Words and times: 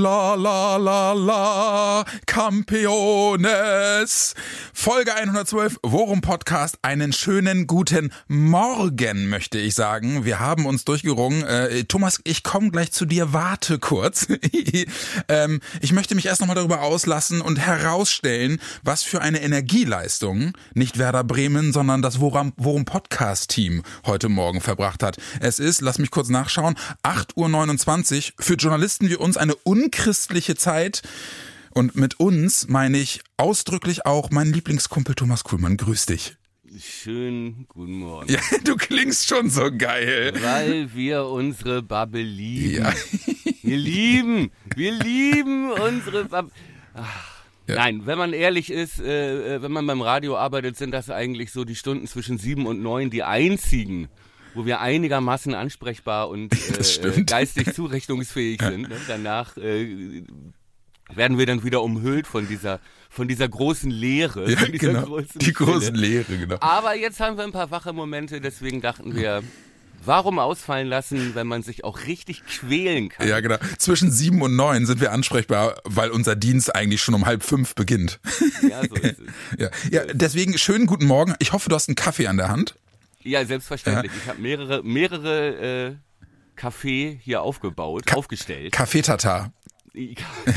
La 0.00 0.36
la 0.36 0.76
la 0.78 1.12
la, 1.12 2.04
Campeones. 2.24 4.14
Folge 4.80 5.12
112, 5.12 5.80
Worum 5.82 6.20
Podcast. 6.20 6.78
Einen 6.82 7.12
schönen 7.12 7.66
guten 7.66 8.12
Morgen, 8.28 9.28
möchte 9.28 9.58
ich 9.58 9.74
sagen. 9.74 10.24
Wir 10.24 10.38
haben 10.38 10.66
uns 10.66 10.84
durchgerungen. 10.84 11.42
Äh, 11.42 11.82
Thomas, 11.82 12.20
ich 12.22 12.44
komme 12.44 12.70
gleich 12.70 12.92
zu 12.92 13.04
dir. 13.04 13.32
Warte 13.32 13.80
kurz. 13.80 14.28
ähm, 15.28 15.60
ich 15.80 15.92
möchte 15.92 16.14
mich 16.14 16.26
erst 16.26 16.40
nochmal 16.40 16.54
darüber 16.54 16.82
auslassen 16.82 17.40
und 17.40 17.58
herausstellen, 17.58 18.60
was 18.84 19.02
für 19.02 19.20
eine 19.20 19.42
Energieleistung 19.42 20.52
nicht 20.74 20.96
Werder 20.96 21.24
Bremen, 21.24 21.72
sondern 21.72 22.00
das 22.00 22.20
Worum, 22.20 22.52
Worum 22.56 22.84
Podcast 22.84 23.50
Team 23.50 23.82
heute 24.06 24.28
Morgen 24.28 24.60
verbracht 24.60 25.02
hat. 25.02 25.16
Es 25.40 25.58
ist, 25.58 25.80
lass 25.80 25.98
mich 25.98 26.12
kurz 26.12 26.28
nachschauen, 26.28 26.76
8.29 27.02 28.16
Uhr. 28.16 28.44
Für 28.44 28.54
Journalisten 28.54 29.10
wie 29.10 29.16
uns 29.16 29.36
eine 29.36 29.56
unchristliche 29.56 30.54
Zeit. 30.54 31.02
Und 31.70 31.96
mit 31.96 32.18
uns 32.20 32.68
meine 32.68 32.98
ich 32.98 33.20
ausdrücklich 33.36 34.06
auch 34.06 34.30
meinen 34.30 34.52
Lieblingskumpel 34.52 35.14
Thomas 35.14 35.44
Kuhlmann. 35.44 35.76
Grüß 35.76 36.06
dich. 36.06 36.36
Schönen 36.78 37.66
guten 37.68 37.98
Morgen. 38.00 38.30
Ja, 38.30 38.40
du 38.64 38.76
klingst 38.76 39.26
schon 39.26 39.48
so 39.48 39.70
geil. 39.76 40.34
Weil 40.40 40.94
wir 40.94 41.24
unsere 41.24 41.82
Bubble 41.82 42.22
lieben. 42.22 42.84
Ja. 42.84 42.92
Wir 43.62 43.76
lieben, 43.76 44.50
wir 44.76 44.92
lieben 44.92 45.70
unsere 45.70 46.24
Bubble. 46.26 46.52
Ja. 47.66 47.74
Nein, 47.74 48.06
wenn 48.06 48.18
man 48.18 48.32
ehrlich 48.32 48.70
ist, 48.70 48.98
äh, 48.98 49.56
äh, 49.56 49.62
wenn 49.62 49.72
man 49.72 49.86
beim 49.86 50.00
Radio 50.00 50.36
arbeitet, 50.36 50.76
sind 50.76 50.90
das 50.90 51.10
eigentlich 51.10 51.52
so 51.52 51.64
die 51.64 51.74
Stunden 51.74 52.06
zwischen 52.06 52.38
sieben 52.38 52.66
und 52.66 52.82
neun 52.82 53.10
die 53.10 53.22
einzigen, 53.22 54.08
wo 54.54 54.64
wir 54.64 54.80
einigermaßen 54.80 55.54
ansprechbar 55.54 56.30
und 56.30 56.52
äh, 57.04 57.22
geistig 57.24 57.74
zurechnungsfähig 57.74 58.62
sind. 58.62 58.88
Ne? 58.88 58.96
Danach 59.06 59.58
äh, 59.58 60.24
werden 61.14 61.38
wir 61.38 61.46
dann 61.46 61.64
wieder 61.64 61.82
umhüllt 61.82 62.26
von 62.26 62.46
dieser, 62.48 62.80
von 63.10 63.28
dieser 63.28 63.48
großen 63.48 63.90
Leere. 63.90 64.50
Ja, 64.50 64.64
dieser 64.66 64.92
genau. 64.92 65.02
großen 65.06 65.38
Die 65.38 65.52
großen. 65.52 65.94
Leere, 65.94 66.36
genau. 66.36 66.56
Aber 66.60 66.94
jetzt 66.96 67.20
haben 67.20 67.36
wir 67.36 67.44
ein 67.44 67.52
paar 67.52 67.70
wache 67.70 67.92
Momente, 67.92 68.40
deswegen 68.40 68.80
dachten 68.80 69.14
wir, 69.16 69.42
warum 70.04 70.38
ausfallen 70.38 70.86
lassen, 70.86 71.34
wenn 71.34 71.46
man 71.46 71.62
sich 71.62 71.82
auch 71.84 72.06
richtig 72.06 72.44
quälen 72.46 73.08
kann? 73.08 73.26
Ja, 73.26 73.40
genau. 73.40 73.56
Zwischen 73.78 74.10
sieben 74.12 74.42
und 74.42 74.54
neun 74.54 74.86
sind 74.86 75.00
wir 75.00 75.12
ansprechbar, 75.12 75.80
weil 75.84 76.10
unser 76.10 76.36
Dienst 76.36 76.74
eigentlich 76.74 77.02
schon 77.02 77.14
um 77.14 77.26
halb 77.26 77.42
fünf 77.42 77.74
beginnt. 77.74 78.20
Ja, 78.68 78.82
so 78.86 78.94
ist 78.94 79.18
es. 79.18 79.58
Ja, 79.58 79.70
ja 79.90 80.04
deswegen 80.12 80.56
schönen 80.58 80.86
guten 80.86 81.06
Morgen. 81.06 81.34
Ich 81.40 81.52
hoffe, 81.52 81.68
du 81.68 81.74
hast 81.74 81.88
einen 81.88 81.96
Kaffee 81.96 82.26
an 82.26 82.36
der 82.36 82.48
Hand. 82.48 82.76
Ja, 83.24 83.44
selbstverständlich. 83.44 84.12
Ich 84.22 84.28
habe 84.28 84.40
mehrere, 84.40 84.82
mehrere 84.84 85.88
äh, 85.90 85.94
Kaffee 86.54 87.18
hier 87.22 87.42
aufgebaut, 87.42 88.06
Ka- 88.06 88.16
aufgestellt. 88.16 88.72
Kaffeetata. 88.72 89.52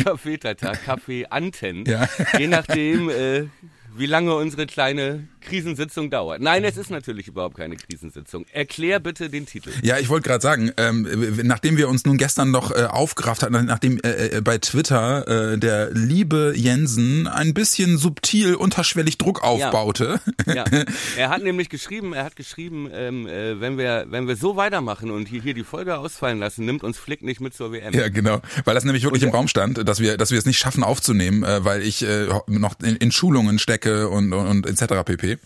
Kaffeetata, 0.04 0.74
Kaffee-Anten. 0.74 1.86
Ja. 1.86 2.08
Je 2.38 2.48
nachdem, 2.48 3.10
äh, 3.10 3.46
wie 3.96 4.06
lange 4.06 4.36
unsere 4.36 4.66
kleine 4.66 5.28
Krisensitzung 5.42 6.10
dauert. 6.10 6.40
Nein, 6.42 6.64
es 6.64 6.78
ist 6.78 6.92
natürlich 6.92 7.28
überhaupt 7.28 7.58
keine 7.58 7.76
Krisensitzung. 7.76 8.46
Erklär 8.52 9.00
bitte 9.00 9.30
den 9.30 9.46
Titel. 9.46 9.72
Ja, 9.82 9.98
ich 9.98 10.08
wollte 10.10 10.30
gerade 10.30 10.42
sagen, 10.42 10.72
ähm, 10.78 11.08
nachdem 11.44 11.78
wir 11.78 11.90
uns 11.90 12.06
nun 12.06 12.18
gestern 12.18 12.52
noch 12.52 12.72
äh, 12.72 12.84
aufgerafft 12.84 13.42
hatten, 13.42 13.66
nachdem 13.66 14.00
äh, 14.04 14.38
äh, 14.38 14.42
bei 14.42 14.60
Twitter 14.60 15.54
äh, 15.54 15.58
der 15.58 15.90
liebe 15.92 16.54
Jensen 16.56 17.28
ein 17.28 17.54
bisschen 17.54 17.98
subtil 17.98 18.56
unterschwellig 18.56 19.18
Druck 19.18 19.44
aufbaute. 19.44 20.20
Ja, 20.46 20.64
er 21.18 21.30
hat 21.30 21.44
nämlich 21.44 21.70
geschrieben, 21.70 22.14
er 22.14 22.24
hat 22.24 22.36
geschrieben, 22.36 22.90
ähm, 22.94 23.28
äh, 23.28 23.60
wenn 23.60 23.78
wir 23.78 24.06
wenn 24.10 24.28
wir 24.28 24.36
so 24.36 24.56
weitermachen 24.56 25.12
und 25.12 25.28
hier, 25.28 25.42
hier 25.42 25.54
die 25.54 25.64
Folge 25.64 25.98
ausfallen 25.98 26.40
lassen, 26.40 26.66
nimmt 26.66 26.84
uns 26.84 26.98
Flick 26.98 27.24
nicht 27.24 27.42
mit 27.42 27.54
zur 27.54 27.72
WM. 27.72 27.94
Ja, 27.94 28.10
genau. 28.10 28.42
Weil 28.66 28.76
das 28.76 28.86
nämlich 28.86 29.04
wirklich 29.04 29.24
im 29.24 29.30
Raum 29.30 29.48
stand, 29.48 29.88
dass 29.88 30.00
wir, 30.00 30.18
dass 30.18 30.32
wir 30.32 30.38
es 30.38 30.46
nicht 30.46 30.60
schaffen 30.60 30.84
aufzunehmen, 30.84 31.44
äh, 31.44 31.66
weil 31.66 31.82
ich 31.82 32.04
äh, 32.04 32.28
noch 32.48 32.76
in, 32.82 32.96
in 32.98 33.12
Schulungen 33.12 33.60
stecke 33.60 33.81
und, 33.86 34.34
und, 34.34 34.48
und 34.48 34.66
etc. 34.68 35.04
pp. 35.06 35.38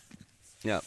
Ja. 0.63 0.81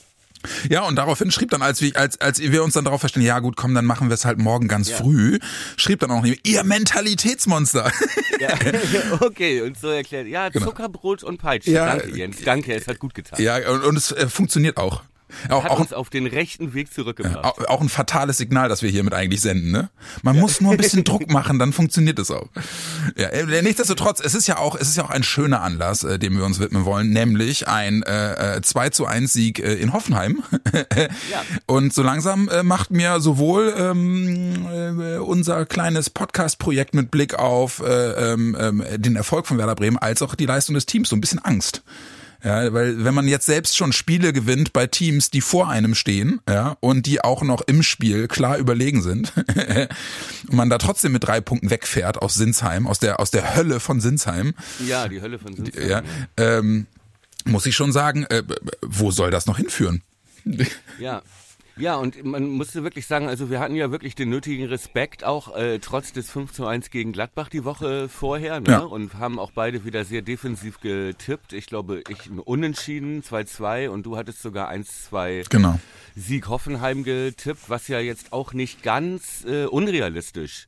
Ja, 0.69 0.83
und 0.83 0.95
daraufhin 0.97 1.33
schrieb 1.33 1.51
dann, 1.51 1.63
als 1.63 1.81
wir, 1.81 1.97
als, 1.97 2.21
als 2.21 2.39
wir 2.41 2.63
uns 2.63 2.75
dann 2.75 2.85
darauf 2.85 3.01
verstehen, 3.01 3.23
ja 3.23 3.41
gut, 3.41 3.57
komm, 3.57 3.75
dann 3.75 3.85
machen 3.85 4.09
wir 4.09 4.15
es 4.15 4.25
halt 4.25 4.39
morgen 4.39 4.69
ganz 4.69 4.89
Ja. 4.89 4.97
früh, 4.97 5.39
schrieb 5.77 5.99
dann 5.99 6.13
auch 6.13 6.23
nicht, 6.23 6.47
ihr 6.47 6.63
Mentalitätsmonster. 6.63 7.91
ja. 8.39 8.51
okay, 9.21 9.63
und 9.63 9.77
so 9.79 9.89
erklärt. 9.89 10.29
Ja, 10.29 10.51
Zuckerbrot 10.53 11.25
und 11.25 11.39
Peitsche. 11.39 11.73
Ja. 11.73 11.97
Danke, 11.97 12.17
Jens. 12.17 12.37
Danke, 12.45 12.75
es 12.75 12.87
hat 12.87 13.01
gut 13.01 13.15
getan. 13.15 13.43
ja, 13.43 13.69
und, 13.69 13.83
und 13.85 13.97
es 13.97 14.13
äh, 14.13 14.29
funktioniert 14.29 14.77
auch. 14.77 15.03
Auch, 15.49 15.65
Hat 15.65 15.71
auch, 15.71 15.81
uns 15.81 15.93
auf 15.93 16.11
den 16.11 16.27
rechten 16.27 16.75
Weg 16.75 16.93
zurückgebracht. 16.93 17.45
auch, 17.45 17.59
auch 17.69 17.81
ein 17.81 17.89
fatales 17.89 18.39
Signal, 18.39 18.69
das 18.69 18.83
wir 18.83 18.91
hiermit 18.91 19.15
eigentlich 19.15 19.41
senden, 19.41 19.71
ne? 19.71 19.91
Man 20.23 20.39
muss 20.39 20.61
nur 20.61 20.73
ein 20.73 20.77
bisschen 20.77 21.05
Druck 21.05 21.31
machen, 21.31 21.59
dann 21.59 21.73
funktioniert 21.73 22.19
es 22.19 22.31
auch. 22.31 22.49
Ja, 23.17 23.29
äh, 23.29 23.63
nichtsdestotrotz, 23.63 24.21
es 24.21 24.35
ist 24.35 24.47
ja 24.47 24.59
auch, 24.59 24.75
es 24.75 24.89
ist 24.89 24.97
ja 24.97 25.05
auch 25.05 25.11
ein 25.11 25.23
schöner 25.23 25.63
Anlass, 25.63 26.05
äh, 26.05 26.19
dem 26.19 26.37
wir 26.37 26.45
uns 26.45 26.61
widmen 26.61 26.85
wollen, 26.85 27.11
nämlich 27.11 27.69
ein 27.69 28.03
äh, 28.03 28.57
äh, 28.57 28.63
2 28.63 28.91
zu 28.91 29.07
1 29.07 29.33
Sieg 29.33 29.59
äh, 29.59 29.75
in 29.75 29.93
Hoffenheim. 29.93 30.43
Ja. 31.31 31.43
Und 31.67 31.93
so 31.93 32.03
langsam 32.03 32.49
äh, 32.49 32.63
macht 32.63 32.91
mir 32.91 33.21
sowohl 33.21 33.75
ähm, 33.77 34.67
äh, 34.67 35.19
unser 35.19 35.67
kleines 35.67 36.11
Podcast-Projekt 36.11 36.95
mit 36.95 37.11
Blick 37.11 37.35
auf 37.35 37.81
äh, 37.81 38.33
ähm, 38.33 38.57
ähm, 38.59 38.85
den 38.97 39.17
Erfolg 39.17 39.47
von 39.47 39.59
Werder 39.59 39.75
Bremen 39.75 39.99
als 39.99 40.23
auch 40.23 40.35
die 40.35 40.47
Leistung 40.47 40.75
des 40.75 40.87
Teams 40.87 41.09
so 41.09 41.17
ein 41.17 41.21
bisschen 41.21 41.39
Angst. 41.41 41.83
Ja, 42.45 42.73
weil 42.73 43.05
wenn 43.05 43.15
man 43.15 43.27
jetzt 43.27 43.47
selbst 43.47 43.77
schon 43.77 43.93
Spiele 43.93 44.33
gewinnt 44.33 44.73
bei 44.73 44.87
Teams, 44.87 45.31
die 45.31 45.41
vor 45.41 45.69
einem 45.69 45.95
stehen, 45.97 46.41
ja, 46.49 46.77
und 46.81 47.07
die 47.07 47.23
auch 47.23 47.43
noch 47.43 47.63
im 47.63 47.83
Spiel 47.83 48.29
klar 48.29 48.59
überlegen 48.59 49.03
sind, 49.03 49.33
und 50.49 50.53
man 50.53 50.71
da 50.71 50.79
trotzdem 50.79 51.13
mit 51.13 51.25
drei 51.25 51.41
Punkten 51.41 51.71
wegfährt 51.71 52.19
aus 52.23 52.35
Sinsheim, 52.35 52.87
aus 52.87 53.01
der 53.01 53.19
aus 53.19 53.31
der 53.33 53.57
Hölle 53.57 53.81
von 53.81 54.01
Sinsheim, 54.01 54.55
Ja, 54.87 55.09
die 55.09 55.21
Hölle 55.21 55.39
von 55.39 55.57
Sinsheim. 55.57 55.89
ja, 55.89 56.03
ähm, 56.37 56.87
muss 57.45 57.67
ich 57.67 57.75
schon 57.75 57.93
sagen, 57.93 58.25
äh, 58.27 58.43
wo 58.83 59.11
soll 59.11 59.31
das 59.31 59.47
noch 59.47 59.57
hinführen? 59.57 60.03
Ja. 60.99 61.23
Ja, 61.79 61.97
und 61.97 62.25
man 62.25 62.49
musste 62.49 62.83
wirklich 62.83 63.07
sagen, 63.07 63.29
also 63.29 63.51
wir 63.51 63.61
hatten 63.61 63.75
ja 63.75 63.91
wirklich 63.91 64.15
den 64.15 64.29
nötigen 64.31 64.67
Respekt, 64.67 65.25
auch 65.25 65.57
äh, 65.57 65.79
trotz 65.79 66.13
des 66.13 66.31
5 66.31 66.53
zu 66.53 66.67
1 66.67 66.91
gegen 66.91 67.13
Gladbach 67.13 67.49
die 67.49 67.65
Woche 67.65 68.09
vorher, 68.09 68.61
ne? 68.61 68.71
Ja. 68.71 68.79
Und 68.81 69.15
haben 69.15 69.39
auch 69.39 69.53
beide 69.53 69.85
wieder 69.85 70.05
sehr 70.05 70.23
defensiv 70.23 70.81
getippt. 70.81 71.53
Ich 71.53 71.67
glaube, 71.67 72.03
ich 72.09 72.27
ein 72.27 72.39
Unentschieden, 72.41 73.23
2-2 73.23 73.89
und 73.89 74.05
du 74.05 74.17
hattest 74.17 74.43
sogar 74.43 74.71
1-2 74.71 75.45
Genau. 75.51 75.79
Sieg 76.17 76.49
Hoffenheim 76.49 77.05
getippt, 77.05 77.69
was 77.71 77.89
ja 77.89 78.01
jetzt 78.01 78.33
auch 78.33 78.53
nicht 78.53 78.83
ganz 78.83 79.45
äh, 79.45 79.67
unrealistisch 79.67 80.67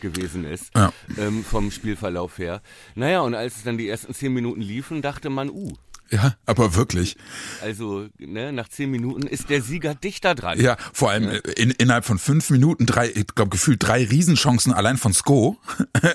gewesen 0.00 0.44
ist 0.44 0.70
Ja. 0.76 0.92
ähm, 1.18 1.42
vom 1.42 1.70
Spielverlauf 1.70 2.38
her. 2.38 2.60
Naja, 2.94 3.20
und 3.20 3.34
als 3.34 3.56
es 3.56 3.62
dann 3.64 3.78
die 3.78 3.88
ersten 3.88 4.12
zehn 4.14 4.32
Minuten 4.32 4.60
liefen, 4.60 5.00
dachte 5.02 5.30
man, 5.30 5.48
uh, 5.50 5.72
Ja, 6.10 6.34
aber 6.46 6.74
wirklich. 6.74 7.16
also 7.62 8.06
ne, 8.18 8.52
nach 8.52 8.68
zehn 8.68 8.90
Minuten 8.90 9.26
ist 9.26 9.50
der 9.50 9.62
Sieger 9.62 9.94
dichter 9.94 10.34
dran. 10.34 10.60
Ja, 10.60 10.76
vor 10.92 11.10
allem 11.10 11.28
äh, 11.28 11.38
in, 11.56 11.70
innerhalb 11.70 12.04
von 12.04 12.18
fünf 12.18 12.50
Minuten 12.50 12.86
drei, 12.86 13.10
ich 13.10 13.26
glaube 13.34 13.50
gefühlt 13.50 13.82
drei 13.82 14.04
Riesenchancen 14.04 14.72
allein 14.72 14.96
von 14.96 15.12
Sko. 15.12 15.56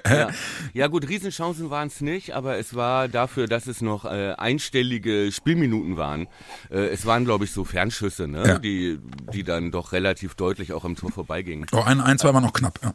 Ja, 0.07 0.29
ja 0.74 0.88
gut, 0.88 1.07
Riesenchancen 1.07 1.69
waren 1.69 1.88
es 1.88 2.02
nicht, 2.02 2.34
aber 2.34 2.57
es 2.57 2.75
war 2.75 3.07
dafür, 3.07 3.47
dass 3.47 3.67
es 3.67 3.82
noch 3.82 4.05
äh, 4.05 4.34
einstellige 4.38 5.32
Spielminuten 5.32 5.97
waren. 5.97 6.28
Äh, 6.70 6.87
es 6.87 7.05
waren, 7.05 7.26
glaube 7.26 7.46
ich, 7.46 7.52
so 7.52 7.64
Fernschüsse, 7.64 8.28
ne? 8.28 8.47
Ja. 8.47 8.59
die, 8.59 8.99
die 9.34 9.44
dann 9.44 9.72
doch 9.72 9.91
relativ 9.91 10.35
deutlich 10.35 10.73
auch 10.73 10.85
am 10.85 10.96
Tor 10.96 11.11
vorbeigingen. 11.11 11.66
Oh, 11.72 11.82
ein, 11.82 12.02
ein, 12.02 12.17
zwei 12.20 12.34
war 12.34 12.41
noch 12.41 12.53
knapp. 12.53 12.79
Ja, 12.84 12.94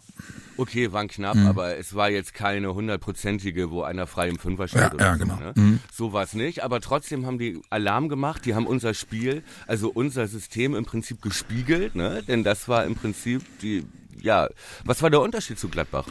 Okay, 0.56 0.92
waren 0.92 1.08
knapp, 1.08 1.36
Mhm. 1.36 1.46
aber 1.46 1.76
es 1.76 1.94
war 1.94 2.10
jetzt 2.10 2.34
keine 2.34 2.74
hundertprozentige, 2.74 3.70
wo 3.70 3.82
einer 3.82 4.06
frei 4.06 4.28
im 4.28 4.38
Fünfer 4.38 4.68
steht 4.68 4.80
Ja, 4.82 4.92
oder 4.94 5.04
ja, 5.04 5.12
so. 5.14 5.18
genau. 5.24 5.36
Ne? 5.54 5.78
So 5.92 6.12
war 6.12 6.22
es 6.24 6.34
nicht, 6.34 6.62
aber 6.64 6.80
trotzdem 6.80 7.26
haben 7.26 7.38
die 7.38 7.60
Alarm 7.70 8.08
gemacht, 8.08 8.44
die 8.46 8.54
haben 8.54 8.66
unser 8.66 8.94
Spiel, 8.94 9.42
also 9.66 9.90
unser 9.90 10.26
System 10.28 10.74
im 10.74 10.84
Prinzip 10.84 11.22
gespiegelt, 11.22 11.94
ne? 11.94 12.22
denn 12.26 12.44
das 12.44 12.68
war 12.68 12.84
im 12.84 12.94
Prinzip 12.94 13.42
die 13.60 13.84
ja, 14.22 14.48
was 14.84 15.02
war 15.02 15.10
der 15.10 15.20
Unterschied 15.20 15.58
zu 15.58 15.68
Gladbach? 15.68 16.04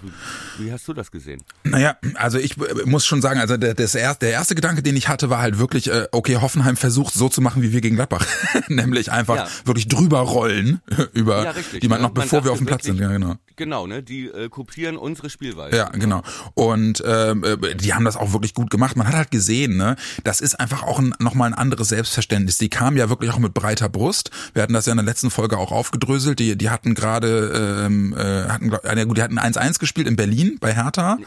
Wie, 0.57 0.71
hast 0.71 0.87
du 0.87 0.93
das 0.93 1.11
gesehen? 1.11 1.41
Naja, 1.63 1.97
also 2.15 2.37
ich 2.37 2.57
äh, 2.57 2.85
muss 2.85 3.05
schon 3.05 3.21
sagen, 3.21 3.39
also 3.39 3.57
der, 3.57 3.73
das 3.73 3.95
erste, 3.95 4.25
der 4.25 4.33
erste 4.33 4.55
Gedanke, 4.55 4.81
den 4.83 4.95
ich 4.95 5.07
hatte, 5.07 5.29
war 5.29 5.39
halt 5.39 5.57
wirklich, 5.59 5.89
äh, 5.89 6.07
okay, 6.11 6.37
Hoffenheim 6.37 6.77
versucht 6.77 7.13
so 7.13 7.29
zu 7.29 7.41
machen 7.41 7.61
wie 7.61 7.71
wir 7.71 7.81
gegen 7.81 7.95
Gladbach. 7.95 8.25
Nämlich 8.67 9.11
einfach 9.11 9.35
Ja. 9.35 9.47
wirklich 9.65 9.87
drüber 9.87 10.19
rollen 10.19 10.81
über 11.13 11.43
Ja, 11.43 11.51
richtig, 11.51 11.83
ne? 11.87 11.99
noch 11.99 12.11
bevor 12.11 12.43
wir 12.43 12.51
auf 12.51 12.57
dem 12.57 12.67
Platz 12.67 12.83
sind. 12.85 12.99
wirklich- 12.99 13.11
Ja, 13.11 13.17
genau. 13.17 13.35
Genau, 13.57 13.87
ne? 13.87 14.03
Die 14.03 14.25
äh, 14.27 14.49
kopieren 14.49 14.97
unsere 14.97 15.29
Spielweise. 15.29 15.77
Ja, 15.77 15.87
genau. 15.89 16.21
Und 16.55 17.01
ähm, 17.07 17.43
äh, 17.45 17.75
die 17.75 17.93
haben 17.93 18.03
das 18.03 18.17
auch 18.17 18.33
wirklich 18.33 18.53
gut 18.53 18.69
gemacht. 18.69 18.97
Man 18.97 19.07
hat 19.07 19.15
halt 19.15 19.31
gesehen, 19.31 19.77
ne, 19.77 19.95
das 20.25 20.41
ist 20.41 20.59
einfach 20.59 20.83
auch 20.83 20.99
ein, 20.99 21.13
nochmal 21.19 21.47
ein 21.49 21.53
anderes 21.53 21.87
Selbstverständnis. 21.87 22.57
Die 22.57 22.69
kamen 22.69 22.97
ja 22.97 23.07
wirklich 23.09 23.31
auch 23.31 23.39
mit 23.39 23.53
breiter 23.53 23.87
Brust. 23.87 24.29
Wir 24.53 24.61
hatten 24.61 24.73
das 24.73 24.87
ja 24.87 24.91
in 24.91 24.97
der 24.97 25.05
letzten 25.05 25.31
Folge 25.31 25.57
auch 25.57 25.71
aufgedröselt. 25.71 26.39
Die, 26.39 26.57
die 26.57 26.69
hatten 26.69 26.95
gerade, 26.95 27.85
ähm, 27.85 27.94
äh, 28.13 28.49
hatten, 28.49 28.69
glaub, 28.69 28.85
äh, 28.85 29.05
gut, 29.05 29.17
die 29.17 29.21
hatten 29.21 29.39
1-1 29.39 29.79
gespielt 29.79 30.07
in 30.07 30.15
Berlin 30.15 30.57
bei 30.59 30.73
Hertha. 30.73 31.17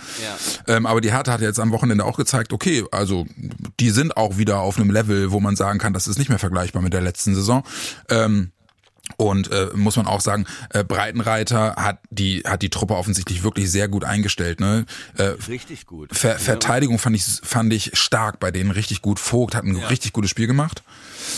Ja. 0.66 0.74
Ähm, 0.74 0.86
aber 0.86 1.00
die 1.00 1.12
Hertha 1.12 1.32
hat 1.32 1.40
jetzt 1.40 1.60
am 1.60 1.70
Wochenende 1.72 2.04
auch 2.04 2.16
gezeigt, 2.16 2.52
okay, 2.52 2.84
also 2.90 3.26
die 3.80 3.90
sind 3.90 4.16
auch 4.16 4.38
wieder 4.38 4.60
auf 4.60 4.76
einem 4.78 4.90
Level, 4.90 5.30
wo 5.30 5.40
man 5.40 5.56
sagen 5.56 5.78
kann, 5.78 5.92
das 5.92 6.06
ist 6.06 6.18
nicht 6.18 6.28
mehr 6.28 6.38
vergleichbar 6.38 6.82
mit 6.82 6.92
der 6.92 7.00
letzten 7.00 7.34
Saison. 7.34 7.64
Ähm, 8.08 8.52
und 9.16 9.50
äh, 9.50 9.68
muss 9.74 9.96
man 9.96 10.06
auch 10.06 10.20
sagen, 10.20 10.46
äh, 10.70 10.84
Breitenreiter 10.84 11.76
hat 11.76 11.98
die 12.10 12.42
hat 12.46 12.62
die 12.62 12.70
Truppe 12.70 12.94
offensichtlich 12.94 13.42
wirklich 13.42 13.70
sehr 13.70 13.88
gut 13.88 14.04
eingestellt. 14.04 14.60
Ne? 14.60 14.86
Äh, 15.16 15.34
Richtig 15.48 15.86
gut. 15.86 16.14
Ver 16.14 16.32
Ja, 16.32 16.38
Verteidigung 16.38 16.98
fand 16.98 17.16
ich 17.16 17.24
fand 17.42 17.72
ich 17.72 17.90
stark 17.94 18.40
bei 18.40 18.50
denen 18.50 18.70
richtig 18.70 19.02
gut. 19.02 19.18
Vogt 19.18 19.54
hat 19.54 19.64
ein 19.64 19.76
richtig 19.76 20.12
gutes 20.12 20.30
Spiel 20.30 20.46
gemacht. 20.46 20.82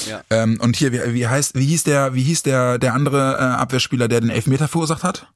Ja. 0.09 0.23
Ähm, 0.31 0.59
und 0.61 0.77
hier 0.77 0.93
wie, 0.93 1.15
wie 1.15 1.27
heißt 1.27 1.55
wie 1.55 1.67
hieß 1.67 1.85
der 1.85 2.15
wie 2.15 2.23
hieß 2.23 2.43
der 2.43 2.79
der 2.79 2.95
andere 2.95 3.37
äh, 3.39 3.43
Abwehrspieler, 3.43 4.09
der 4.09 4.21
den 4.21 4.31
Elfmeter 4.31 4.69
verursacht 4.69 5.03
hat? 5.03 5.27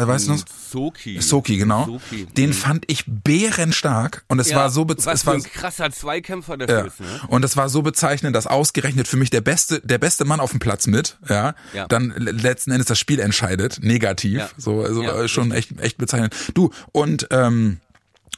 We- 0.00 0.08
Weißt 0.08 0.28
du 0.28 0.32
noch? 0.32 0.44
Soki. 0.70 1.20
Soki, 1.20 1.56
genau. 1.56 1.86
Soki. 1.86 2.26
Den 2.26 2.50
Mhm. 2.50 2.54
fand 2.54 2.84
ich 2.88 3.04
bärenstark 3.06 4.24
und 4.28 4.38
es 4.38 4.50
Ja, 4.50 4.56
war 4.56 4.70
so 4.70 4.88
was 4.88 5.06
es 5.06 5.20
für 5.22 5.26
war 5.28 5.34
ein 5.34 5.42
krasser 5.42 5.90
Zweikämpfer 5.90 6.56
das 6.56 6.70
ja. 6.70 6.80
ist, 6.80 7.00
ne? 7.00 7.06
Und 7.28 7.44
es 7.44 7.56
war 7.56 7.68
so 7.68 7.82
bezeichnend, 7.82 8.34
dass 8.34 8.46
ausgerechnet 8.46 9.08
für 9.08 9.16
mich 9.16 9.30
der 9.30 9.40
beste, 9.40 9.80
der 9.80 9.98
beste 9.98 10.24
Mann 10.24 10.40
auf 10.40 10.50
dem 10.50 10.60
Platz 10.60 10.86
mit, 10.86 11.18
ja, 11.28 11.54
Ja. 11.72 11.86
dann 11.88 12.12
le- 12.16 12.30
letzten 12.32 12.70
Endes 12.72 12.86
das 12.86 12.98
Spiel 12.98 13.20
entscheidet, 13.20 13.78
negativ, 13.82 14.38
Ja. 14.38 14.48
so, 14.56 14.82
also 14.82 15.02
Ja, 15.02 15.22
äh, 15.22 15.28
schon 15.28 15.52
echt, 15.52 15.78
echt 15.80 15.98
bezeichnend. 15.98 16.34
Du 16.54 16.70
und 16.92 17.28
ähm, 17.30 17.78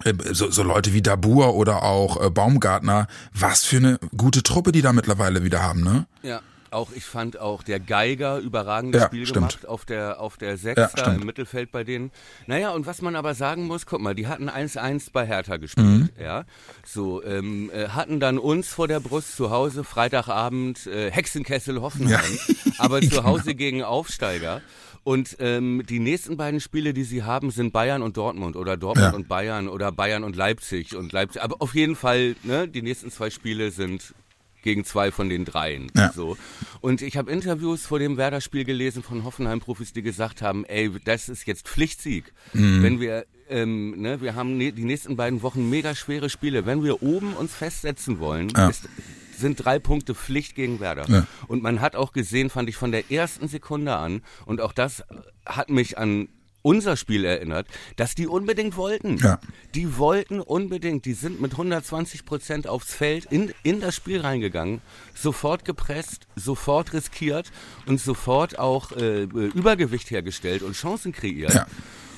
äh, 0.04 0.12
so, 0.32 0.50
so 0.50 0.62
Leute 0.62 0.92
wie 0.92 1.02
Dabur 1.02 1.54
oder 1.54 1.82
auch 1.82 2.22
äh, 2.22 2.30
Baumgartner, 2.30 3.06
was 3.32 3.64
für 3.64 3.76
eine 3.78 3.98
gute 4.16 4.42
Truppe 4.42 4.72
die 4.72 4.82
da 4.82 4.92
mittlerweile 4.92 5.42
wieder 5.44 5.62
haben, 5.62 5.82
ne? 5.82 6.06
Ja. 6.22 6.40
Auch 6.70 6.90
ich 6.94 7.04
fand 7.04 7.38
auch 7.38 7.62
der 7.62 7.80
Geiger 7.80 8.38
überragendes 8.38 9.02
Ja, 9.02 9.06
Spiel 9.06 9.26
stimmt. 9.26 9.34
gemacht 9.50 9.66
auf 9.66 9.84
der 9.84 10.20
auf 10.20 10.36
der 10.36 10.56
Sechs 10.56 10.92
Ja, 10.96 11.12
im 11.12 11.24
Mittelfeld 11.24 11.70
bei 11.70 11.84
denen. 11.84 12.10
Naja, 12.46 12.70
und 12.70 12.86
was 12.86 13.02
man 13.02 13.16
aber 13.16 13.34
sagen 13.34 13.66
muss, 13.66 13.86
guck 13.86 14.00
mal, 14.00 14.14
die 14.14 14.26
hatten 14.26 14.48
1-1 14.48 15.10
bei 15.12 15.26
Hertha 15.26 15.56
gespielt, 15.56 16.12
ja. 16.20 16.44
So, 16.84 17.22
ähm, 17.24 17.70
äh, 17.72 17.88
hatten 17.88 18.20
dann 18.20 18.38
uns 18.38 18.68
vor 18.68 18.88
der 18.88 19.00
Brust 19.00 19.36
zu 19.36 19.50
Hause, 19.50 19.84
Freitagabend, 19.84 20.86
äh, 20.86 21.10
Hexenkessel 21.10 21.80
Hoffenheim, 21.80 22.38
aber 22.78 23.00
zu 23.02 23.24
Hause 23.24 23.54
gegen 23.54 23.82
Aufsteiger. 23.82 24.60
Und 25.04 25.36
ähm, 25.38 25.84
die 25.88 26.00
nächsten 26.00 26.36
beiden 26.36 26.58
Spiele, 26.58 26.92
die 26.92 27.04
sie 27.04 27.22
haben, 27.22 27.52
sind 27.52 27.72
Bayern 27.72 28.02
und 28.02 28.16
Dortmund 28.16 28.56
oder 28.56 28.76
Dortmund 28.76 29.12
Ja. 29.12 29.16
und 29.16 29.28
Bayern 29.28 29.68
oder 29.68 29.92
Bayern 29.92 30.24
und 30.24 30.34
Leipzig 30.34 30.96
und 30.96 31.12
Leipzig. 31.12 31.42
Aber 31.42 31.62
auf 31.62 31.76
jeden 31.76 31.94
Fall, 31.94 32.34
ne, 32.42 32.66
die 32.66 32.82
nächsten 32.82 33.12
zwei 33.12 33.30
Spiele 33.30 33.70
sind 33.70 34.14
gegen 34.66 34.84
zwei 34.84 35.10
von 35.12 35.28
den 35.28 35.44
dreien. 35.44 35.86
Ja. 35.96 36.12
So. 36.12 36.36
Und 36.80 37.00
ich 37.00 37.16
habe 37.16 37.30
Interviews 37.30 37.86
vor 37.86 38.00
dem 38.00 38.16
Werder-Spiel 38.16 38.64
gelesen 38.64 39.02
von 39.04 39.22
Hoffenheim-Profis, 39.24 39.92
die 39.92 40.02
gesagt 40.02 40.42
haben, 40.42 40.64
ey, 40.64 40.90
das 41.04 41.28
ist 41.28 41.46
jetzt 41.46 41.68
Pflichtsieg. 41.68 42.32
Mhm. 42.52 42.82
Wenn 42.82 43.00
wir, 43.00 43.26
ähm, 43.48 43.94
ne, 44.02 44.20
wir 44.20 44.34
haben 44.34 44.56
ne, 44.58 44.72
die 44.72 44.84
nächsten 44.84 45.16
beiden 45.16 45.40
Wochen 45.42 45.70
mega 45.70 45.94
schwere 45.94 46.28
Spiele. 46.28 46.66
Wenn 46.66 46.82
wir 46.82 47.00
oben 47.02 47.34
uns 47.34 47.54
festsetzen 47.54 48.18
wollen, 48.18 48.48
Ja. 48.56 48.68
ist, 48.68 48.88
sind 49.38 49.64
drei 49.64 49.78
Punkte 49.78 50.14
Pflicht 50.14 50.54
gegen 50.56 50.80
Werder. 50.80 51.04
Ja. 51.08 51.26
Und 51.46 51.62
man 51.62 51.80
hat 51.80 51.94
auch 51.94 52.12
gesehen, 52.12 52.50
fand 52.50 52.68
ich 52.68 52.76
von 52.76 52.90
der 52.90 53.10
ersten 53.12 53.46
Sekunde 53.48 53.94
an, 53.94 54.22
und 54.46 54.60
auch 54.60 54.72
das 54.72 55.04
hat 55.46 55.70
mich 55.70 55.96
an 55.96 56.28
unser 56.66 56.96
Spiel 56.96 57.24
erinnert, 57.24 57.68
dass 57.94 58.16
die 58.16 58.26
unbedingt 58.26 58.76
wollten. 58.76 59.18
Ja. 59.18 59.38
Die 59.76 59.98
wollten 59.98 60.40
unbedingt, 60.40 61.04
die 61.04 61.12
sind 61.12 61.40
mit 61.40 61.52
120 61.52 62.26
Prozent 62.26 62.66
aufs 62.66 62.92
Feld 62.92 63.26
in, 63.26 63.54
in 63.62 63.80
das 63.80 63.94
Spiel 63.94 64.20
reingegangen, 64.20 64.80
sofort 65.14 65.64
gepresst, 65.64 66.26
sofort 66.34 66.92
riskiert 66.92 67.52
und 67.86 68.00
sofort 68.00 68.58
auch 68.58 68.90
äh, 68.90 69.22
Übergewicht 69.22 70.10
hergestellt 70.10 70.62
und 70.62 70.72
Chancen 70.74 71.12
kreiert. 71.12 71.54
Ja. 71.54 71.66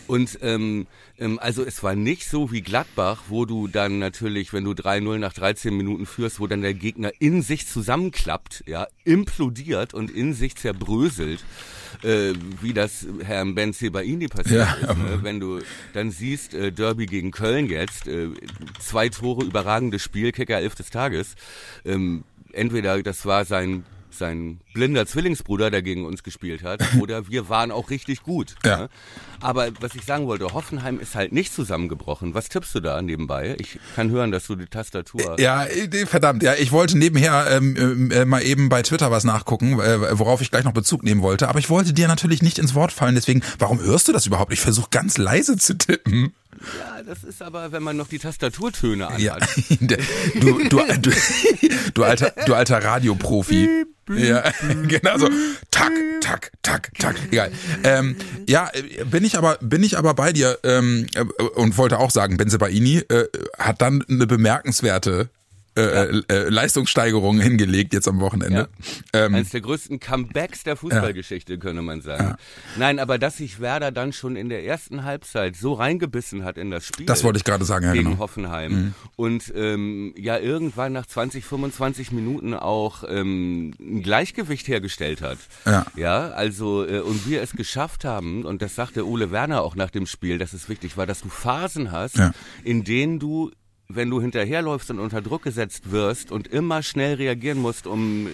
Und 0.08 0.38
ähm, 0.42 0.86
ähm, 1.18 1.38
also 1.38 1.64
es 1.64 1.82
war 1.82 1.94
nicht 1.94 2.28
so 2.28 2.50
wie 2.50 2.62
Gladbach, 2.62 3.24
wo 3.28 3.44
du 3.44 3.68
dann 3.68 3.98
natürlich, 3.98 4.52
wenn 4.52 4.64
du 4.64 4.72
3-0 4.72 5.18
nach 5.18 5.34
13 5.34 5.76
Minuten 5.76 6.06
führst, 6.06 6.40
wo 6.40 6.46
dann 6.46 6.62
der 6.62 6.74
Gegner 6.74 7.12
in 7.20 7.42
sich 7.42 7.68
zusammenklappt, 7.68 8.64
ja, 8.66 8.88
implodiert 9.04 9.94
und 9.94 10.10
in 10.10 10.32
sich 10.32 10.56
zerbröselt, 10.56 11.44
äh, 12.02 12.32
wie 12.62 12.72
das 12.72 13.06
Herrn 13.22 13.54
Ben 13.54 13.72
Sebaini 13.72 14.28
passiert 14.28 14.66
Ja, 14.66 14.90
ist. 14.90 14.98
Ne? 14.98 15.18
Wenn 15.22 15.40
du 15.40 15.60
dann 15.92 16.10
siehst, 16.10 16.54
äh, 16.54 16.72
Derby 16.72 17.06
gegen 17.06 17.30
Köln 17.30 17.68
jetzt, 17.68 18.06
äh, 18.06 18.28
zwei 18.80 19.10
Tore, 19.10 19.44
überragendes 19.44 20.02
Spiel, 20.02 20.32
Kicker 20.32 20.58
11 20.58 20.74
des 20.74 20.90
Tages. 20.90 21.34
Ähm, 21.84 22.24
entweder 22.52 23.02
das 23.02 23.26
war 23.26 23.44
sein 23.44 23.84
sein 24.10 24.60
blinder 24.74 25.06
Zwillingsbruder, 25.06 25.70
der 25.70 25.82
gegen 25.82 26.04
uns 26.04 26.22
gespielt 26.22 26.62
hat, 26.62 26.82
oder 27.00 27.28
wir 27.28 27.48
waren 27.48 27.70
auch 27.70 27.90
richtig 27.90 28.22
gut. 28.22 28.54
Ja. 28.64 28.76
Ne? 28.78 28.88
Aber 29.40 29.68
was 29.80 29.94
ich 29.94 30.04
sagen 30.04 30.26
wollte, 30.26 30.52
Hoffenheim 30.52 30.98
ist 30.98 31.14
halt 31.14 31.32
nicht 31.32 31.52
zusammengebrochen. 31.52 32.34
Was 32.34 32.48
tippst 32.48 32.74
du 32.74 32.80
da 32.80 33.00
nebenbei? 33.02 33.56
Ich 33.58 33.78
kann 33.94 34.10
hören, 34.10 34.32
dass 34.32 34.46
du 34.46 34.56
die 34.56 34.66
Tastatur. 34.66 35.38
Ja, 35.38 35.64
äh, 35.64 36.06
verdammt, 36.06 36.42
ja, 36.42 36.54
ich 36.54 36.72
wollte 36.72 36.98
nebenher 36.98 37.46
ähm, 37.50 38.10
äh, 38.10 38.24
mal 38.24 38.42
eben 38.42 38.68
bei 38.68 38.82
Twitter 38.82 39.10
was 39.10 39.24
nachgucken, 39.24 39.80
äh, 39.80 40.18
worauf 40.18 40.40
ich 40.40 40.50
gleich 40.50 40.64
noch 40.64 40.72
Bezug 40.72 41.04
nehmen 41.04 41.22
wollte, 41.22 41.48
aber 41.48 41.58
ich 41.58 41.70
wollte 41.70 41.92
dir 41.92 42.08
natürlich 42.08 42.42
nicht 42.42 42.58
ins 42.58 42.74
Wort 42.74 42.92
fallen, 42.92 43.14
deswegen, 43.14 43.42
warum 43.58 43.80
hörst 43.80 44.08
du 44.08 44.12
das 44.12 44.26
überhaupt? 44.26 44.52
Ich 44.52 44.60
versuche 44.60 44.88
ganz 44.90 45.18
leise 45.18 45.56
zu 45.56 45.76
tippen. 45.76 46.32
Ja, 46.78 47.02
das 47.02 47.24
ist 47.24 47.42
aber, 47.42 47.72
wenn 47.72 47.82
man 47.82 47.96
noch 47.96 48.08
die 48.08 48.18
Tastaturtöne 48.18 49.06
anhat. 49.06 49.20
Ja, 49.20 49.36
du, 50.40 50.68
du, 50.68 50.80
du, 51.00 51.10
du 51.94 52.04
alter, 52.04 52.32
du 52.46 52.54
alter 52.54 52.82
Radioprofi. 52.82 53.86
Ja, 54.10 54.42
genau 54.88 55.18
so. 55.18 55.28
Tack, 55.70 55.92
tack, 56.20 56.52
tack, 56.62 56.90
tack. 56.98 57.16
Egal. 57.30 57.52
Ähm, 57.84 58.16
ja, 58.48 58.70
bin 59.10 59.24
ich 59.24 59.36
aber, 59.36 59.58
bin 59.60 59.82
ich 59.82 59.98
aber 59.98 60.14
bei 60.14 60.32
dir 60.32 60.58
ähm, 60.64 61.06
äh, 61.14 61.24
und 61.42 61.76
wollte 61.76 61.98
auch 61.98 62.10
sagen, 62.10 62.36
Benzebaini 62.36 62.98
äh, 63.08 63.24
hat 63.58 63.82
dann 63.82 64.04
eine 64.08 64.26
bemerkenswerte 64.26 65.28
äh, 65.78 66.04
äh, 66.18 66.22
äh, 66.28 66.48
Leistungssteigerung 66.48 67.40
hingelegt 67.40 67.92
jetzt 67.94 68.08
am 68.08 68.20
Wochenende. 68.20 68.68
Ähm, 69.12 69.34
Eines 69.34 69.50
der 69.50 69.60
größten 69.60 70.00
Comebacks 70.00 70.64
der 70.64 70.76
Fußballgeschichte, 70.76 71.58
könnte 71.58 71.82
man 71.82 72.00
sagen. 72.02 72.36
Nein, 72.76 72.98
aber 72.98 73.18
dass 73.18 73.36
sich 73.38 73.60
Werder 73.60 73.92
dann 73.92 74.12
schon 74.12 74.36
in 74.36 74.48
der 74.48 74.64
ersten 74.64 75.04
Halbzeit 75.04 75.56
so 75.56 75.72
reingebissen 75.74 76.44
hat 76.44 76.58
in 76.58 76.70
das 76.70 76.84
Spiel. 76.84 77.06
das 77.06 77.24
wollte 77.24 77.38
ich 77.38 77.44
gerade 77.44 77.64
sagen, 77.64 77.84
ja, 77.86 77.92
gegen 77.92 78.10
genau. 78.10 78.18
Hoffenheim 78.18 78.94
und 79.16 79.52
ähm, 79.54 80.14
ja 80.16 80.38
irgendwann 80.38 80.92
nach 80.92 81.06
20, 81.06 81.44
25 81.44 82.12
Minuten 82.12 82.54
auch 82.54 83.04
ähm, 83.08 83.74
ein 83.80 84.02
Gleichgewicht 84.02 84.68
hergestellt 84.68 85.22
hat. 85.22 85.38
Ja. 85.66 85.86
Ja, 85.96 86.28
also 86.30 86.84
äh, 86.86 87.00
und 87.00 87.28
wir 87.28 87.42
es 87.42 87.52
geschafft 87.52 88.04
haben 88.04 88.44
und 88.44 88.62
das 88.62 88.74
sagte 88.74 89.06
Ole 89.06 89.30
Werner 89.30 89.62
auch 89.62 89.76
nach 89.76 89.90
dem 89.90 90.06
Spiel, 90.06 90.38
dass 90.38 90.52
es 90.52 90.68
wichtig 90.68 90.96
war, 90.96 91.06
dass 91.06 91.20
du 91.20 91.28
Phasen 91.28 91.92
hast, 91.92 92.16
Ja. 92.16 92.32
in 92.64 92.84
denen 92.84 93.18
du 93.18 93.50
wenn 93.90 94.10
du 94.10 94.20
hinterherläufst 94.20 94.90
und 94.90 94.98
unter 94.98 95.22
Druck 95.22 95.42
gesetzt 95.42 95.90
wirst 95.90 96.30
und 96.30 96.46
immer 96.46 96.82
schnell 96.82 97.14
reagieren 97.14 97.58
musst, 97.58 97.86
um 97.86 98.26
äh, 98.26 98.30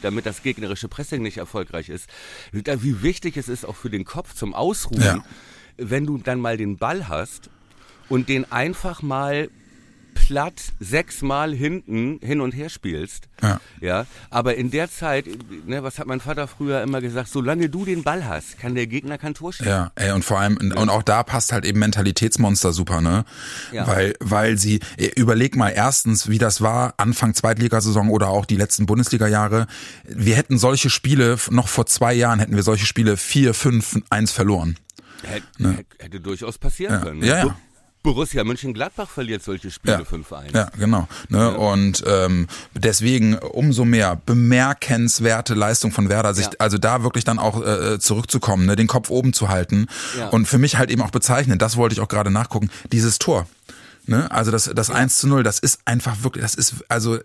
damit 0.00 0.26
das 0.26 0.42
gegnerische 0.44 0.86
Pressing 0.86 1.22
nicht 1.22 1.38
erfolgreich 1.38 1.88
ist, 1.88 2.08
wie 2.52 2.62
wie 2.82 3.02
wichtig 3.02 3.36
es 3.36 3.48
ist 3.48 3.64
auch 3.64 3.74
für 3.74 3.90
den 3.90 4.04
Kopf 4.04 4.34
zum 4.34 4.54
Ausruhen, 4.54 5.02
Ja. 5.02 5.24
wenn 5.76 6.06
du 6.06 6.18
dann 6.18 6.40
mal 6.40 6.56
den 6.56 6.76
Ball 6.76 7.08
hast 7.08 7.50
und 8.08 8.28
den 8.28 8.50
einfach 8.52 9.02
mal 9.02 9.50
platt 10.16 10.72
sechsmal 10.80 11.54
hinten 11.54 12.18
hin 12.22 12.40
und 12.40 12.52
her 12.52 12.68
spielst. 12.68 13.28
Ja. 13.42 13.60
Ja, 13.80 14.06
aber 14.30 14.56
in 14.56 14.70
der 14.70 14.90
Zeit, 14.90 15.26
ne, 15.66 15.82
was 15.82 15.98
hat 15.98 16.06
mein 16.06 16.20
Vater 16.20 16.48
früher 16.48 16.82
immer 16.82 17.00
gesagt, 17.00 17.28
solange 17.28 17.68
du 17.68 17.84
den 17.84 18.02
Ball 18.02 18.26
hast, 18.26 18.58
kann 18.58 18.74
der 18.74 18.86
Gegner 18.86 19.18
kein 19.18 19.34
Tor 19.34 19.52
schießen. 19.52 19.68
Ja, 19.68 19.92
ey, 19.94 20.12
und 20.12 20.24
vor 20.24 20.40
allem, 20.40 20.56
und 20.56 20.88
auch 20.88 21.02
da 21.02 21.22
passt 21.22 21.52
halt 21.52 21.64
eben 21.64 21.78
Mentalitätsmonster 21.78 22.72
super, 22.72 23.00
ne? 23.00 23.24
Ja. 23.72 23.86
Weil, 23.86 24.14
weil 24.20 24.58
sie, 24.58 24.80
überleg 25.16 25.54
mal 25.54 25.70
erstens, 25.70 26.28
wie 26.28 26.38
das 26.38 26.60
war, 26.60 26.94
Anfang 26.96 27.34
Zweitligasaison 27.34 28.08
oder 28.08 28.28
auch 28.28 28.46
die 28.46 28.56
letzten 28.56 28.86
Bundesliga-Jahre. 28.86 29.66
Wir 30.04 30.36
hätten 30.36 30.58
solche 30.58 30.90
Spiele, 30.90 31.36
noch 31.50 31.68
vor 31.68 31.86
zwei 31.86 32.14
Jahren 32.14 32.38
hätten 32.40 32.56
wir 32.56 32.62
solche 32.62 32.86
Spiele 32.86 33.16
4, 33.16 33.54
5, 33.54 34.00
1 34.10 34.32
verloren. 34.32 34.76
Hätte, 35.22 35.84
hätte 35.98 36.20
durchaus 36.20 36.58
passieren 36.58 37.00
können. 37.02 37.20
ne? 37.20 37.26
Ja, 37.26 37.46
ja. 37.46 37.56
Borussia 38.06 38.44
Mönchengladbach 38.44 39.08
verliert 39.10 39.42
solche 39.42 39.68
Spiele 39.70 39.94
Ja. 39.94 40.16
5-1. 40.16 40.54
Ja, 40.54 40.70
genau. 40.78 41.08
Ne? 41.28 41.56
Und 41.58 42.04
ähm, 42.06 42.46
deswegen 42.72 43.36
umso 43.36 43.84
mehr 43.84 44.14
bemerkenswerte 44.24 45.54
Leistung 45.54 45.90
von 45.90 46.08
Werder, 46.08 46.32
sich 46.32 46.46
Ja. 46.46 46.52
also 46.60 46.78
da 46.78 47.02
wirklich 47.02 47.24
dann 47.24 47.40
auch 47.40 47.60
äh, 47.66 47.98
zurückzukommen, 47.98 48.64
ne? 48.66 48.76
den 48.76 48.86
Kopf 48.86 49.10
oben 49.10 49.32
zu 49.32 49.48
halten. 49.48 49.88
Ja. 50.16 50.28
Und 50.28 50.46
für 50.46 50.58
mich 50.58 50.78
halt 50.78 50.90
eben 50.90 51.02
auch 51.02 51.10
bezeichnend, 51.10 51.60
das 51.62 51.76
wollte 51.76 51.94
ich 51.94 52.00
auch 52.00 52.06
gerade 52.08 52.30
nachgucken, 52.30 52.70
dieses 52.92 53.18
Tor. 53.18 53.48
Ne? 54.06 54.30
Also 54.30 54.52
das, 54.52 54.70
das 54.72 54.88
1 54.88 55.18
zu 55.18 55.26
0, 55.26 55.42
das 55.42 55.58
ist 55.58 55.80
einfach 55.84 56.22
wirklich, 56.22 56.42
das 56.44 56.54
ist, 56.54 56.76
also 56.88 57.16
äh, 57.16 57.22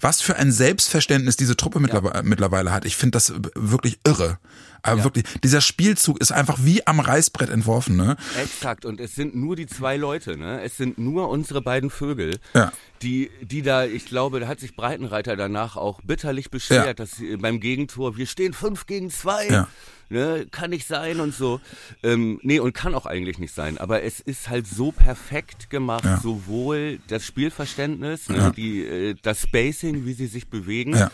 was 0.00 0.22
für 0.22 0.36
ein 0.36 0.52
Selbstverständnis 0.52 1.36
diese 1.36 1.54
Truppe 1.54 1.80
mittlerweile, 1.80 2.22
mittlerweile 2.22 2.72
hat. 2.72 2.86
Ich 2.86 2.96
finde 2.96 3.16
das 3.16 3.34
wirklich 3.54 3.98
irre. 4.06 4.38
Aber 4.82 4.98
Ja. 4.98 5.04
wirklich, 5.04 5.24
dieser 5.42 5.60
Spielzug 5.60 6.20
ist 6.20 6.32
einfach 6.32 6.58
wie 6.62 6.86
am 6.86 7.00
Reißbrett 7.00 7.50
entworfen, 7.50 7.96
ne? 7.96 8.16
Exakt, 8.40 8.84
und 8.84 9.00
es 9.00 9.14
sind 9.14 9.34
nur 9.34 9.56
die 9.56 9.66
zwei 9.66 9.96
Leute, 9.96 10.36
ne? 10.36 10.62
Es 10.62 10.76
sind 10.76 10.98
nur 10.98 11.28
unsere 11.28 11.60
beiden 11.62 11.90
Vögel, 11.90 12.38
Ja. 12.54 12.72
die, 13.02 13.30
die 13.42 13.62
da, 13.62 13.84
ich 13.84 14.06
glaube, 14.06 14.40
da 14.40 14.46
hat 14.48 14.60
sich 14.60 14.76
Breitenreiter 14.76 15.36
danach 15.36 15.76
auch 15.76 16.00
bitterlich 16.02 16.50
beschwert, 16.50 16.86
Ja. 16.86 16.94
dass 16.94 17.12
sie 17.12 17.36
beim 17.36 17.60
Gegentor, 17.60 18.16
wir 18.16 18.26
stehen 18.26 18.52
fünf 18.52 18.86
gegen 18.86 19.10
zwei. 19.10 19.48
Ja. 19.48 19.68
Ne, 20.10 20.46
kann 20.50 20.70
nicht 20.70 20.86
sein 20.86 21.20
und 21.20 21.34
so. 21.34 21.60
Ähm, 22.02 22.40
nee, 22.42 22.60
und 22.60 22.72
kann 22.72 22.94
auch 22.94 23.04
eigentlich 23.04 23.38
nicht 23.38 23.54
sein. 23.54 23.76
Aber 23.76 24.02
es 24.04 24.20
ist 24.20 24.48
halt 24.48 24.66
so 24.66 24.90
perfekt 24.90 25.68
gemacht, 25.68 26.04
Ja. 26.06 26.16
sowohl 26.18 26.98
das 27.08 27.26
Spielverständnis, 27.26 28.30
ne, 28.30 28.36
Ja. 28.38 28.50
die, 28.50 28.84
äh, 28.86 29.14
das 29.20 29.42
Spacing, 29.42 30.06
wie 30.06 30.14
sie 30.14 30.26
sich 30.26 30.48
bewegen, 30.48 30.96
Ja. 30.96 31.10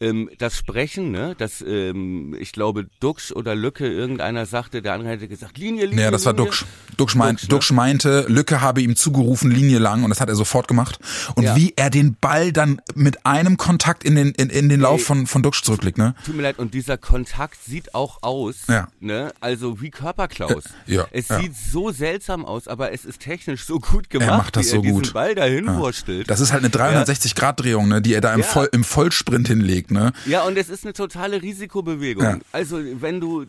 Ähm, 0.00 0.30
das 0.38 0.56
Sprechen, 0.56 1.10
ne, 1.10 1.34
das, 1.38 1.62
ähm, 1.66 2.34
ich 2.38 2.52
glaube, 2.52 2.86
Duxch 3.00 3.32
oder 3.32 3.54
Lücke, 3.54 3.86
irgendeiner 3.86 4.46
sagte, 4.46 4.82
der 4.82 4.94
andere 4.94 5.10
hätte 5.10 5.28
gesagt, 5.28 5.58
Linie, 5.58 5.86
Linie. 5.86 6.04
Ja, 6.04 6.10
das 6.10 6.24
war 6.24 6.32
Linie. 6.32 6.46
Duxch. 6.46 6.64
Duxch, 6.96 7.14
meint, 7.14 7.38
Duxch, 7.40 7.42
ne? 7.44 7.48
Duxch 7.48 7.70
meinte, 7.72 8.24
Lücke 8.28 8.60
habe 8.60 8.82
ihm 8.82 8.96
zugerufen, 8.96 9.50
Linie 9.50 9.78
lang, 9.78 10.02
und 10.04 10.10
das 10.10 10.20
hat 10.20 10.28
er 10.28 10.34
sofort 10.34 10.68
gemacht. 10.68 10.98
Und 11.34 11.44
Ja. 11.44 11.56
wie 11.56 11.72
er 11.76 11.90
den 11.90 12.16
Ball 12.20 12.52
dann 12.52 12.80
mit 12.94 13.24
einem 13.26 13.56
Kontakt 13.56 14.04
in 14.04 14.14
den, 14.16 14.30
in, 14.32 14.50
in 14.50 14.68
den 14.68 14.80
Lauf 14.80 15.00
Ey. 15.00 15.04
von, 15.06 15.26
von 15.26 15.42
Duxch 15.42 15.62
zurücklegt, 15.62 15.98
ne? 15.98 16.14
Tut 16.24 16.36
mir 16.36 16.42
leid, 16.42 16.58
und 16.58 16.74
dieser 16.74 16.96
Kontakt 16.98 17.62
sieht 17.64 17.94
auch 17.94 18.22
aus, 18.22 18.56
Ja. 18.68 18.88
ne, 19.00 19.32
also 19.40 19.80
wie 19.80 19.90
Körperklaus. 19.90 20.64
Äh, 20.86 20.94
ja, 20.94 21.06
Es 21.12 21.28
ja. 21.28 21.40
sieht 21.40 21.52
so 21.56 21.90
seltsam 21.90 22.44
aus, 22.44 22.68
aber 22.68 22.92
es 22.92 23.04
ist 23.04 23.20
technisch 23.20 23.64
so 23.64 23.78
gut 23.78 24.10
gemacht, 24.10 24.30
macht 24.30 24.56
das 24.56 24.66
wie 24.66 24.70
so 24.70 24.76
er 24.76 24.82
diesen 24.82 24.94
gut. 25.02 25.12
Ball 25.12 25.34
dahin 25.34 25.66
wurstelt. 25.76 26.28
Das 26.30 26.40
ist 26.40 26.52
halt 26.52 26.64
eine 26.64 26.70
360-Grad-Drehung, 26.72 27.88
ne, 27.88 28.02
die 28.02 28.14
er 28.14 28.20
da 28.20 28.32
im, 28.34 28.40
Ja. 28.40 28.46
Voll, 28.46 28.68
im 28.72 28.84
Vollsprint 28.84 29.48
hinlegt, 29.48 29.89
ne? 29.90 30.12
Ja, 30.26 30.44
und 30.44 30.56
es 30.56 30.68
ist 30.68 30.84
eine 30.84 30.92
totale 30.92 31.42
Risikobewegung. 31.42 32.24
Ja. 32.24 32.38
Also 32.52 32.80
wenn 33.00 33.20
du 33.20 33.46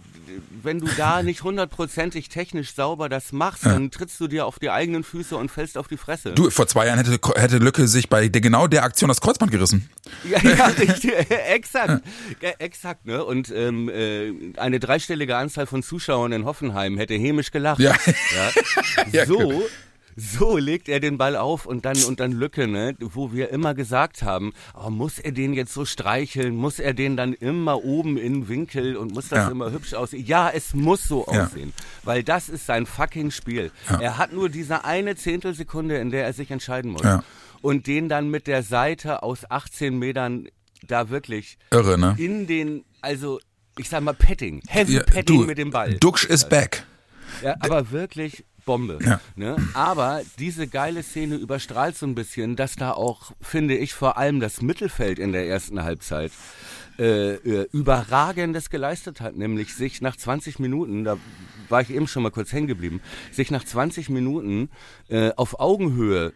wenn 0.63 0.79
du 0.79 0.87
da 0.97 1.23
nicht 1.23 1.43
hundertprozentig 1.43 2.29
technisch 2.29 2.73
sauber 2.73 3.09
das 3.09 3.31
machst, 3.31 3.65
dann 3.65 3.91
trittst 3.91 4.19
du 4.19 4.27
dir 4.27 4.45
auf 4.45 4.59
die 4.59 4.69
eigenen 4.69 5.03
Füße 5.03 5.35
und 5.35 5.51
fällst 5.51 5.77
auf 5.77 5.87
die 5.87 5.97
Fresse. 5.97 6.31
Du, 6.31 6.49
vor 6.49 6.67
zwei 6.67 6.87
Jahren 6.87 6.97
hätte, 6.97 7.19
hätte 7.35 7.57
Lücke 7.57 7.87
sich 7.87 8.09
bei 8.09 8.27
der, 8.27 8.41
genau 8.41 8.67
der 8.67 8.83
Aktion 8.83 9.07
das 9.07 9.21
Kreuzband 9.21 9.51
gerissen. 9.51 9.89
Ja, 10.29 10.39
ja 10.41 10.65
richtig, 10.79 11.11
exakt, 11.29 12.03
ja, 12.41 12.49
exakt, 12.59 13.05
ne? 13.05 13.23
Und 13.23 13.51
ähm, 13.55 13.89
äh, 13.89 14.33
eine 14.57 14.79
dreistellige 14.79 15.35
Anzahl 15.37 15.65
von 15.65 15.83
Zuschauern 15.83 16.31
in 16.31 16.45
Hoffenheim 16.45 16.97
hätte 16.97 17.13
hämisch 17.15 17.51
gelacht. 17.51 17.79
Ja. 17.79 17.95
Ja. 18.05 18.51
Ja, 19.11 19.25
so, 19.25 19.63
so 20.15 20.57
legt 20.57 20.89
er 20.89 20.99
den 20.99 21.17
Ball 21.17 21.35
auf 21.35 21.65
und 21.65 21.85
dann 21.85 21.97
und 22.03 22.19
dann 22.19 22.31
Lücke, 22.31 22.67
ne? 22.67 22.95
Wo 22.99 23.31
wir 23.31 23.49
immer 23.49 23.73
gesagt 23.73 24.23
haben, 24.23 24.53
oh, 24.73 24.89
muss 24.89 25.19
er 25.19 25.31
den 25.31 25.53
jetzt 25.53 25.73
so 25.73 25.85
streicheln, 25.85 26.55
muss 26.55 26.79
er 26.79 26.93
den 26.93 27.15
dann 27.17 27.33
immer 27.33 27.83
oben 27.83 28.17
in 28.17 28.33
den 28.33 28.47
Winkel 28.49 28.95
und 28.97 29.13
muss 29.13 29.29
das 29.29 29.39
Ja. 29.45 29.49
immer 29.49 29.71
hübsch 29.71 29.93
aussehen? 29.93 30.25
Ja, 30.25 30.49
es 30.49 30.73
muss 30.73 31.03
so 31.03 31.25
Ja. 31.31 31.45
aussehen, 31.45 31.73
weil 32.03 32.23
das 32.23 32.49
ist 32.49 32.65
sein 32.65 32.85
fucking 32.85 33.31
Spiel. 33.31 33.71
Er 33.87 34.17
hat 34.17 34.33
nur 34.33 34.49
diese 34.49 34.85
eine 34.85 35.15
Zehntelsekunde, 35.15 35.97
in 35.97 36.09
der 36.11 36.25
er 36.25 36.33
sich 36.33 36.51
entscheiden 36.51 36.91
muss. 36.91 37.03
Ja. 37.03 37.23
Und 37.61 37.87
den 37.87 38.09
dann 38.09 38.29
mit 38.29 38.47
der 38.47 38.63
Seite 38.63 39.23
aus 39.23 39.49
18 39.49 39.97
Metern 39.97 40.47
da 40.87 41.09
wirklich 41.09 41.57
Irre, 41.71 41.97
ne? 41.97 42.15
in 42.17 42.47
den, 42.47 42.83
also 43.01 43.39
ich 43.77 43.87
sag 43.87 44.01
mal 44.01 44.13
Petting, 44.13 44.61
Heavy 44.67 44.95
Ja, 44.95 45.03
Petting 45.03 45.45
mit 45.45 45.57
dem 45.57 45.69
Ball. 45.71 45.93
Duxch 45.95 46.25
is 46.25 46.47
back. 46.47 46.83
Ja, 47.43 47.55
aber 47.59 47.91
wirklich 47.91 48.43
Bombe. 48.65 48.99
Ja. 49.03 49.19
Ne? 49.35 49.55
Aber 49.73 50.21
diese 50.39 50.67
geile 50.67 51.03
Szene 51.03 51.35
überstrahlt 51.35 51.95
so 51.97 52.05
ein 52.05 52.15
bisschen, 52.15 52.55
dass 52.55 52.75
da 52.75 52.91
auch, 52.91 53.31
finde 53.41 53.75
ich, 53.77 53.93
vor 53.93 54.17
allem 54.17 54.39
das 54.39 54.61
Mittelfeld 54.61 55.19
in 55.19 55.31
der 55.31 55.47
ersten 55.47 55.83
Halbzeit 55.83 56.31
äh, 56.99 57.33
äh, 57.35 57.67
Überragendes 57.71 58.69
geleistet 58.69 59.21
hat, 59.21 59.35
nämlich 59.35 59.73
sich 59.73 60.01
nach 60.01 60.15
20 60.15 60.59
Minuten, 60.59 61.03
da 61.03 61.17
war 61.69 61.81
ich 61.81 61.89
eben 61.89 62.07
schon 62.07 62.23
mal 62.23 62.31
kurz 62.31 62.51
hängen 62.53 62.67
geblieben, 62.67 63.01
sich 63.31 63.49
nach 63.51 63.63
20 63.63 64.09
Minuten 64.09 64.69
äh, 65.09 65.31
auf 65.35 65.59
Augenhöhe 65.59 66.33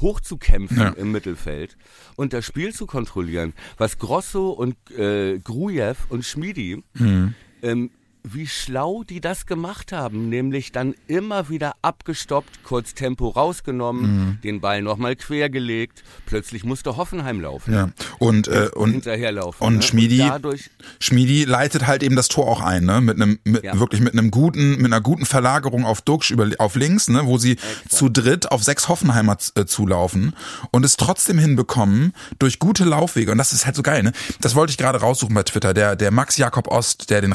hochzukämpfen 0.00 0.76
Ja. 0.78 0.88
im 0.90 1.12
Mittelfeld 1.12 1.76
und 2.16 2.32
das 2.32 2.44
Spiel 2.44 2.74
zu 2.74 2.86
kontrollieren, 2.86 3.52
was 3.78 3.98
Grosso 3.98 4.50
und 4.50 4.76
äh, 4.90 5.38
Grujew 5.38 5.94
und 6.08 6.24
Schmidi 6.24 6.82
Mhm. 6.94 7.34
ähm, 7.62 7.90
wie 8.24 8.46
schlau 8.46 9.02
die 9.02 9.20
das 9.20 9.46
gemacht 9.46 9.90
haben, 9.92 10.28
nämlich 10.28 10.70
dann 10.72 10.94
immer 11.08 11.48
wieder 11.48 11.74
abgestoppt, 11.82 12.62
kurz 12.62 12.94
Tempo 12.94 13.28
rausgenommen, 13.28 14.02
Mhm. 14.02 14.38
den 14.42 14.60
Ball 14.60 14.80
nochmal 14.82 15.16
quergelegt, 15.16 16.04
plötzlich 16.26 16.64
musste 16.64 16.96
Hoffenheim 16.96 17.40
laufen, 17.40 17.74
Ja. 17.74 17.90
Und, 18.20 18.46
äh, 18.48 18.68
und, 18.74 18.92
hinterherlaufen. 18.92 19.66
und 19.66 19.76
ne? 19.76 19.82
Schmiedi- 19.82 20.18
dadurch, 20.18 20.70
Schmiedi 21.00 21.44
leitet 21.44 21.86
halt 21.86 22.02
eben 22.02 22.14
das 22.16 22.28
Tor 22.28 22.46
auch 22.46 22.60
ein, 22.60 22.84
ne? 22.84 23.00
Mit 23.00 23.16
einem, 23.20 23.38
mit, 23.44 23.64
Ja. 23.64 23.78
wirklich 23.78 24.00
mit 24.00 24.12
einem 24.12 24.30
guten, 24.30 24.76
mit 24.76 24.86
einer 24.86 25.00
guten 25.00 25.26
Verlagerung 25.26 25.84
auf 25.84 26.00
Duxch 26.00 26.30
über, 26.30 26.48
auf 26.58 26.76
links, 26.76 27.08
ne? 27.08 27.22
Wo 27.26 27.38
sie 27.38 27.56
zu 27.88 28.08
dritt 28.08 28.50
auf 28.52 28.62
sechs 28.62 28.88
Hoffenheimer 28.88 29.36
äh, 29.56 29.64
zulaufen 29.64 30.34
und 30.70 30.84
es 30.84 30.96
trotzdem 30.96 31.38
hinbekommen 31.38 32.12
durch 32.38 32.58
gute 32.60 32.84
Laufwege. 32.84 33.32
Und 33.32 33.38
das 33.38 33.52
ist 33.52 33.66
halt 33.66 33.74
so 33.76 33.82
geil, 33.82 34.02
ne? 34.04 34.12
Das 34.40 34.54
wollte 34.54 34.70
ich 34.70 34.78
gerade 34.78 35.00
raussuchen 35.00 35.34
bei 35.34 35.42
Twitter. 35.42 35.74
Der, 35.74 35.96
der 35.96 36.10
Max 36.12 36.36
Jakob 36.36 36.68
Ost, 36.68 37.10
der 37.10 37.20
den 37.20 37.32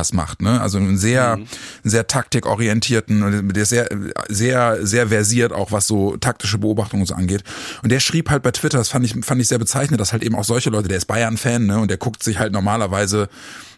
Rasenfunk-Podcast 0.00 0.14
macht, 0.14 0.42
ne? 0.42 0.60
Also 0.60 0.78
einen 0.78 0.98
sehr, 0.98 1.38
sehr 1.84 2.06
taktikorientierten, 2.06 3.52
der 3.52 3.66
sehr, 3.66 3.88
sehr, 4.28 4.86
sehr 4.86 5.08
versiert 5.08 5.52
auch, 5.52 5.72
was 5.72 5.86
so 5.86 6.16
taktische 6.16 6.58
Beobachtungen 6.58 7.06
so 7.06 7.14
angeht. 7.14 7.44
Und 7.82 7.92
der 7.92 8.00
schrieb 8.00 8.30
halt 8.30 8.42
bei 8.42 8.50
Twitter, 8.50 8.78
das 8.78 8.88
fand 8.88 9.04
ich, 9.04 9.14
fand 9.24 9.40
ich 9.40 9.48
sehr 9.48 9.58
bezeichnend, 9.58 10.00
dass 10.00 10.12
halt 10.12 10.22
eben 10.22 10.34
auch 10.34 10.44
solche 10.44 10.70
Leute, 10.70 10.88
der 10.88 10.98
ist 10.98 11.06
Bayern-Fan, 11.06 11.66
ne? 11.66 11.78
Und 11.78 11.88
der 11.88 11.98
guckt 11.98 12.22
sich 12.22 12.38
halt 12.38 12.52
normalerweise, 12.52 13.28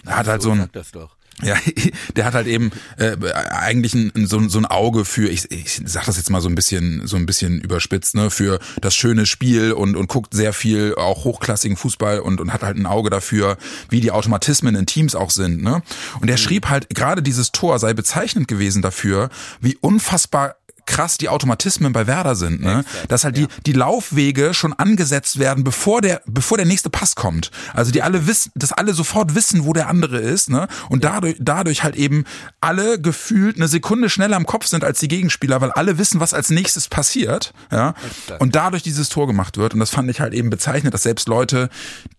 hat 0.07 0.27
halt 0.27 0.43
so 0.43 0.51
ein, 0.51 0.59
sag 0.59 0.73
das 0.73 0.91
doch. 0.93 1.17
Ja, 1.43 1.57
der 2.17 2.25
hat 2.25 2.35
halt 2.35 2.47
eben 2.47 2.71
äh, 2.99 3.17
eigentlich 3.33 3.95
ein, 3.95 4.27
so, 4.27 4.49
so 4.49 4.59
ein 4.59 4.67
Auge 4.67 5.05
für, 5.05 5.29
ich, 5.29 5.51
ich 5.51 5.83
sag 5.85 6.07
das 6.07 6.17
jetzt 6.17 6.31
mal 6.31 6.41
so 6.41 6.49
ein 6.49 6.55
bisschen, 6.55 7.07
so 7.07 7.17
ein 7.17 7.27
bisschen 7.27 7.61
überspitzt, 7.61 8.15
ne, 8.15 8.31
für 8.31 8.59
das 8.81 8.95
schöne 8.95 9.27
Spiel 9.27 9.73
und, 9.73 9.97
und 9.97 10.09
guckt 10.09 10.35
sehr 10.35 10.53
viel 10.53 10.95
auch 10.97 11.25
hochklassigen 11.25 11.77
Fußball 11.77 12.21
und, 12.21 12.41
und 12.41 12.53
hat 12.53 12.63
halt 12.63 12.77
ein 12.77 12.87
Auge 12.87 13.11
dafür, 13.11 13.57
wie 13.89 14.01
die 14.01 14.11
Automatismen 14.11 14.75
in 14.75 14.87
Teams 14.87 15.15
auch 15.15 15.31
sind, 15.31 15.63
ne. 15.63 15.83
Und 16.21 16.29
der 16.29 16.37
schrieb 16.37 16.69
halt, 16.69 16.89
gerade 16.91 17.23
dieses 17.23 17.53
Tor 17.53 17.79
sei 17.79 17.95
bezeichnend 17.95 18.49
gewesen 18.49 18.83
dafür, 18.83 19.31
wie 19.61 19.77
unfassbar 19.77 20.57
krass 20.87 21.19
die 21.19 21.29
Automatismen 21.29 21.93
bei 21.93 22.07
Werder 22.07 22.35
sind, 22.35 22.61
ne? 22.61 22.81
Exakt, 22.81 23.13
Dass 23.13 23.25
halt 23.25 23.37
die, 23.37 23.47
die 23.67 23.73
Laufwege 23.73 24.55
schon 24.55 24.73
angesetzt 24.73 25.39
werden, 25.39 25.65
bevor 25.65 26.01
der, 26.01 26.23
bevor 26.27 26.57
der 26.59 26.67
nächste 26.67 26.91
Pass 26.91 27.15
kommt. 27.15 27.51
Also 27.75 27.93
die 27.93 28.03
alle 28.03 28.27
wissen, 28.27 28.53
dass 28.55 28.73
alle 28.73 28.95
sofort 28.95 29.35
wissen, 29.35 29.65
wo 29.65 29.73
der 29.73 29.89
andere 29.89 30.19
ist, 30.19 30.51
ne? 30.51 30.69
Und 30.89 31.05
dadurch, 31.05 31.37
dadurch 31.39 31.83
halt 31.83 31.97
eben 31.97 32.25
alle 32.61 33.01
gefühlt 33.01 33.57
eine 33.57 33.69
Sekunde 33.69 34.11
schneller 34.11 34.37
am 34.37 34.47
Kopf 34.47 34.67
sind 34.67 34.85
als 34.85 35.01
die 35.01 35.09
Gegenspieler, 35.09 35.61
weil 35.61 35.73
alle 35.73 35.99
wissen, 35.99 36.21
was 36.21 36.35
als 36.35 36.51
nächstes 36.51 36.89
passiert, 36.89 37.53
ja? 37.71 37.95
Exakt. 38.05 38.41
Und 38.41 38.55
dadurch 38.55 38.83
dieses 38.83 39.09
Tor 39.09 39.27
gemacht 39.27 39.57
wird. 39.57 39.75
Und 39.75 39.81
das 39.81 39.91
fand 39.91 40.11
ich 40.11 40.21
halt 40.21 40.35
eben 40.35 40.51
bezeichnet, 40.51 40.95
dass 40.95 41.03
selbst 41.03 41.29
Leute, 41.29 41.69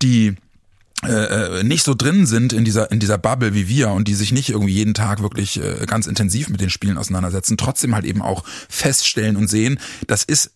die 0.02 0.36
äh, 1.06 1.60
äh, 1.60 1.64
nicht 1.64 1.84
so 1.84 1.94
drin 1.94 2.26
sind 2.26 2.54
in 2.54 2.66
dieser 2.66 2.92
in 2.92 3.00
dieser 3.00 3.18
Bubble 3.18 3.54
wie 3.54 3.68
wir 3.68 3.92
und 3.92 4.08
die 4.08 4.16
sich 4.16 4.32
nicht 4.32 4.50
irgendwie 4.50 4.74
jeden 4.74 4.94
Tag 4.94 5.22
wirklich 5.22 5.62
äh, 5.62 5.86
ganz 5.86 6.08
intensiv 6.08 6.50
mit 6.50 6.62
den 6.62 6.70
Spielen 6.70 6.98
auseinandersetzen, 6.98 7.58
trotzdem 7.58 7.96
halt 7.96 8.06
eben 8.06 8.22
auch 8.22 8.44
feststellen 8.70 9.36
und 9.36 9.48
sehen, 9.48 9.80
das 10.08 10.24
ist 10.24 10.52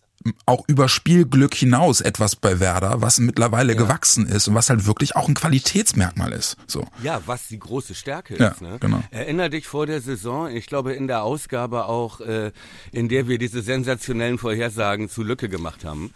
auch 0.46 0.64
über 0.68 0.88
Spielglück 0.88 1.54
hinaus 1.54 2.00
etwas 2.00 2.36
bei 2.36 2.60
Werder, 2.60 3.00
was 3.00 3.18
mittlerweile 3.18 3.76
gewachsen 3.76 4.26
ist 4.26 4.48
und 4.48 4.54
was 4.54 4.70
halt 4.70 4.86
wirklich 4.86 5.16
auch 5.16 5.28
ein 5.28 5.34
Qualitätsmerkmal 5.34 6.32
ist. 6.32 6.56
So. 6.66 6.86
Ja, 7.02 7.22
was 7.26 7.48
die 7.48 7.58
große 7.58 7.94
Stärke 7.94 8.36
Ja, 8.36 8.48
ist. 8.48 8.60
Ne? 8.60 8.78
genau. 8.80 9.02
Erinner 9.10 9.48
dich 9.48 9.66
vor 9.66 9.86
der 9.86 10.00
Saison, 10.00 10.50
ich 10.50 10.66
glaube 10.66 10.92
in 10.94 11.06
der 11.06 11.22
Ausgabe 11.22 11.86
auch, 11.86 12.20
äh, 12.20 12.52
in 12.92 13.08
der 13.08 13.28
wir 13.28 13.38
diese 13.38 13.62
sensationellen 13.62 14.38
Vorhersagen 14.38 15.08
zu 15.08 15.22
Lücke 15.22 15.48
gemacht 15.48 15.84
haben, 15.84 16.12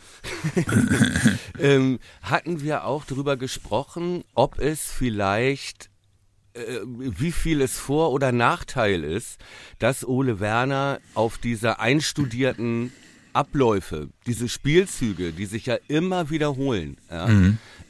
ähm, 1.59 1.99
hatten 2.23 2.63
wir 2.63 2.85
auch 2.85 3.05
darüber 3.05 3.37
gesprochen, 3.37 4.25
ob 4.35 4.59
es 4.59 4.91
vielleicht 4.91 5.91
äh, 6.55 6.81
wie 6.85 7.33
viel 7.33 7.61
es 7.63 7.79
Vor- 7.79 8.13
oder 8.13 8.33
Nachteil 8.33 9.05
ist, 9.05 9.39
dass 9.79 10.07
Ole 10.07 10.41
Werner 10.41 11.01
auf 11.15 11.39
diese 11.39 11.79
einstudierten 11.79 12.93
Abläufe, 13.33 14.09
diese 14.27 14.49
Spielzüge, 14.49 15.33
die 15.33 15.47
sich 15.47 15.67
ja 15.67 15.77
immer 15.89 16.31
wiederholen, 16.31 16.97
ja, 17.11 17.29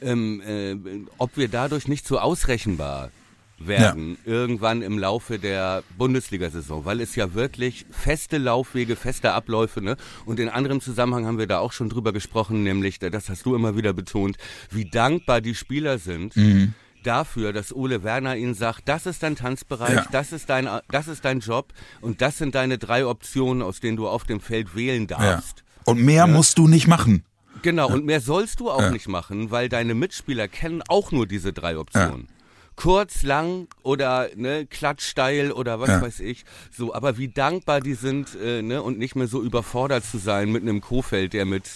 ähm, 0.01 0.41
äh, 0.41 0.75
ob 1.17 1.37
wir 1.37 1.47
dadurch 1.47 1.87
nicht 1.87 2.07
so 2.07 2.19
ausrechenbar 2.19 3.11
werden, 3.59 4.17
ja. 4.25 4.33
irgendwann 4.33 4.81
im 4.81 4.97
Laufe 4.97 5.39
der 5.39 5.83
Bundesliga-Saison, 5.97 6.85
weil 6.85 6.99
es 7.01 7.15
ja 7.15 7.33
wirklich 7.33 7.85
feste 7.91 8.37
Laufwege, 8.37 8.95
feste 8.95 9.31
Abläufe, 9.31 9.81
ne? 9.81 9.95
Und 10.25 10.39
in 10.39 10.49
anderem 10.49 10.81
Zusammenhang 10.81 11.25
haben 11.25 11.37
wir 11.37 11.47
da 11.47 11.59
auch 11.59 11.71
schon 11.71 11.89
drüber 11.89 12.11
gesprochen, 12.13 12.63
nämlich, 12.63 12.99
das 12.99 13.29
hast 13.29 13.45
du 13.45 13.55
immer 13.55 13.77
wieder 13.77 13.93
betont, 13.93 14.37
wie 14.71 14.85
dankbar 14.85 15.41
die 15.41 15.55
Spieler 15.55 15.97
sind. 15.97 16.35
Mhm 16.35 16.73
dafür, 17.07 17.53
dass 17.53 17.73
Ole 17.73 18.03
Werner 18.03 18.35
ihnen 18.35 18.53
sagt, 18.53 18.87
das 18.87 19.05
ist 19.05 19.23
dein 19.23 19.35
Tanzbereich, 19.35 19.95
ja. 19.95 20.05
das 20.11 20.31
ist 20.31 20.49
dein, 20.49 20.69
das 20.89 21.07
ist 21.07 21.25
dein 21.25 21.39
Job 21.39 21.73
und 22.01 22.21
das 22.21 22.37
sind 22.37 22.55
deine 22.55 22.77
drei 22.77 23.05
Optionen, 23.05 23.61
aus 23.61 23.79
denen 23.79 23.97
du 23.97 24.07
auf 24.07 24.23
dem 24.23 24.39
Feld 24.39 24.75
wählen 24.75 25.07
darfst. 25.07 25.59
Ja. 25.59 25.91
Und 25.91 26.01
mehr 26.03 26.25
ja. 26.25 26.27
musst 26.27 26.57
du 26.57 26.67
nicht 26.67 26.87
machen. 26.87 27.25
Genau, 27.61 27.87
und 27.87 28.05
mehr 28.05 28.19
sollst 28.19 28.59
du 28.59 28.69
auch 28.69 28.89
nicht 28.89 29.07
machen, 29.07 29.51
weil 29.51 29.69
deine 29.69 29.93
Mitspieler 29.93 30.47
kennen 30.47 30.81
auch 30.89 31.11
nur 31.11 31.27
diese 31.27 31.53
drei 31.53 31.77
Optionen 31.77 32.27
kurz, 32.75 33.23
lang 33.23 33.67
oder 33.83 34.29
ne, 34.35 34.65
klatschsteil 34.65 35.51
oder 35.51 35.79
was 35.79 35.89
ja. 35.89 36.01
weiß 36.01 36.19
ich. 36.21 36.45
So, 36.71 36.93
aber 36.93 37.17
wie 37.17 37.27
dankbar 37.27 37.81
die 37.81 37.93
sind, 37.93 38.35
äh, 38.35 38.61
ne, 38.61 38.81
und 38.81 38.97
nicht 38.97 39.15
mehr 39.15 39.27
so 39.27 39.41
überfordert 39.41 40.03
zu 40.05 40.17
sein 40.17 40.51
mit 40.51 40.63
einem 40.63 40.81
Kofeld, 40.81 41.33
der 41.33 41.45
mit 41.45 41.69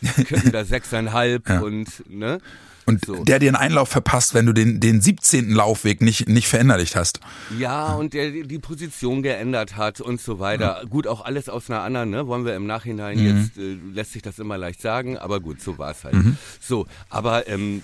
da 0.52 0.64
sechseinhalb 0.64 1.48
ja. 1.48 1.60
und 1.60 2.04
ne. 2.08 2.40
Und 2.84 3.04
so. 3.04 3.22
der 3.24 3.38
dir 3.38 3.48
einen 3.48 3.56
Einlauf 3.56 3.88
verpasst, 3.88 4.34
wenn 4.34 4.46
du 4.46 4.52
den, 4.52 4.80
den 4.80 5.00
17. 5.00 5.50
Laufweg 5.50 6.00
nicht, 6.00 6.28
nicht 6.28 6.48
verinnerlicht 6.48 6.96
hast. 6.96 7.20
Ja, 7.58 7.94
und 7.94 8.12
der 8.12 8.30
die 8.30 8.58
Position 8.58 9.22
geändert 9.22 9.76
hat 9.76 10.00
und 10.00 10.20
so 10.20 10.38
weiter. 10.38 10.80
Ja. 10.82 10.84
Gut, 10.88 11.06
auch 11.06 11.24
alles 11.24 11.48
aus 11.48 11.70
einer 11.70 11.82
anderen, 11.82 12.10
ne? 12.10 12.26
Wollen 12.26 12.44
wir 12.44 12.56
im 12.56 12.66
Nachhinein 12.66 13.18
mhm. 13.18 13.38
jetzt, 13.38 13.58
äh, 13.58 13.76
lässt 13.92 14.12
sich 14.12 14.22
das 14.22 14.38
immer 14.38 14.58
leicht 14.58 14.80
sagen, 14.82 15.16
aber 15.16 15.40
gut, 15.40 15.60
so 15.60 15.78
war 15.78 15.92
es 15.92 16.04
halt. 16.04 16.14
Mhm. 16.14 16.36
So, 16.60 16.86
aber 17.08 17.48
ähm, 17.48 17.82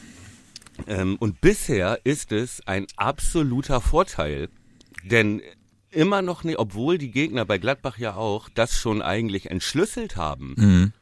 ähm, 0.87 1.17
und 1.19 1.41
bisher 1.41 2.01
ist 2.05 2.33
es 2.33 2.63
ein 2.67 2.87
absoluter 2.97 3.81
Vorteil, 3.81 4.49
denn 5.05 5.43
immer 5.91 6.23
noch 6.23 6.45
nicht, 6.45 6.59
obwohl 6.59 6.99
die 6.99 7.11
Gegner 7.11 7.45
bei 7.45 7.59
Gladbach 7.59 7.99
ja 7.99 8.15
auch 8.15 8.49
das 8.55 8.79
schon 8.79 9.03
eigentlich 9.03 9.51
entschlüsselt 9.51 10.17
haben, 10.17 10.55
mhm. 10.57 10.93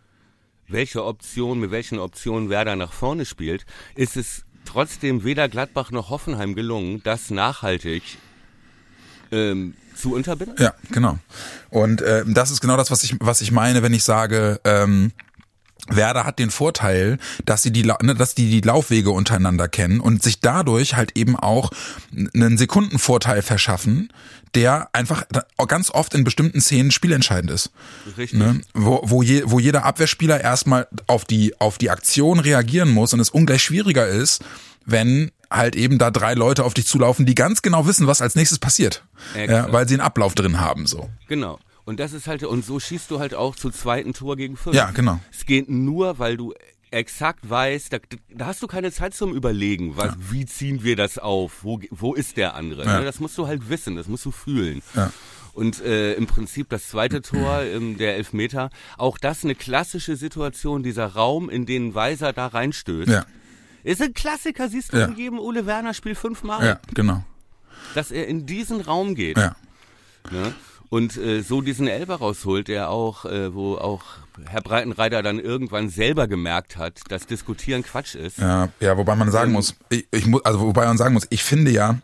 Welche 0.68 1.04
Option, 1.04 1.60
mit 1.60 1.70
welchen 1.70 1.98
Optionen 1.98 2.50
Werder 2.50 2.76
nach 2.76 2.92
vorne 2.92 3.24
spielt, 3.24 3.66
ist 3.94 4.16
es 4.16 4.44
trotzdem 4.64 5.24
weder 5.24 5.48
Gladbach 5.48 5.90
noch 5.90 6.10
Hoffenheim 6.10 6.54
gelungen, 6.54 7.00
das 7.04 7.30
nachhaltig 7.30 8.02
ähm, 9.30 9.74
zu 9.94 10.14
unterbinden. 10.14 10.56
Ja, 10.58 10.74
genau. 10.90 11.18
Und 11.70 12.02
äh, 12.02 12.24
das 12.26 12.50
ist 12.50 12.60
genau 12.60 12.76
das, 12.76 12.90
was 12.90 13.02
ich, 13.02 13.16
was 13.20 13.40
ich 13.40 13.50
meine, 13.50 13.82
wenn 13.82 13.94
ich 13.94 14.04
sage, 14.04 14.60
ähm, 14.64 15.12
Werder 15.88 16.24
hat 16.24 16.38
den 16.38 16.50
Vorteil, 16.50 17.18
dass 17.44 17.62
sie 17.62 17.70
die, 17.70 17.84
ne, 17.84 18.14
dass 18.16 18.34
die 18.34 18.50
die 18.50 18.66
Laufwege 18.66 19.10
untereinander 19.10 19.68
kennen 19.68 20.00
und 20.00 20.22
sich 20.22 20.40
dadurch 20.40 20.94
halt 20.96 21.16
eben 21.16 21.36
auch 21.36 21.70
einen 22.34 22.58
Sekundenvorteil 22.58 23.42
verschaffen, 23.42 24.12
der 24.54 24.88
einfach 24.92 25.24
ganz 25.68 25.90
oft 25.90 26.14
in 26.14 26.24
bestimmten 26.24 26.60
Szenen 26.60 26.90
spielentscheidend 26.90 27.50
ist. 27.50 27.70
Richtig. 28.16 28.38
Ne? 28.38 28.60
Wo, 28.74 29.00
wo, 29.04 29.22
je, 29.22 29.42
wo 29.46 29.58
jeder 29.58 29.84
Abwehrspieler 29.84 30.40
erstmal 30.40 30.88
auf 31.06 31.24
die, 31.24 31.58
auf 31.60 31.78
die 31.78 31.90
Aktion 31.90 32.40
reagieren 32.40 32.90
muss 32.90 33.12
und 33.12 33.20
es 33.20 33.30
ungleich 33.30 33.62
schwieriger 33.62 34.06
ist, 34.08 34.42
wenn 34.86 35.30
halt 35.50 35.76
eben 35.76 35.98
da 35.98 36.10
drei 36.10 36.34
Leute 36.34 36.64
auf 36.64 36.74
dich 36.74 36.86
zulaufen, 36.86 37.26
die 37.26 37.34
ganz 37.34 37.62
genau 37.62 37.86
wissen, 37.86 38.06
was 38.06 38.22
als 38.22 38.34
nächstes 38.34 38.58
passiert. 38.58 39.04
Ja, 39.36 39.72
weil 39.72 39.86
sie 39.86 39.94
einen 39.94 40.00
Ablauf 40.00 40.34
drin 40.34 40.60
haben, 40.60 40.86
so. 40.86 41.08
Genau. 41.28 41.58
Und 41.86 42.00
das 42.00 42.12
ist 42.12 42.26
halt, 42.26 42.42
und 42.42 42.64
so 42.64 42.80
schießt 42.80 43.10
du 43.10 43.20
halt 43.20 43.34
auch 43.34 43.54
zu 43.54 43.70
zweiten 43.70 44.12
Tor 44.12 44.36
gegen 44.36 44.56
fünf. 44.56 44.74
Ja, 44.74 44.90
genau. 44.90 45.20
Es 45.32 45.46
geht 45.46 45.70
nur, 45.70 46.18
weil 46.18 46.36
du 46.36 46.52
exakt 46.90 47.48
weißt, 47.48 47.92
da, 47.92 47.98
da 48.28 48.46
hast 48.46 48.62
du 48.62 48.66
keine 48.66 48.90
Zeit 48.90 49.14
zum 49.14 49.32
Überlegen, 49.34 49.96
was, 49.96 50.14
ja. 50.14 50.16
wie 50.30 50.46
ziehen 50.46 50.82
wir 50.82 50.96
das 50.96 51.18
auf, 51.18 51.62
wo, 51.62 51.80
wo 51.90 52.14
ist 52.14 52.36
der 52.36 52.54
andere. 52.54 52.84
Ja. 52.84 52.98
Ne? 52.98 53.04
Das 53.04 53.20
musst 53.20 53.38
du 53.38 53.46
halt 53.46 53.68
wissen, 53.68 53.94
das 53.94 54.08
musst 54.08 54.24
du 54.24 54.32
fühlen. 54.32 54.82
Ja. 54.94 55.12
Und 55.52 55.80
äh, 55.80 56.14
im 56.14 56.26
Prinzip 56.26 56.68
das 56.68 56.88
zweite 56.88 57.22
Tor, 57.22 57.62
ähm, 57.62 57.96
der 57.98 58.16
Elfmeter, 58.16 58.70
auch 58.98 59.16
das 59.16 59.44
eine 59.44 59.54
klassische 59.54 60.16
Situation, 60.16 60.82
dieser 60.82 61.06
Raum, 61.06 61.48
in 61.48 61.66
den 61.66 61.94
Weiser 61.94 62.32
da 62.32 62.48
reinstößt. 62.48 63.08
Ja. 63.08 63.24
Ist 63.84 64.02
ein 64.02 64.12
Klassiker, 64.12 64.68
siehst 64.68 64.92
du 64.92 64.98
ja. 64.98 65.06
in 65.06 65.16
jedem 65.16 65.38
Ole 65.38 65.66
Werner 65.66 65.94
Spiel 65.94 66.16
fünfmal. 66.16 66.66
Ja, 66.66 66.80
genau. 66.94 67.22
Dass 67.94 68.10
er 68.10 68.26
in 68.26 68.44
diesen 68.44 68.80
Raum 68.80 69.14
geht. 69.14 69.38
Ja. 69.38 69.54
Ne? 70.32 70.52
Und 70.90 71.16
äh, 71.16 71.42
so 71.42 71.60
diesen 71.60 71.88
Elber 71.88 72.16
rausholt, 72.16 72.68
der 72.68 72.90
auch, 72.90 73.24
äh, 73.24 73.54
wo 73.54 73.76
auch 73.76 74.02
Herr 74.48 74.60
Breitenreiter 74.60 75.22
dann 75.22 75.38
irgendwann 75.38 75.88
selber 75.88 76.28
gemerkt 76.28 76.76
hat, 76.76 77.00
dass 77.08 77.26
Diskutieren 77.26 77.82
Quatsch 77.82 78.14
ist. 78.14 78.38
Ja, 78.38 78.68
ja, 78.80 78.96
wobei 78.96 79.14
man 79.14 79.30
sagen 79.30 79.50
ähm, 79.50 79.54
muss, 79.54 79.74
ich, 79.88 80.06
ich 80.10 80.26
muss, 80.26 80.44
also 80.44 80.60
wobei 80.60 80.86
man 80.86 80.96
sagen 80.98 81.14
muss, 81.14 81.26
ich 81.30 81.42
finde 81.42 81.70
ja, 81.70 81.98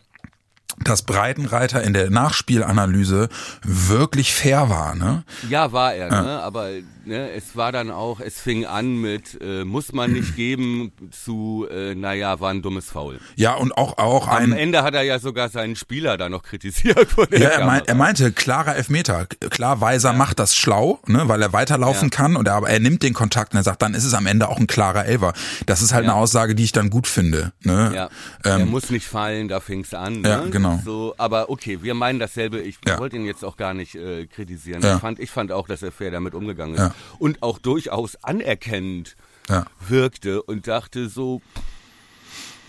dass 0.79 1.03
Breitenreiter 1.03 1.83
in 1.83 1.93
der 1.93 2.11
Nachspielanalyse 2.11 3.29
wirklich 3.63 4.35
fair 4.35 4.69
war, 4.69 4.95
ne? 4.95 5.25
Ja, 5.49 5.73
war 5.73 5.95
er, 5.95 6.09
ja. 6.09 6.23
ne? 6.23 6.43
Aber 6.43 6.69
ne, 7.05 7.31
es 7.33 7.57
war 7.57 7.73
dann 7.73 7.91
auch, 7.91 8.21
es 8.21 8.41
fing 8.41 8.65
an 8.65 8.97
mit 8.97 9.39
äh, 9.41 9.65
muss 9.65 9.93
man 9.93 10.13
nicht 10.13 10.37
geben 10.37 10.93
zu, 11.11 11.67
äh, 11.71 11.95
naja, 11.95 12.41
war 12.41 12.51
ein 12.51 12.63
dummes 12.63 12.87
Foul. 12.91 13.21
Ja, 13.37 13.55
und 13.55 13.77
auch 13.77 13.99
auch 13.99 14.29
Am 14.29 14.37
ein. 14.37 14.53
Am 14.53 14.59
Ende 14.59 14.83
hat 14.83 14.95
er 14.95 15.03
ja 15.03 15.19
sogar 15.19 15.49
seinen 15.49 15.77
Spieler 15.77 16.17
da 16.17 16.29
noch 16.29 16.43
kritisiert. 16.43 17.09
Ja, 17.31 17.49
er, 17.49 17.67
mein, 17.67 17.83
er 17.87 17.95
meinte 17.95 18.33
klarer 18.33 18.77
Elfmeter. 18.77 19.27
Klar, 19.51 19.81
Weiser 19.81 20.13
ja. 20.13 20.17
macht 20.17 20.39
das 20.39 20.57
schlau, 20.57 21.01
ne, 21.07 21.29
weil 21.29 21.43
er 21.43 21.53
weiterlaufen 21.53 22.11
ja. 22.11 22.17
kann 22.17 22.37
und 22.37 22.49
er, 22.49 22.55
aber 22.55 22.69
er 22.69 22.81
nimmt 22.81 23.03
den 23.03 23.15
Kontakt 23.15 23.53
und 23.53 23.59
er 23.59 23.65
sagt, 23.65 23.83
dann 23.83 23.95
ist 23.95 24.05
es 24.05 24.15
am 24.15 24.27
Ende 24.27 24.49
auch 24.49 24.59
ein 24.59 24.67
klarer 24.67 25.05
Elfer. 25.05 25.33
Das 25.67 25.83
ist 25.83 25.93
halt 25.93 26.05
eine 26.05 26.15
Aussage, 26.15 26.55
die 26.55 26.65
ich 26.65 26.73
dann 26.73 26.91
gut 26.91 27.07
finde. 27.07 27.53
Ne? 27.63 27.93
Ja. 27.95 28.09
Ähm, 28.45 28.61
er 28.61 28.67
muss 28.67 28.91
nicht 28.91 29.07
fallen, 29.07 29.49
da 29.49 29.61
fing's 29.61 29.95
an. 29.95 30.23
Ne? 30.23 30.29
Ja, 30.29 30.45
genau. 30.51 30.62
So, 30.85 31.15
aber 31.19 31.51
okay, 31.51 31.83
wir 31.83 31.95
meinen 31.95 32.19
dasselbe. 32.19 32.61
Ich 32.61 32.79
wollte 32.97 33.17
ihn 33.17 33.25
jetzt 33.25 33.45
auch 33.45 33.57
gar 33.57 33.75
nicht 33.75 33.95
äh, 33.95 34.27
kritisieren. 34.27 34.83
Ich 34.83 35.01
fand, 35.01 35.19
ich 35.19 35.31
fand 35.31 35.53
auch, 35.53 35.69
dass 35.69 35.83
er 35.83 35.93
fair 35.93 36.11
damit 36.11 36.35
umgegangen 36.35 36.75
ist 36.75 36.93
und 37.19 37.43
auch 37.43 37.59
durchaus 37.59 38.17
anerkennend 38.23 39.17
ja. 39.49 39.67
wirkte 39.87 40.43
und 40.43 40.67
dachte 40.67 41.09
so, 41.09 41.43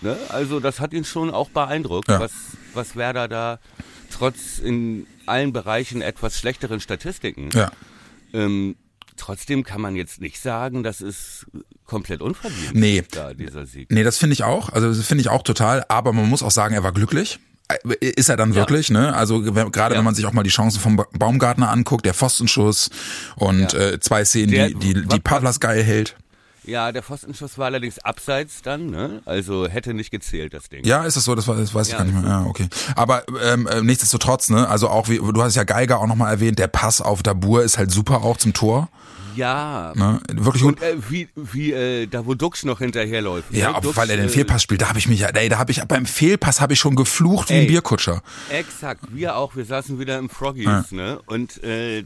ne, 0.00 0.16
also 0.28 0.60
das 0.60 0.80
hat 0.80 0.92
ihn 0.92 1.04
schon 1.04 1.30
auch 1.30 1.48
beeindruckt, 1.50 2.08
ja. 2.08 2.20
was, 2.20 2.32
was 2.74 2.96
Werder 2.96 3.28
da 3.28 3.58
trotz 4.10 4.58
in 4.58 5.06
allen 5.26 5.52
Bereichen 5.52 6.02
etwas 6.02 6.38
schlechteren 6.38 6.80
Statistiken. 6.80 7.50
Ja. 7.52 7.72
Ähm, 8.32 8.76
trotzdem 9.16 9.64
kann 9.64 9.80
man 9.80 9.96
jetzt 9.96 10.20
nicht 10.20 10.40
sagen, 10.40 10.82
das 10.82 11.00
ist 11.00 11.46
komplett 11.86 12.20
unverdient. 12.20 12.74
Nee. 12.74 13.04
Da, 13.10 13.34
dieser 13.34 13.66
Sieg. 13.66 13.90
Nee, 13.90 14.02
das 14.02 14.18
finde 14.18 14.34
ich 14.34 14.44
auch. 14.44 14.68
Also 14.70 14.88
das 14.88 15.06
finde 15.06 15.22
ich 15.22 15.28
auch 15.28 15.42
total. 15.42 15.84
Aber 15.88 16.12
man 16.12 16.28
muss 16.28 16.42
auch 16.42 16.50
sagen, 16.50 16.74
er 16.74 16.82
war 16.82 16.92
glücklich. 16.92 17.38
Äh, 17.68 18.06
ist 18.06 18.28
er 18.28 18.36
dann 18.36 18.54
wirklich, 18.54 18.88
ja. 18.88 19.00
ne? 19.00 19.14
Also 19.14 19.40
gerade 19.40 19.94
ja. 19.94 19.98
wenn 19.98 20.04
man 20.04 20.14
sich 20.14 20.26
auch 20.26 20.32
mal 20.32 20.42
die 20.42 20.50
Chancen 20.50 20.80
vom 20.80 21.02
Baumgartner 21.12 21.70
anguckt, 21.70 22.04
der 22.04 22.14
Pfostenschuss 22.14 22.90
und 23.36 23.72
ja. 23.72 23.80
äh, 23.80 24.00
zwei 24.00 24.24
Szenen, 24.24 24.50
der, 24.50 24.68
die, 24.68 24.94
die, 24.94 25.06
die 25.06 25.20
Pavlas 25.20 25.60
geil 25.60 25.82
hält. 25.82 26.16
Ja, 26.66 26.92
der 26.92 27.02
Pfostenschuss 27.02 27.58
war 27.58 27.66
allerdings 27.66 27.98
abseits 27.98 28.62
dann, 28.62 28.86
ne? 28.86 29.22
Also 29.24 29.68
hätte 29.68 29.94
nicht 29.94 30.10
gezählt, 30.10 30.54
das 30.54 30.68
Ding. 30.68 30.84
Ja, 30.84 31.04
ist 31.04 31.16
das 31.16 31.24
so? 31.24 31.34
Das, 31.34 31.46
war, 31.46 31.56
das 31.56 31.74
weiß 31.74 31.88
ich 31.88 31.96
gar 31.96 32.04
nicht 32.04 32.14
mehr. 32.14 32.28
Ja, 32.28 32.44
okay. 32.46 32.68
Aber 32.96 33.24
ähm, 33.42 33.66
äh, 33.66 33.82
nichtsdestotrotz, 33.82 34.50
ne? 34.50 34.68
Also 34.68 34.88
auch 34.88 35.08
wie 35.08 35.18
du 35.18 35.42
hast 35.42 35.56
ja 35.56 35.64
Geiger 35.64 36.00
auch 36.00 36.06
nochmal 36.06 36.32
erwähnt, 36.32 36.58
der 36.58 36.68
Pass 36.68 37.00
auf 37.00 37.22
Dabur 37.22 37.62
ist 37.62 37.78
halt 37.78 37.90
super 37.90 38.22
auch 38.22 38.36
zum 38.36 38.54
Tor. 38.54 38.88
Ja. 39.36 39.92
Ne? 39.94 40.20
Wirklich 40.32 40.62
gut. 40.62 40.80
Und 40.80 40.82
äh, 40.82 40.96
wie, 41.08 41.28
wie 41.34 41.72
äh, 41.72 42.06
da 42.06 42.24
wo 42.26 42.34
Dux 42.34 42.64
noch 42.64 42.78
hinterherläuft. 42.78 43.52
Ja, 43.52 43.72
ne? 43.72 43.80
Dux, 43.82 43.96
weil 43.96 44.10
er 44.10 44.16
den 44.16 44.26
äh, 44.26 44.30
Fehlpass 44.30 44.62
spielt, 44.62 44.82
da 44.82 44.88
habe 44.88 44.98
ich 44.98 45.08
mich 45.08 45.20
ja, 45.20 45.28
ey, 45.28 45.48
da 45.48 45.58
habe 45.58 45.72
ich 45.72 45.82
beim 45.84 46.06
Fehlpass 46.06 46.60
habe 46.60 46.74
ich 46.74 46.78
schon 46.78 46.96
geflucht 46.96 47.50
wie 47.50 47.54
ey, 47.54 47.60
ein 47.62 47.66
Bierkutscher. 47.66 48.22
Exakt, 48.50 49.04
wir 49.10 49.36
auch, 49.36 49.56
wir 49.56 49.64
saßen 49.64 49.98
wieder 49.98 50.18
im 50.18 50.30
Froggies, 50.30 50.66
ja. 50.66 50.84
ne? 50.90 51.20
Und 51.26 51.62
äh, 51.64 52.04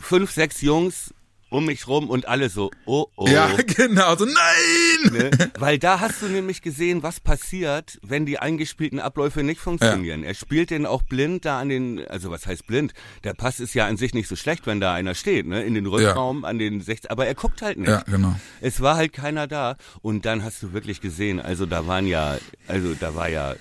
fünf, 0.00 0.30
sechs 0.30 0.60
Jungs 0.60 1.12
um 1.48 1.66
mich 1.66 1.86
rum 1.86 2.10
und 2.10 2.26
alle 2.26 2.48
so, 2.48 2.70
oh 2.86 3.06
oh. 3.16 3.28
Ja, 3.28 3.48
genau, 3.76 4.16
so 4.16 4.24
nein! 4.24 5.12
Ne? 5.12 5.30
Weil 5.58 5.78
da 5.78 6.00
hast 6.00 6.22
du 6.22 6.26
nämlich 6.26 6.60
gesehen, 6.62 7.02
was 7.02 7.20
passiert, 7.20 7.98
wenn 8.02 8.26
die 8.26 8.38
eingespielten 8.38 8.98
Abläufe 8.98 9.42
nicht 9.42 9.60
funktionieren. 9.60 10.22
Ja. 10.22 10.28
Er 10.28 10.34
spielt 10.34 10.70
den 10.70 10.86
auch 10.86 11.02
blind 11.02 11.44
da 11.44 11.60
an 11.60 11.68
den, 11.68 12.06
also 12.08 12.30
was 12.30 12.46
heißt 12.46 12.66
blind? 12.66 12.94
Der 13.24 13.34
Pass 13.34 13.60
ist 13.60 13.74
ja 13.74 13.86
an 13.86 13.96
sich 13.96 14.14
nicht 14.14 14.28
so 14.28 14.36
schlecht, 14.36 14.66
wenn 14.66 14.80
da 14.80 14.94
einer 14.94 15.14
steht, 15.14 15.46
ne? 15.46 15.62
In 15.62 15.74
den 15.74 15.86
Rückraum, 15.86 16.42
ja. 16.42 16.48
an 16.48 16.58
den 16.58 16.80
60, 16.80 17.10
aber 17.10 17.26
er 17.26 17.34
guckt 17.34 17.62
halt 17.62 17.78
nicht. 17.78 17.88
Ja, 17.88 18.02
genau. 18.02 18.34
Es 18.60 18.80
war 18.80 18.96
halt 18.96 19.12
keiner 19.12 19.46
da 19.46 19.76
und 20.02 20.24
dann 20.24 20.42
hast 20.42 20.62
du 20.62 20.72
wirklich 20.72 21.00
gesehen, 21.00 21.40
also 21.40 21.66
da 21.66 21.86
waren 21.86 22.06
ja, 22.06 22.38
also 22.66 22.94
da 22.94 23.14
war 23.14 23.28
ja 23.28 23.54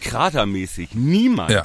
kratermäßig 0.00 0.94
niemand. 0.94 1.50
Ja. 1.50 1.64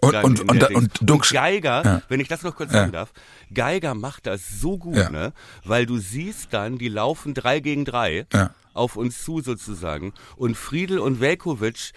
Und, 0.00 0.14
und, 0.14 0.40
und, 0.40 0.50
und, 0.50 0.74
und, 0.74 1.10
und 1.10 1.30
Geiger, 1.30 1.84
ja. 1.84 2.02
wenn 2.08 2.20
ich 2.20 2.28
das 2.28 2.42
noch 2.42 2.56
kurz 2.56 2.72
sagen 2.72 2.92
darf, 2.92 3.12
Geiger 3.52 3.94
macht 3.94 4.26
das 4.26 4.42
so 4.60 4.78
gut, 4.78 4.96
ja. 4.96 5.10
ne? 5.10 5.32
Weil 5.64 5.86
du 5.86 5.98
siehst 5.98 6.52
dann, 6.52 6.78
die 6.78 6.88
laufen 6.88 7.34
drei 7.34 7.60
gegen 7.60 7.84
drei 7.84 8.26
ja. 8.32 8.54
auf 8.74 8.96
uns 8.96 9.22
zu 9.22 9.40
sozusagen. 9.40 10.12
Und 10.36 10.56
Friedel 10.56 10.98
und 10.98 11.20
Velkovic 11.20 11.92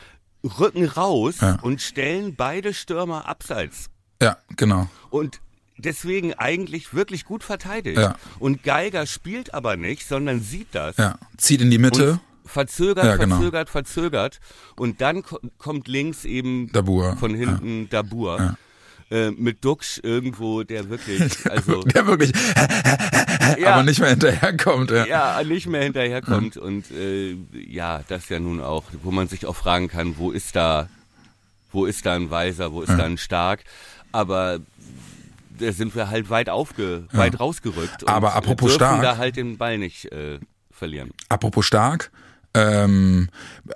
rücken 0.59 0.85
raus 0.85 1.37
und 1.61 1.81
stellen 1.81 2.35
beide 2.35 2.73
Stürmer 2.73 3.27
abseits. 3.27 3.89
Ja, 4.21 4.37
genau. 4.55 4.89
Und 5.09 5.39
deswegen 5.77 6.33
eigentlich 6.33 6.93
wirklich 6.93 7.25
gut 7.25 7.43
verteidigt. 7.43 7.99
Ja. 7.99 8.15
Und 8.39 8.63
Geiger 8.63 9.05
spielt 9.05 9.53
aber 9.53 9.77
nicht, 9.77 10.07
sondern 10.07 10.41
sieht 10.41 10.67
das. 10.71 10.97
Ja, 10.97 11.17
zieht 11.37 11.61
in 11.61 11.71
die 11.71 11.77
Mitte. 11.77 12.11
Und 12.13 12.19
verzögert, 12.45 13.06
Ja, 13.06 13.15
genau. 13.17 13.36
verzögert, 13.38 13.69
verzögert. 13.69 14.39
Und 14.75 15.01
dann 15.01 15.23
ko 15.23 15.39
kommt 15.58 15.88
links 15.88 16.25
eben 16.25 16.71
Dabur. 16.71 17.15
von 17.17 17.34
hinten 17.34 17.89
Dabur. 17.89 18.58
Äh, 19.12 19.32
mit 19.32 19.63
Duxch 19.63 19.99
irgendwo, 20.01 20.63
der 20.63 20.89
wirklich, 20.89 21.21
also 21.49 21.84
Der 21.84 22.08
wirklich, 22.08 22.32
ja, 23.60 23.73
aber 23.73 23.84
nicht 23.84 23.99
mehr 23.99 24.10
hinterherkommt. 24.10 24.89
Ja. 24.91 25.06
ja, 25.06 25.43
nicht 25.43 25.67
mehr 25.67 25.84
hinterherkommt. 25.84 26.58
Und 26.58 26.89
äh, 26.91 27.36
ja, 27.67 28.01
das 28.08 28.29
ja 28.29 28.39
nun 28.39 28.60
auch, 28.62 28.84
wo 29.03 29.12
man 29.12 29.27
sich 29.27 29.45
auch 29.45 29.56
fragen 29.56 29.88
kann, 29.88 30.17
wo 30.17 30.32
ist 30.32 30.56
da, 30.56 30.89
wo 31.71 31.86
ist 31.86 32.06
da 32.06 32.13
ein 32.15 32.32
Weiser, 32.32 32.71
wo 32.71 32.82
ist 32.82 32.89
da 32.97 33.03
ein 33.03 33.17
Stark? 33.17 33.63
Aber 34.12 34.60
da 35.60 35.71
sind 35.71 35.93
wir 35.95 36.10
halt 36.10 36.29
weit 36.32 36.49
aufge, 36.49 37.03
weit 37.12 37.39
rausgerückt. 37.39 38.03
Und 38.03 38.10
Aber 38.10 38.34
apropos 38.34 38.71
dürfen 38.77 38.86
stark. 38.97 39.01
da 39.03 39.17
halt 39.17 39.36
den 39.36 39.58
Ball 39.58 39.77
nicht 39.77 40.12
äh, 40.12 40.39
verlieren. 40.71 41.12
Apropos 41.29 41.65
stark, 41.67 42.10
ähm, 42.55 43.29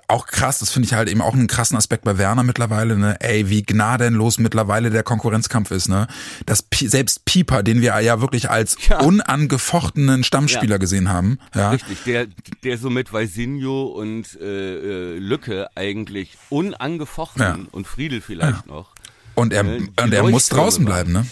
auch 0.06 0.26
krass, 0.26 0.58
das 0.60 0.70
finde 0.70 0.86
ich 0.86 0.94
halt 0.94 1.08
eben 1.08 1.20
auch 1.20 1.34
einen 1.34 1.48
krassen 1.48 1.76
Aspekt 1.76 2.04
bei 2.04 2.16
Werner 2.16 2.42
mittlerweile, 2.44 2.96
ne? 2.96 3.16
Ey, 3.20 3.48
wie 3.50 3.62
gnadenlos 3.62 4.38
mittlerweile 4.38 4.90
der 4.90 5.02
Konkurrenzkampf 5.02 5.70
ist, 5.72 5.88
ne? 5.88 6.06
Dass 6.46 6.64
selbst 6.72 7.24
Pieper, 7.24 7.62
den 7.62 7.80
wir 7.80 7.98
ja 8.00 8.20
wirklich 8.20 8.50
als 8.50 8.76
Ja. 8.88 9.00
unangefochtenen 9.00 10.22
Stammspieler 10.24 10.74
Ja. 10.74 10.78
gesehen 10.78 11.08
haben, 11.08 11.38
ja, 11.54 11.70
Richtig, 11.70 12.04
der, 12.04 12.26
der 12.62 12.78
so 12.78 12.88
mit 12.90 13.12
Weisinho 13.12 13.86
und 13.86 14.38
äh, 14.40 15.14
äh, 15.14 15.18
Lücke 15.18 15.68
eigentlich 15.74 16.36
unangefochten 16.48 17.42
Ja. 17.42 17.58
und 17.72 17.86
Friedel 17.86 18.20
vielleicht 18.20 18.66
noch. 18.66 18.94
und 19.34 19.52
er, 19.52 19.64
die 19.64 19.90
und 20.00 20.12
er 20.14 20.22
muss 20.22 20.48
draußen 20.48 20.84
bleiben, 20.84 21.12
ne? 21.12 21.26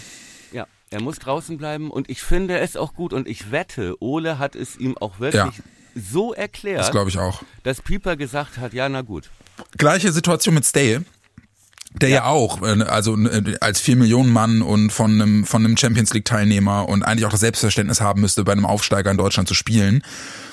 Ja, 0.51 0.65
er 0.89 1.01
muss 1.01 1.19
draußen 1.19 1.57
bleiben 1.57 1.91
und 1.91 2.09
ich 2.09 2.21
finde 2.21 2.59
es 2.59 2.75
auch 2.75 2.93
gut 2.93 3.13
und 3.13 3.27
ich 3.27 3.51
wette, 3.51 3.95
Ole 4.01 4.37
hat 4.39 4.55
es 4.55 4.75
ihm 4.77 4.97
auch 4.97 5.19
wirklich 5.19 5.61
Ja. 5.97 6.03
so 6.11 6.33
Das 6.33 6.39
erklärt, 6.39 6.91
glaube 6.91 7.09
ich 7.09 7.17
auch. 7.17 7.41
dass 7.63 7.81
Pieper 7.81 8.15
gesagt 8.15 8.57
hat, 8.57 8.73
ja 8.73 8.87
na 8.89 9.01
gut. 9.01 9.29
Gleiche 9.77 10.11
Situation 10.11 10.55
mit 10.55 10.65
Stay. 10.65 10.99
Der 11.93 12.09
ja, 12.09 12.25
auch, 12.25 12.61
äh, 12.61 12.83
also 12.83 13.17
äh, 13.17 13.55
als 13.61 13.79
4 13.79 13.95
Millionen 13.95 14.31
Mann 14.31 14.61
und 14.61 14.91
von 14.91 15.13
einem, 15.19 15.45
von 15.45 15.63
einem 15.65 15.77
Champions 15.77 16.13
League 16.13 16.25
Teilnehmer 16.25 16.87
und 16.89 17.01
eigentlich 17.03 17.25
auch 17.25 17.31
das 17.31 17.39
Selbstverständnis 17.39 18.01
haben 18.01 18.21
müsste, 18.21 18.43
bei 18.43 18.51
einem 18.51 18.65
Aufsteiger 18.65 19.09
in 19.09 19.17
Deutschland 19.17 19.47
zu 19.47 19.55
spielen. 19.55 20.03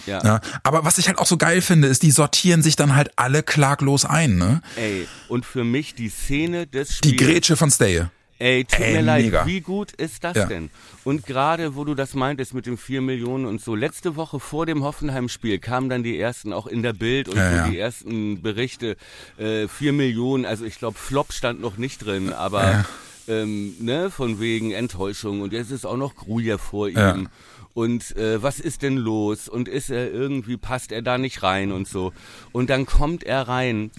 Ja. 0.06 0.22
Ja, 0.24 0.40
aber 0.62 0.84
was 0.84 0.96
ich 0.98 1.08
halt 1.08 1.18
auch 1.18 1.26
so 1.26 1.36
geil 1.36 1.60
finde, 1.60 1.88
ist, 1.88 2.02
die 2.02 2.12
sortieren 2.12 2.62
sich 2.62 2.76
dann 2.76 2.94
halt 2.94 3.10
alle 3.16 3.42
klaglos 3.42 4.04
ein, 4.04 4.36
ne? 4.36 4.62
Ey, 4.76 5.08
und 5.28 5.44
für 5.44 5.64
mich 5.64 5.94
die 5.94 6.08
Szene 6.08 6.66
des 6.66 7.00
Die 7.00 7.08
Spiels. 7.10 7.22
Grätsche 7.22 7.56
von 7.56 7.70
Stay. 7.70 8.06
Ey, 8.38 8.64
tut 8.64 8.80
Ey, 8.80 8.92
mir 8.94 9.02
leid, 9.02 9.24
mega. 9.24 9.46
wie 9.46 9.60
gut 9.60 9.92
ist 9.92 10.24
das 10.24 10.36
Ja. 10.36 10.46
denn? 10.46 10.70
Und 11.04 11.24
gerade, 11.24 11.76
wo 11.76 11.84
du 11.84 11.94
das 11.94 12.14
meintest 12.14 12.52
mit 12.52 12.66
den 12.66 12.76
vier 12.76 13.00
Millionen 13.00 13.46
und 13.46 13.60
so, 13.60 13.74
letzte 13.76 14.16
Woche 14.16 14.40
vor 14.40 14.66
dem 14.66 14.82
Hoffenheim-Spiel 14.82 15.58
kamen 15.60 15.88
dann 15.88 16.02
die 16.02 16.18
ersten, 16.18 16.52
auch 16.52 16.66
in 16.66 16.82
der 16.82 16.92
Bild 16.94 17.28
und 17.28 17.36
Ja, 17.36 17.64
so 17.64 17.70
die 17.70 17.78
ersten 17.78 18.42
Berichte, 18.42 18.96
äh, 19.38 19.68
vier 19.68 19.92
Millionen, 19.92 20.46
also 20.46 20.64
ich 20.64 20.78
glaube, 20.78 20.98
Flop 20.98 21.32
stand 21.32 21.60
noch 21.60 21.76
nicht 21.76 22.04
drin, 22.04 22.32
aber 22.32 22.84
ähm, 23.28 23.74
ne, 23.78 24.10
von 24.10 24.40
wegen 24.40 24.72
Enttäuschung 24.72 25.40
und 25.40 25.52
jetzt 25.52 25.70
ist 25.70 25.86
auch 25.86 25.96
noch 25.96 26.16
Grujer 26.16 26.58
vor 26.58 26.88
ihm. 26.88 27.28
Und 27.72 28.16
äh, 28.16 28.40
was 28.42 28.60
ist 28.60 28.82
denn 28.82 28.96
los? 28.96 29.48
Und 29.48 29.66
ist 29.68 29.90
er 29.90 30.12
irgendwie, 30.12 30.56
passt 30.56 30.92
er 30.92 31.02
da 31.02 31.18
nicht 31.18 31.42
rein 31.42 31.72
und 31.72 31.88
so. 31.88 32.12
Und 32.52 32.70
dann 32.70 32.86
kommt 32.86 33.24
er 33.24 33.48
rein 33.48 33.90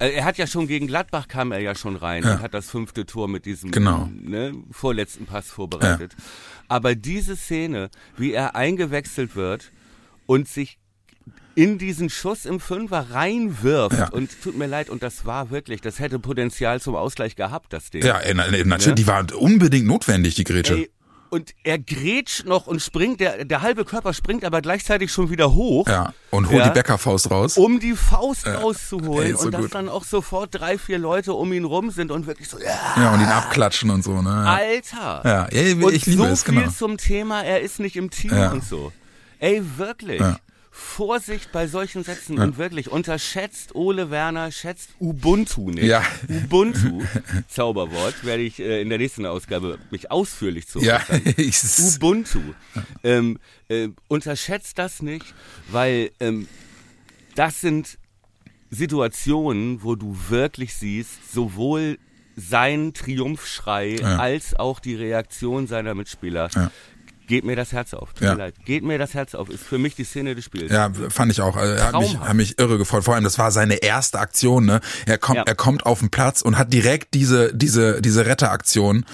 Er 0.00 0.24
hat 0.24 0.38
ja 0.38 0.46
schon 0.46 0.66
gegen 0.66 0.86
Gladbach 0.86 1.28
kam 1.28 1.52
er 1.52 1.58
ja 1.60 1.74
schon 1.74 1.94
rein 1.96 2.22
Ja. 2.24 2.34
und 2.34 2.40
hat 2.42 2.54
das 2.54 2.70
fünfte 2.70 3.04
Tor 3.06 3.28
mit 3.28 3.44
diesem 3.44 3.70
Genau. 3.70 4.08
ne, 4.12 4.52
vorletzten 4.70 5.26
Pass 5.26 5.48
vorbereitet. 5.50 6.16
Aber 6.68 6.94
diese 6.94 7.36
Szene, 7.36 7.90
wie 8.16 8.32
er 8.32 8.56
eingewechselt 8.56 9.36
wird 9.36 9.70
und 10.26 10.48
sich 10.48 10.78
in 11.54 11.76
diesen 11.78 12.08
Schuss 12.08 12.46
im 12.46 12.60
Fünfer 12.60 13.08
reinwirft 13.10 13.98
Ja. 13.98 14.08
und 14.08 14.30
tut 14.42 14.56
mir 14.56 14.66
leid 14.66 14.88
und 14.88 15.02
das 15.02 15.26
war 15.26 15.50
wirklich, 15.50 15.80
das 15.82 15.98
hätte 15.98 16.18
Potenzial 16.18 16.80
zum 16.80 16.94
Ausgleich 16.94 17.36
gehabt, 17.36 17.72
das 17.72 17.90
Ding. 17.90 18.02
Ja, 18.04 18.18
äh, 18.20 18.30
äh, 18.30 18.64
natürlich, 18.64 18.94
die 18.94 19.06
war 19.06 19.26
unbedingt 19.36 19.86
notwendig, 19.86 20.34
die 20.36 20.44
Grätsche. 20.44 20.74
Ey, 20.76 20.90
und 21.30 21.54
er 21.64 21.78
grätscht 21.78 22.44
noch 22.44 22.66
und 22.66 22.80
springt, 22.82 23.20
der, 23.20 23.44
der 23.44 23.62
halbe 23.62 23.84
Körper 23.84 24.12
springt 24.12 24.44
aber 24.44 24.60
gleichzeitig 24.60 25.12
schon 25.12 25.30
wieder 25.30 25.52
hoch. 25.54 25.86
Ja, 25.88 26.12
und 26.30 26.46
holt 26.48 26.58
Ja. 26.58 26.68
die 26.68 26.74
Bäckerfaust 26.74 27.30
raus. 27.30 27.56
um 27.56 27.80
die 27.80 27.94
Faust 27.94 28.46
rauszuholen 28.46 29.28
ey, 29.28 29.32
so 29.36 29.46
und 29.46 29.52
dass 29.52 29.62
gut. 29.62 29.74
dann 29.74 29.88
auch 29.88 30.04
sofort 30.04 30.50
drei, 30.52 30.76
vier 30.78 30.98
Leute 30.98 31.32
um 31.32 31.52
ihn 31.52 31.64
rum 31.64 31.90
sind 31.90 32.10
und 32.10 32.26
wirklich 32.26 32.48
so, 32.48 32.58
ja, 32.58 32.76
Ja, 32.96 33.14
und 33.14 33.20
ihn 33.20 33.26
abklatschen 33.28 33.90
und 33.90 34.02
so, 34.04 34.20
ne? 34.22 34.28
Ja, 34.30 34.54
Alter. 34.54 35.22
ja, 35.24 35.48
ja 35.48 35.48
ich 35.50 35.74
und 35.74 36.06
liebe 36.06 36.22
so 36.22 36.28
es, 36.28 36.42
viel 36.42 36.54
genau. 36.54 36.70
zum 36.70 36.96
Thema, 36.98 37.42
er 37.42 37.60
ist 37.60 37.80
nicht 37.80 37.96
im 37.96 38.10
Team 38.10 38.32
Ja. 38.36 38.50
und 38.50 38.64
so. 38.64 38.92
Ey, 39.38 39.62
wirklich. 39.78 40.20
Ja. 40.20 40.36
Vorsicht 40.72 41.50
bei 41.52 41.66
solchen 41.66 42.04
Sätzen 42.04 42.38
und 42.38 42.56
wirklich 42.56 42.90
unterschätzt 42.90 43.74
Ole 43.74 44.10
Werner, 44.10 44.52
schätzt 44.52 44.90
Ubuntu 45.00 45.70
nicht. 45.70 45.84
Ja. 45.84 46.02
Ubuntu, 46.28 47.02
Zauberwort, 47.48 48.24
werde 48.24 48.42
ich 48.44 48.60
äh, 48.60 48.80
in 48.80 48.88
der 48.88 48.98
nächsten 48.98 49.26
Ausgabe 49.26 49.78
mich 49.90 50.10
ausführlich 50.12 50.68
zu 50.68 50.80
Ja, 50.80 51.02
Ubuntu. 51.96 52.40
Ähm, 53.02 53.38
äh, 53.68 53.88
unterschätzt 54.08 54.78
das 54.78 55.02
nicht, 55.02 55.34
weil 55.70 56.12
ähm, 56.20 56.46
das 57.34 57.60
sind 57.60 57.98
Situationen, 58.70 59.82
wo 59.82 59.96
du 59.96 60.16
wirklich 60.28 60.74
siehst, 60.74 61.32
sowohl 61.32 61.98
sein 62.36 62.94
Triumphschrei 62.94 63.96
Ja. 64.00 64.16
als 64.18 64.54
auch 64.54 64.78
die 64.80 64.94
Reaktion 64.94 65.66
seiner 65.66 65.94
Mitspieler. 65.94 66.48
Ja. 66.54 66.70
Geht 67.30 67.44
mir 67.44 67.54
das 67.54 67.70
Herz 67.72 67.94
auf. 67.94 68.12
Tut 68.12 68.22
Ja. 68.22 68.32
mir 68.34 68.38
leid. 68.38 68.54
Geht 68.64 68.82
mir 68.82 68.98
das 68.98 69.14
Herz 69.14 69.36
auf. 69.36 69.48
Ist 69.48 69.62
für 69.62 69.78
mich 69.78 69.94
die 69.94 70.02
Szene 70.02 70.34
des 70.34 70.44
Spiels. 70.44 70.72
Ja, 70.72 70.90
fand 71.10 71.30
ich 71.30 71.40
auch. 71.40 71.54
Also, 71.56 71.74
Er 71.74 71.86
hat 71.92 72.00
mich, 72.00 72.18
hat 72.18 72.34
mich 72.34 72.58
irre 72.58 72.76
gefreut. 72.76 73.04
Vor 73.04 73.14
allem, 73.14 73.22
das 73.22 73.38
war 73.38 73.52
seine 73.52 73.76
erste 73.76 74.18
Aktion. 74.18 74.66
Ne? 74.66 74.80
Er 75.06 75.16
kommt, 75.16 75.36
Ja. 75.36 75.42
er 75.46 75.54
kommt 75.54 75.86
auf 75.86 76.00
den 76.00 76.10
Platz 76.10 76.42
und 76.42 76.58
hat 76.58 76.72
direkt 76.72 77.14
diese 77.14 77.54
diese 77.54 78.02
diese 78.02 78.26
Retteraktion. 78.26 79.04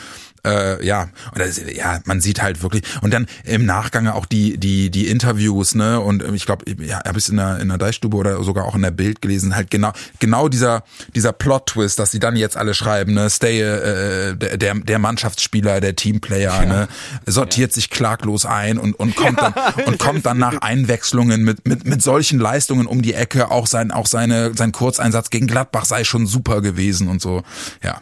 Äh, 0.46 0.86
ja, 0.86 1.08
und 1.32 1.40
das, 1.40 1.60
ja, 1.74 2.00
man 2.04 2.20
sieht 2.20 2.40
halt 2.40 2.62
wirklich 2.62 2.84
und 3.02 3.12
dann 3.12 3.26
im 3.44 3.66
Nachgang 3.66 4.06
auch 4.06 4.26
die 4.26 4.58
die 4.58 4.90
die 4.90 5.08
Interviews, 5.08 5.74
ne? 5.74 6.00
Und 6.00 6.22
ich 6.34 6.46
glaube, 6.46 6.64
ja, 6.80 7.02
habe 7.04 7.18
ich 7.18 7.28
in 7.28 7.36
der 7.36 7.58
in 7.58 7.68
der 7.68 7.78
Deichstube 7.78 8.16
oder 8.16 8.42
sogar 8.44 8.64
auch 8.64 8.76
in 8.76 8.82
der 8.82 8.92
Bild 8.92 9.20
gelesen, 9.20 9.56
halt 9.56 9.70
genau 9.70 9.92
genau 10.20 10.48
dieser 10.48 10.84
dieser 11.14 11.32
Plot 11.32 11.66
Twist, 11.66 11.98
dass 11.98 12.12
sie 12.12 12.20
dann 12.20 12.36
jetzt 12.36 12.56
alle 12.56 12.74
schreiben, 12.74 13.14
ne? 13.14 13.28
Stay 13.28 13.60
äh, 13.60 14.36
der 14.36 14.56
der 14.56 14.74
der 14.74 14.98
Mannschaftsspieler, 14.98 15.80
der 15.80 15.96
Teamplayer, 15.96 16.64
ne? 16.64 16.88
Sortiert 17.26 17.72
sich 17.72 17.90
klaglos 17.90 18.46
ein 18.46 18.78
und 18.78 18.94
und 18.94 19.16
kommt 19.16 19.40
dann 19.40 19.54
und 19.86 19.98
kommt 19.98 20.26
dann 20.26 20.38
nach 20.38 20.58
Einwechslungen 20.60 21.42
mit 21.42 21.66
mit 21.66 21.86
mit 21.86 22.02
solchen 22.02 22.38
Leistungen 22.38 22.86
um 22.86 23.02
die 23.02 23.14
Ecke, 23.14 23.50
auch 23.50 23.66
sein 23.66 23.90
auch 23.90 24.06
seine 24.06 24.54
sein 24.54 24.70
Kurzeinsatz 24.70 25.30
gegen 25.30 25.46
Gladbach 25.46 25.84
sei 25.84 26.04
schon 26.04 26.26
super 26.26 26.60
gewesen 26.60 27.08
und 27.08 27.20
so. 27.20 27.42
Ja. 27.82 28.00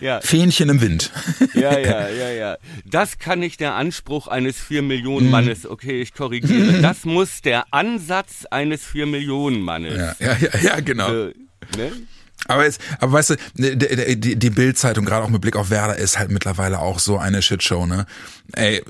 Ja, 0.00 0.20
Fähnchen 0.20 0.68
im 0.68 0.80
Wind. 0.80 1.10
ja, 1.54 1.78
ja, 1.78 2.08
ja, 2.08 2.30
ja. 2.30 2.56
Das 2.84 3.18
kann 3.18 3.38
nicht 3.40 3.60
der 3.60 3.74
Anspruch 3.74 4.26
eines 4.28 4.58
vier 4.60 4.82
Mhm. 4.82 4.88
Millionen 4.88 5.30
Mannes. 5.30 5.66
Okay, 5.66 6.02
ich 6.02 6.12
korrigiere. 6.14 6.80
Das 6.82 7.04
muss 7.04 7.40
der 7.40 7.64
Ansatz 7.72 8.44
eines 8.50 8.84
vier 8.84 9.06
Millionen 9.06 9.60
Mannes. 9.62 9.96
Ja, 9.96 10.16
ja, 10.18 10.36
ja, 10.36 10.60
ja 10.60 10.80
genau. 10.80 11.08
Äh, 11.08 11.34
ne? 11.76 11.92
Aber, 12.46 12.66
es, 12.66 12.78
aber 13.00 13.12
weißt 13.12 13.30
du, 13.30 13.34
die, 13.54 13.76
die, 13.78 14.20
die- 14.20 14.36
die 14.36 14.50
Bildzeitung, 14.50 15.04
gerade 15.04 15.24
auch 15.24 15.30
mit 15.30 15.40
Blick 15.40 15.56
auf 15.56 15.70
Werder, 15.70 15.96
ist 15.96 16.18
halt 16.18 16.30
mittlerweile 16.30 16.78
auch 16.80 16.98
so 16.98 17.18
eine 17.18 17.40
Shitshow, 17.42 17.86
ne? 17.86 18.06
Ey, 18.52 18.82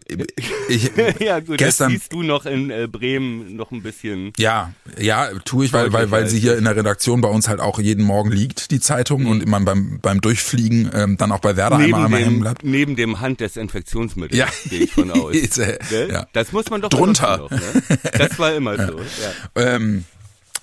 ich, 0.69 0.90
Ja, 1.21 1.38
gut, 1.40 1.59
gestern, 1.59 1.93
das 1.93 2.01
siehst 2.01 2.12
du 2.12 2.23
noch 2.25 2.45
in 2.47 2.71
äh, 2.71 2.88
Bremen 2.90 3.55
noch 3.57 3.71
ein 3.71 3.83
bisschen. 3.83 4.33
ja, 4.37 4.73
ja, 4.99 5.29
tue 5.45 5.67
ich, 5.67 5.73
weil, 5.73 5.93
weil, 5.93 6.11
weil 6.11 6.27
sie 6.27 6.37
Deutlicher 6.37 6.51
hier 6.51 6.59
in 6.59 6.64
der 6.64 6.77
Redaktion 6.77 7.21
bei 7.21 7.29
uns 7.29 7.47
halt 7.49 7.61
auch 7.61 7.79
jeden 7.79 8.05
Morgen 8.05 8.33
liegt, 8.33 8.71
die 8.73 8.81
Zeitung, 8.81 9.27
und 9.27 9.47
man 9.47 9.64
beim, 9.64 10.01
beim 10.01 10.21
Durchfliegen 10.21 10.90
ähm, 10.93 11.17
dann 11.17 11.31
auch 11.33 11.38
bei 11.40 11.57
Werder 11.57 11.77
einmal, 11.77 11.87
Neben 11.88 12.05
einmal 12.05 12.21
hängen 12.21 12.31
dem, 12.35 12.40
bleibt. 12.40 12.64
neben 12.64 12.97
dem 12.97 13.21
Handdesinfektionsmittel, 13.21 14.37
Ja. 14.38 14.47
gehe 14.69 14.81
ich 14.81 14.93
von 14.93 15.11
aus. 15.12 15.35
Ist, 15.35 15.59
äh, 15.59 15.79
Gell? 15.88 16.11
ja. 16.12 16.27
Das 16.33 16.53
muss 16.53 16.69
man 16.71 16.81
doch 16.81 16.88
Drunter. 16.88 17.37
Noch, 17.38 17.51
ne? 17.51 17.61
Das 18.19 18.38
war 18.38 18.55
immer 18.55 18.77
so. 18.87 18.95
Ja. 19.57 19.75
Ähm, 19.77 20.05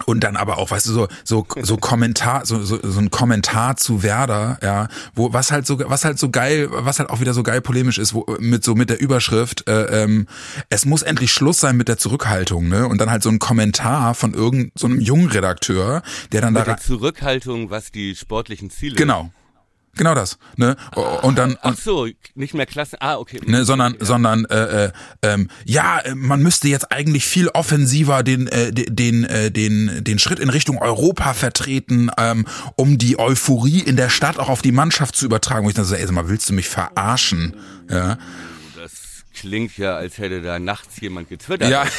und 0.06 0.24
dann 0.24 0.36
aber 0.38 0.58
auch, 0.58 0.72
weißt 0.72 0.88
du, 0.88 0.94
so 0.94 1.08
so 1.24 1.46
so 1.62 1.78
Kommentar, 1.78 2.46
so, 2.46 2.62
so 2.64 2.80
so 2.82 3.00
ein 3.00 3.10
Kommentar 3.12 3.78
zu 3.78 4.04
Werder, 4.04 4.58
ja, 4.62 4.88
wo 5.16 5.34
was 5.34 5.52
halt 5.52 5.66
so 5.68 5.80
was 5.90 6.06
halt 6.06 6.20
so 6.20 6.30
geil, 6.30 6.68
was 6.72 7.00
halt 7.00 7.10
auch 7.10 7.20
wieder 7.20 7.34
so 7.34 7.44
geil 7.44 7.62
polemisch 7.62 7.98
ist, 7.98 8.14
wo 8.14 8.26
mit 8.40 8.64
so 8.64 8.76
mit 8.76 8.90
der 8.90 9.00
Überschrift, 9.00 9.68
äh, 9.68 10.04
ähm, 10.04 10.28
es 10.70 10.86
muss 10.86 11.02
endlich 11.02 11.32
Schluss 11.34 11.60
sein 11.60 11.78
mit 11.78 11.88
der 11.88 11.98
Zurückhaltung, 11.98 12.68
ne? 12.70 12.88
Und 12.88 13.00
dann 13.00 13.10
halt 13.10 13.24
so 13.24 13.30
ein 13.30 13.40
Kommentar 13.40 14.14
von 14.16 14.34
irgendeinem 14.34 14.72
so 14.76 14.88
einem 14.88 15.00
jungen 15.02 15.28
Redakteur, 15.28 16.02
der 16.32 16.42
dann 16.42 16.54
da 16.54 16.62
Mit 16.62 16.68
der 16.68 16.74
rein- 16.76 16.82
Zurückhaltung, 16.82 17.70
was 17.70 17.92
die 17.92 18.16
sportlichen 18.16 18.70
Ziele. 18.70 18.96
genau, 18.96 19.32
genau 19.96 20.16
das, 20.16 20.38
ne? 20.58 20.76
Und 21.22 21.38
dann 21.38 21.58
Ach 21.62 21.76
so, 21.78 22.08
nicht 22.36 22.54
mehr 22.54 22.66
Klasse. 22.66 23.02
Ah, 23.02 23.18
okay. 23.18 23.40
ne, 23.46 23.66
sondern 23.66 23.96
sondern 24.00 24.46
äh, 24.46 24.86
äh, 24.86 24.92
ähm, 25.22 25.50
ja, 25.66 26.02
man 26.16 26.42
müsste 26.42 26.68
jetzt 26.68 26.92
eigentlich 26.92 27.26
viel 27.26 27.48
offensiver 27.50 28.24
den 28.24 28.48
äh, 28.48 28.72
de- 28.72 28.90
den 28.90 29.24
äh, 29.24 29.52
den 29.52 30.04
den 30.04 30.20
Schritt 30.20 30.40
in 30.40 30.50
Richtung 30.50 30.78
Europa 30.78 31.34
vertreten, 31.34 32.10
ähm, 32.18 32.46
um 32.76 32.98
die 32.98 33.20
Euphorie 33.20 33.80
in 33.80 33.96
der 33.96 34.10
Stadt 34.10 34.40
auch 34.40 34.50
auf 34.50 34.62
die 34.62 34.72
Mannschaft 34.72 35.16
zu 35.16 35.26
übertragen. 35.26 35.66
Wo 35.66 35.70
ich 35.70 35.76
dann 35.76 35.86
so, 35.86 35.96
ey, 35.96 36.06
sag 36.06 36.12
mal, 36.14 36.30
willst 36.30 36.50
du 36.50 36.54
mich 36.54 36.70
verarschen? 36.70 37.56
Ja, 37.90 38.18
klingt 39.34 39.78
ja, 39.78 39.96
als 39.96 40.17
hätte 40.17 40.41
da 40.41 40.60
nachts 40.60 41.00
jemand 41.02 41.30
getwittert. 41.30 41.70
Ja. 41.70 41.86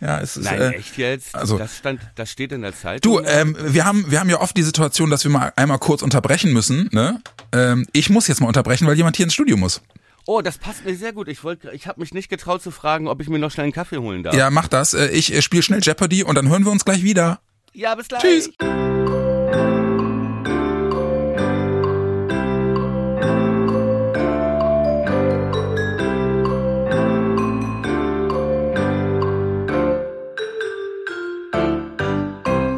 Ja, 0.00 0.20
es 0.20 0.36
ist, 0.36 0.44
Nein, 0.44 0.60
äh, 0.60 0.70
echt 0.72 0.98
jetzt? 0.98 1.34
also- 1.34 1.56
das 1.58 1.78
stand, 1.78 2.00
das 2.16 2.30
steht 2.30 2.52
in 2.52 2.62
der 2.62 2.74
Zeitung. 2.74 3.12
Du, 3.14 3.20
ähm, 3.26 3.56
wir 3.60 3.84
haben, 3.84 4.10
wir 4.10 4.20
haben 4.20 4.28
ja 4.28 4.40
oft 4.40 4.56
die 4.56 4.62
Situation, 4.62 5.08
dass 5.10 5.24
wir 5.24 5.30
mal 5.30 5.52
einmal 5.56 5.78
kurz 5.78 6.02
unterbrechen 6.02 6.52
müssen. 6.52 6.88
Ne? 6.92 7.20
Ähm, 7.52 7.86
ich 7.92 8.10
muss 8.10 8.28
jetzt 8.28 8.40
mal 8.40 8.46
unterbrechen, 8.48 8.86
weil 8.86 8.94
jemand 8.96 9.16
hier 9.16 9.24
ins 9.24 9.32
Studio 9.34 9.56
muss. 9.56 9.80
oh, 10.26 10.42
das 10.42 10.58
passt 10.58 10.84
mir 10.84 10.94
sehr 10.96 11.12
gut. 11.12 11.28
Ich 11.28 11.42
wollte, 11.44 11.70
ich 11.72 11.86
habe 11.86 12.00
mich 12.00 12.12
nicht 12.12 12.28
getraut 12.28 12.62
zu 12.62 12.70
fragen, 12.70 13.08
ob 13.08 13.20
ich 13.22 13.28
mir 13.28 13.38
noch 13.38 13.50
schnell 13.50 13.64
einen 13.64 13.72
Kaffee 13.72 13.98
holen 13.98 14.22
darf. 14.22 14.34
Ja, 14.34 14.50
mach 14.50 14.68
das. 14.68 14.92
Äh, 14.92 15.08
Ich 15.08 15.32
äh, 15.32 15.40
spiele 15.40 15.62
schnell 15.62 15.80
Jeopardy 15.82 16.22
und 16.24 16.34
dann 16.34 16.48
hören 16.48 16.64
wir 16.64 16.72
uns 16.72 16.84
gleich 16.84 17.02
wieder. 17.02 17.40
ja 17.72 17.94
bis 17.94 18.08
gleich. 18.08 18.20
Tschüss. 18.22 18.50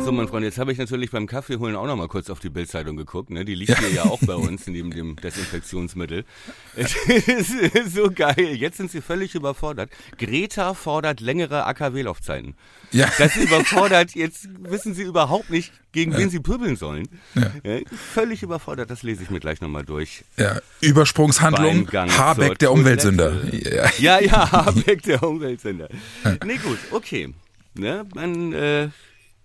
So, 0.09 0.12
mein 0.12 0.27
Freund, 0.27 0.42
jetzt 0.42 0.57
habe 0.57 0.73
ich 0.73 0.79
natürlich 0.79 1.11
beim 1.11 1.27
Kaffee 1.27 1.59
holen 1.59 1.77
auch 1.77 1.85
noch 1.85 1.94
mal 1.94 2.09
kurz 2.09 2.31
auf 2.31 2.40
die 2.40 2.49
Bildzeitung 2.49 2.97
geguckt. 2.97 3.29
Ne? 3.29 3.44
Die 3.44 3.55
liegt 3.55 3.79
hier 3.79 3.90
ja 3.90 4.05
auch 4.05 4.18
bei 4.21 4.35
uns 4.37 4.66
neben 4.66 4.90
dem 4.90 5.16
Desinfektionsmittel. 5.16 6.25
Es 6.77 7.51
ist 7.51 7.94
so 7.94 8.11
geil. 8.11 8.55
Jetzt 8.55 8.79
sind 8.79 8.90
sie 8.90 9.03
völlig 9.03 9.35
überfordert. 9.35 9.90
Greta 10.16 10.73
fordert 10.73 11.21
längere 11.21 11.66
AKW-Laufzeiten. 11.66 12.55
Ja. 12.90 13.12
Das 13.18 13.37
überfordert, 13.37 14.14
jetzt 14.14 14.49
wissen 14.61 14.94
sie 14.94 15.03
überhaupt 15.03 15.51
nicht, 15.51 15.73
gegen 15.92 16.16
wen 16.16 16.31
sie 16.31 16.40
pöbeln 16.40 16.77
sollen. 16.77 17.07
Ja. 17.35 17.53
Ja, 17.62 17.81
völlig 18.14 18.42
überfordert, 18.42 18.88
das 18.90 19.03
lese 19.03 19.23
ich 19.25 19.29
mir 19.29 19.40
gleich 19.40 19.61
nochmal 19.61 19.85
durch. 19.85 20.25
Ja, 20.38 20.59
Übersprungshandlung, 20.81 21.87
Habeck 21.92 22.59
der. 22.61 22.73
Umweltsünder. 22.73 23.42
Ja. 23.53 23.90
Ja, 23.99 24.21
ja, 24.21 24.53
Habeck, 24.53 25.03
der 25.03 25.23
Umweltsender. 25.23 25.90
Nee, 26.47 26.57
gut, 26.57 26.79
okay. 26.92 27.35
Ne, 27.75 28.07
man, 28.14 28.53
äh, 28.55 28.88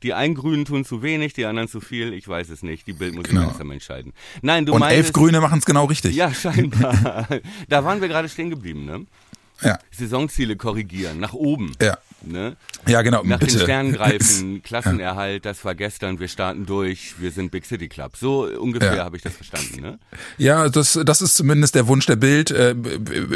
die 0.04 0.14
einen 0.14 0.36
Grünen 0.36 0.66
tun 0.66 0.86
zu 0.86 1.02
wenig, 1.02 1.34
die 1.34 1.46
anderen 1.46 1.68
zu 1.70 1.80
viel, 1.82 2.14
ich 2.14 2.28
weiß 2.28 2.50
es 2.50 2.62
nicht. 2.62 2.86
Die 2.86 2.94
Bild 2.94 3.16
muss 3.16 3.24
ich 3.26 3.32
Genau. 3.32 3.44
langsam 3.48 3.72
entscheiden. 3.72 4.14
Nein, 4.42 4.66
du 4.66 4.74
Und 4.74 4.82
meinst... 4.82 4.96
elf 4.98 5.14
Grüne 5.14 5.42
machen 5.42 5.60
es 5.60 5.66
genau 5.66 5.86
richtig. 5.86 6.16
Ja, 6.16 6.34
scheinbar. 6.34 7.28
da 7.70 7.84
waren 7.84 8.02
wir 8.02 8.08
gerade 8.10 8.30
stehen 8.30 8.50
geblieben, 8.50 8.86
ne? 8.86 9.06
Ja, 9.64 9.80
Saisonziele 9.92 10.56
korrigieren, 10.56 11.20
nach 11.20 11.34
oben. 11.34 11.74
ja. 11.82 11.98
Ne? 12.26 12.56
Ja, 12.88 13.02
genau. 13.02 13.22
Nach 13.24 13.38
bitte. 13.38 13.58
den 13.58 13.64
Sternen 13.64 13.92
greifen, 13.96 14.64
Klassenerhalt, 14.64 15.44
das 15.44 15.66
war 15.66 15.76
gestern, 15.76 16.22
wir 16.22 16.30
starten 16.30 16.66
durch, 16.66 17.16
wir 17.20 17.32
sind 17.32 17.52
Big 17.52 17.66
City 17.66 17.90
Club. 17.90 18.16
So 18.16 18.44
ungefähr 18.46 18.96
Ja. 18.96 19.04
habe 19.04 19.18
ich 19.18 19.24
das 19.24 19.34
verstanden, 19.34 19.82
ne? 19.82 20.00
Ja, 20.38 20.70
das, 20.70 20.98
das 21.04 21.22
ist 21.22 21.36
zumindest 21.36 21.76
der 21.76 21.86
Wunsch 21.88 22.06
der 22.06 22.16
Bild. 22.16 22.50
Äh, 22.50 22.76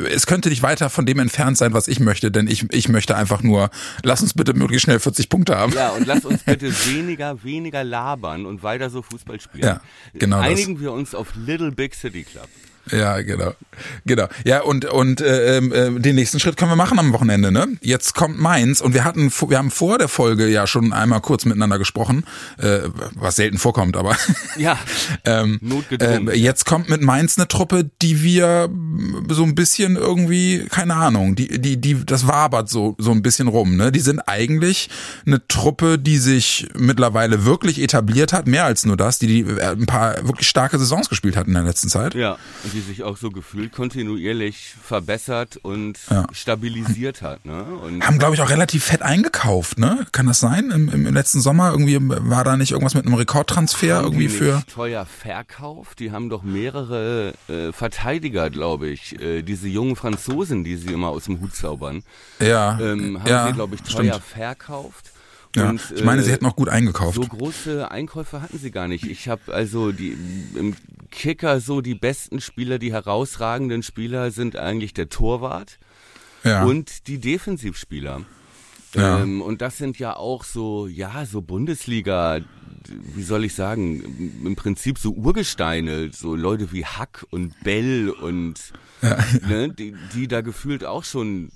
Es 0.09 0.25
könnte 0.25 0.47
nicht 0.47 0.63
weiter 0.63 0.89
von 0.89 1.05
dem 1.05 1.19
entfernt 1.19 1.57
sein, 1.57 1.73
was 1.73 1.89
ich 1.89 1.99
möchte, 1.99 2.31
denn 2.31 2.47
ich, 2.47 2.71
ich 2.71 2.87
möchte 2.87 3.17
einfach 3.17 3.43
nur, 3.43 3.71
lass 4.03 4.21
uns 4.21 4.33
bitte 4.33 4.53
möglichst 4.53 4.83
schnell 4.85 5.01
40 5.01 5.27
Punkte 5.27 5.57
haben. 5.57 5.73
Ja, 5.73 5.89
und 5.89 6.07
lass 6.07 6.23
uns 6.23 6.43
bitte 6.43 6.71
weniger, 6.87 7.43
weniger 7.43 7.83
labern 7.83 8.45
und 8.45 8.63
weiter 8.63 8.89
so 8.89 9.01
Fußball 9.01 9.41
spielen. 9.41 9.65
Ja, 9.65 9.81
genau 10.13 10.37
das. 10.37 10.45
Einigen 10.47 10.79
wir 10.79 10.93
uns 10.93 11.13
auf 11.13 11.33
Little 11.35 11.73
Big 11.73 11.93
City 11.93 12.23
Club. 12.23 12.47
Ja, 12.91 13.21
genau. 13.21 13.53
Genau. 14.05 14.27
Ja, 14.43 14.61
und, 14.61 14.85
und 14.85 15.21
äh, 15.21 15.57
äh, 15.57 15.99
den 15.99 16.15
nächsten 16.15 16.39
Schritt 16.39 16.57
können 16.57 16.71
wir 16.71 16.75
machen 16.75 16.99
am 16.99 17.13
Wochenende, 17.13 17.51
ne? 17.51 17.67
Jetzt 17.81 18.15
kommt 18.15 18.39
Mainz 18.39 18.81
und 18.81 18.93
wir 18.93 19.03
hatten 19.03 19.31
wir 19.47 19.57
haben 19.57 19.71
vor 19.71 19.97
der 19.97 20.07
Folge 20.07 20.47
ja 20.47 20.67
schon 20.67 20.93
einmal 20.93 21.21
kurz 21.21 21.45
miteinander 21.45 21.77
gesprochen, 21.77 22.25
äh, 22.57 22.79
was 23.15 23.35
selten 23.35 23.57
vorkommt, 23.57 23.97
aber 23.97 24.15
Ja, 24.57 24.79
ähm, 25.25 25.59
äh, 25.91 26.35
jetzt 26.37 26.65
kommt 26.65 26.89
mit 26.89 27.01
Mainz 27.01 27.37
eine 27.37 27.47
Truppe, 27.47 27.89
die 28.01 28.23
wir 28.23 28.69
so 29.29 29.43
ein 29.43 29.55
bisschen 29.55 29.95
irgendwie, 29.95 30.65
keine 30.69 30.95
Ahnung, 30.95 31.35
die, 31.35 31.59
die, 31.59 31.77
die, 31.79 32.05
das 32.05 32.27
wabert 32.27 32.69
so, 32.69 32.95
so 32.97 33.11
ein 33.11 33.21
bisschen 33.21 33.47
rum, 33.47 33.75
ne? 33.75 33.91
Die 33.91 33.99
sind 33.99 34.19
eigentlich 34.27 34.89
eine 35.25 35.45
Truppe, 35.47 35.99
die 35.99 36.17
sich 36.17 36.67
mittlerweile 36.75 37.45
wirklich 37.45 37.81
etabliert 37.81 38.33
hat, 38.33 38.47
mehr 38.47 38.65
als 38.65 38.85
nur 38.85 38.97
das, 38.97 39.19
die, 39.19 39.27
die 39.27 39.39
äh, 39.41 39.71
ein 39.71 39.85
paar 39.85 40.27
wirklich 40.27 40.47
starke 40.47 40.79
Saisons 40.79 41.09
gespielt 41.09 41.35
hat 41.35 41.47
in 41.47 41.53
der 41.53 41.63
letzten 41.63 41.89
Zeit. 41.89 42.15
ja, 42.15 42.37
und 42.63 42.73
die 42.77 42.83
sich 42.83 43.01
auch 43.03 43.17
so 43.17 43.31
gefühlt 43.31 43.71
kontinuierlich 43.71 44.75
verbessert 44.81 45.57
und 45.57 45.97
Ja. 46.11 46.27
stabilisiert 46.31 47.23
hat, 47.23 47.43
ne? 47.43 47.63
Und 47.63 48.05
haben, 48.05 48.19
glaube 48.19 48.35
ich, 48.35 48.41
auch 48.41 48.49
relativ 48.51 48.83
fett 48.83 49.01
eingekauft, 49.01 49.79
ne? 49.79 50.05
Kann 50.11 50.27
das 50.27 50.39
sein? 50.39 50.69
Im, 50.69 50.89
im, 50.89 51.13
letzten 51.13 51.41
Sommer 51.41 51.71
irgendwie 51.71 51.97
war 51.99 52.43
da 52.43 52.55
nicht 52.55 52.71
irgendwas 52.71 52.93
mit 52.93 53.05
einem 53.05 53.15
Rekordtransfer 53.15 54.01
irgendwie 54.01 54.27
die 54.27 54.29
für. 54.29 54.61
teuer 54.71 55.05
verkauft. 55.07 55.99
Die 55.99 56.11
haben 56.11 56.29
doch 56.29 56.43
mehrere 56.43 57.33
äh, 57.49 57.71
Verteidiger, 57.71 58.49
glaube 58.51 58.87
ich. 58.89 59.19
Äh, 59.19 59.41
diese 59.41 59.67
jungen 59.67 59.95
Franzosen, 59.95 60.63
die 60.63 60.75
sie 60.77 60.93
immer 60.93 61.09
aus 61.09 61.25
dem 61.25 61.39
Hut 61.41 61.55
zaubern, 61.55 62.03
Ja, 62.39 62.79
ähm, 62.79 63.19
haben 63.19 63.27
ja, 63.27 63.47
sie, 63.47 63.53
glaube 63.53 63.73
ich, 63.75 63.81
teuer 63.81 64.13
stimmt. 64.13 64.23
verkauft. 64.23 65.11
Ja. 65.57 65.69
Und, 65.69 65.81
ich 65.95 66.03
meine, 66.03 66.21
sie 66.21 66.29
äh, 66.29 66.33
hätten 66.33 66.45
auch 66.45 66.55
gut 66.55 66.69
eingekauft. 66.69 67.15
So 67.15 67.21
große 67.21 67.89
Einkäufe 67.89 68.41
hatten 68.41 68.59
sie 68.59 68.71
gar 68.71 68.87
nicht. 68.87 69.05
Ich 69.05 69.27
habe 69.27 69.53
also 69.53 69.91
die 69.91 70.15
im 70.55 70.75
Kicker 71.09 71.59
so 71.59 71.81
die 71.81 71.95
besten 71.95 72.41
Spieler, 72.41 72.79
die 72.79 72.91
herausragenden 72.91 73.81
Spieler 73.83 74.31
sind 74.31 74.55
eigentlich 74.55 74.93
der 74.93 75.09
Torwart 75.09 75.79
ja. 76.43 76.63
und 76.63 77.07
die 77.07 77.19
Defensivspieler. 77.19 78.21
Ja. 78.93 79.21
Ähm, 79.21 79.41
und 79.41 79.61
das 79.61 79.77
sind 79.77 79.99
ja 79.99 80.15
auch 80.15 80.43
so, 80.43 80.87
ja, 80.87 81.25
so 81.25 81.41
Bundesliga, 81.41 82.39
wie 83.15 83.23
soll 83.23 83.43
ich 83.45 83.53
sagen, 83.53 84.41
im 84.45 84.55
Prinzip 84.55 84.97
so 84.97 85.11
Urgesteine, 85.11 86.11
so 86.13 86.35
Leute 86.35 86.71
wie 86.71 86.85
Hack 86.85 87.25
und 87.29 87.59
Bell 87.63 88.09
und 88.09 88.73
ne, 89.47 89.69
die, 89.69 89.93
die 90.13 90.27
da 90.27 90.41
gefühlt 90.41 90.85
auch 90.85 91.03
schon 91.03 91.51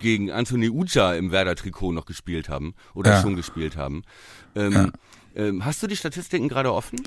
gegen 0.00 0.30
Anthony 0.30 0.68
Uja 0.70 1.14
im 1.14 1.30
Werder-Trikot 1.30 1.92
noch 1.92 2.06
gespielt 2.06 2.48
haben 2.48 2.74
oder 2.94 3.12
Ja. 3.12 3.22
schon 3.22 3.36
gespielt 3.36 3.76
haben. 3.76 4.02
Ähm, 4.56 4.92
ähm, 5.36 5.64
hast 5.64 5.82
du 5.82 5.86
die 5.86 5.96
Statistiken 5.96 6.48
gerade 6.48 6.72
offen? 6.72 7.00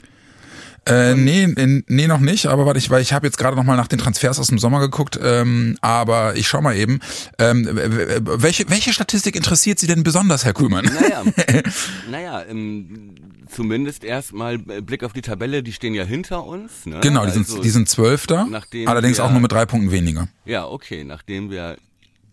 Äh, 0.86 1.16
nee, 1.16 1.48
nee, 1.88 2.08
noch 2.08 2.20
nicht, 2.20 2.46
aber 2.48 2.66
warte, 2.66 2.78
ich, 2.78 2.90
weil 2.90 3.02
ich 3.02 3.14
habe 3.14 3.26
jetzt 3.26 3.38
gerade 3.38 3.56
noch 3.56 3.64
mal 3.64 3.78
nach 3.78 3.88
den 3.88 4.00
Transfers 4.00 4.38
aus 4.38 4.48
dem 4.48 4.60
Sommer 4.60 4.82
geguckt, 4.82 5.18
ähm, 5.22 5.78
aber 5.80 6.36
ich 6.36 6.48
schau 6.50 6.62
mal 6.62 6.76
eben. 6.76 7.00
Ähm, 7.40 7.70
welche, 7.72 8.70
welche 8.70 8.92
Statistik 8.92 9.38
interessiert 9.38 9.80
Sie 9.80 9.88
denn 9.88 10.04
besonders, 10.04 10.44
Herr 10.44 10.52
Kuhlmann? 10.52 10.84
Naja, 10.86 11.24
naja 12.12 12.44
ähm, 12.50 13.16
zumindest 13.50 14.04
erstmal 14.04 14.56
äh, 14.70 14.82
Blick 14.82 15.06
auf 15.06 15.14
die 15.14 15.22
Tabelle, 15.22 15.64
die 15.64 15.72
stehen 15.72 15.94
ja 15.94 16.04
hinter 16.04 16.44
uns. 16.46 16.86
Ne? 16.86 17.00
Genau, 17.02 17.26
die 17.26 17.32
sind, 17.32 17.48
Also, 17.50 17.62
die 17.62 17.70
sind 17.70 17.88
Zwölfter, 17.88 18.46
allerdings 18.86 19.18
wir- 19.20 19.24
auch 19.26 19.32
nur 19.32 19.40
mit 19.40 19.54
drei 19.54 19.66
Punkten 19.66 19.92
weniger. 19.92 20.28
Ja, 20.44 20.68
okay, 20.68 21.06
nachdem 21.06 21.50
wir 21.50 21.78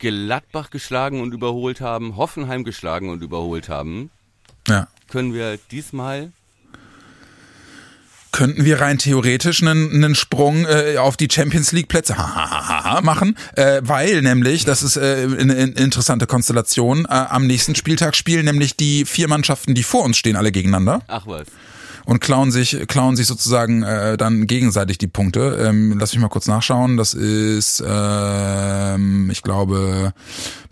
Gladbach 0.00 0.70
geschlagen 0.70 1.20
und 1.20 1.32
überholt 1.32 1.80
haben, 1.80 2.16
Hoffenheim 2.16 2.64
geschlagen 2.64 3.08
und 3.10 3.22
überholt 3.22 3.68
haben, 3.68 4.10
Ja. 4.66 4.88
können 5.08 5.32
wir 5.32 5.58
diesmal 5.70 6.32
könnten 8.32 8.64
wir 8.64 8.80
rein 8.80 8.96
theoretisch 8.96 9.60
einen, 9.60 9.92
einen 9.92 10.14
Sprung 10.14 10.64
äh, 10.64 10.96
auf 10.98 11.16
die 11.16 11.26
Champions 11.30 11.72
League 11.72 11.88
Plätze 11.88 12.14
machen, 13.02 13.36
äh, 13.56 13.80
weil 13.84 14.22
nämlich, 14.22 14.64
das 14.64 14.82
ist 14.84 14.96
äh, 14.96 15.26
eine, 15.38 15.52
eine 15.52 15.72
interessante 15.72 16.26
Konstellation, 16.28 17.06
äh, 17.06 17.08
am 17.08 17.46
nächsten 17.48 17.74
Spieltag 17.74 18.14
spielen 18.14 18.44
nämlich 18.44 18.76
die 18.76 19.04
vier 19.04 19.26
Mannschaften, 19.28 19.74
die 19.74 19.82
vor 19.82 20.04
uns 20.04 20.16
stehen, 20.16 20.36
alle 20.36 20.52
gegeneinander 20.52 21.00
Ach 21.08 21.26
was. 21.26 21.46
Und 22.04 22.20
klauen 22.20 22.50
sich, 22.50 22.84
klauen 22.88 23.16
sich 23.16 23.26
sozusagen 23.26 23.82
äh, 23.82 24.16
dann 24.16 24.46
gegenseitig 24.46 24.98
die 24.98 25.06
Punkte. 25.06 25.58
Ähm, 25.66 25.96
lass 25.98 26.12
mich 26.12 26.20
mal 26.20 26.28
kurz 26.28 26.46
nachschauen. 26.46 26.96
Das 26.96 27.14
ist, 27.14 27.82
ähm, 27.86 29.28
ich 29.30 29.42
glaube, 29.42 30.12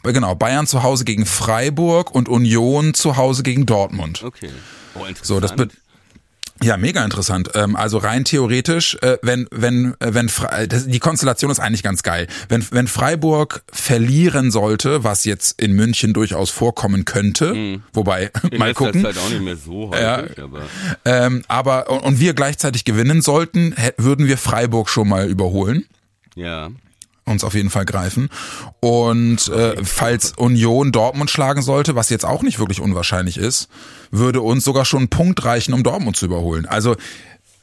äh, 0.05 0.13
genau, 0.13 0.35
Bayern 0.35 0.67
zu 0.67 0.83
Hause 0.83 1.05
gegen 1.05 1.27
Freiburg 1.27 2.15
und 2.15 2.29
Union 2.29 2.95
zu 2.95 3.17
Hause 3.17 3.43
gegen 3.43 3.67
Dortmund. 3.67 4.23
Okay. 4.25 4.51
Oh. 4.95 5.05
So, 5.23 5.41
das 5.41 5.55
be- 5.55 5.69
Ja, 6.63 6.77
mega 6.77 7.05
interessant. 7.05 7.51
Ähm, 7.55 7.77
also 7.77 7.99
rein 7.99 8.25
theoretisch, 8.25 8.97
äh, 9.03 9.19
wenn 9.23 9.47
wenn 9.51 9.95
äh, 10.01 10.15
wenn 10.15 10.29
Fre 10.29 10.67
das, 10.69 10.87
die 10.87 10.99
Konstellation 10.99 11.51
ist 11.51 11.61
eigentlich 11.61 11.83
ganz 11.83 12.03
geil. 12.03 12.27
Wenn 12.49 12.67
wenn 12.71 12.89
Freiburg 12.89 13.63
verlieren 13.73 14.51
sollte, 14.51 15.05
was 15.05 15.25
jetzt 15.25 15.61
in 15.61 15.73
München 15.73 16.13
durchaus 16.13 16.51
vorkommen 16.51 17.05
könnte, 17.05 17.81
wobei 17.93 18.31
In 18.51 18.59
mal 18.59 18.75
gucken. 18.75 19.03
Zeit 19.03 19.19
auch 19.19 19.31
nicht 19.31 19.43
mehr 19.43 19.57
so 19.57 19.91
häufig, 19.91 20.43
aber 20.43 20.63
Ähm, 21.05 21.45
aber 21.49 21.91
und, 21.91 22.01
und 22.01 22.21
wir 22.21 22.35
gleichzeitig 22.35 22.85
gewinnen 22.85 23.23
sollten, 23.23 23.75
würden 23.97 24.27
wir 24.27 24.39
Freiburg 24.39 24.89
schon 24.89 25.09
mal 25.09 25.29
überholen 25.29 25.85
ja. 26.39 26.71
Uns 27.29 27.45
auf 27.45 27.55
jeden 27.55 27.71
Fall 27.71 27.85
greifen. 27.85 28.29
Und 28.81 29.49
äh, 29.49 29.77
falls 29.85 30.33
Union 30.33 30.93
Dortmund 30.93 31.31
schlagen 31.31 31.63
sollte, 31.63 31.95
was 31.95 32.11
jetzt 32.11 32.25
auch 32.25 32.43
nicht 32.43 32.59
wirklich 32.59 32.81
unwahrscheinlich 32.81 33.39
ist, 33.39 33.69
würde 34.11 34.41
uns 34.41 34.65
sogar 34.65 34.85
schon 34.85 35.05
ein 35.05 35.09
Punkt 35.09 35.45
reichen, 35.45 35.75
um 35.75 35.83
Dortmund 35.83 36.17
zu 36.17 36.27
überholen. 36.27 36.67
Also 36.67 36.97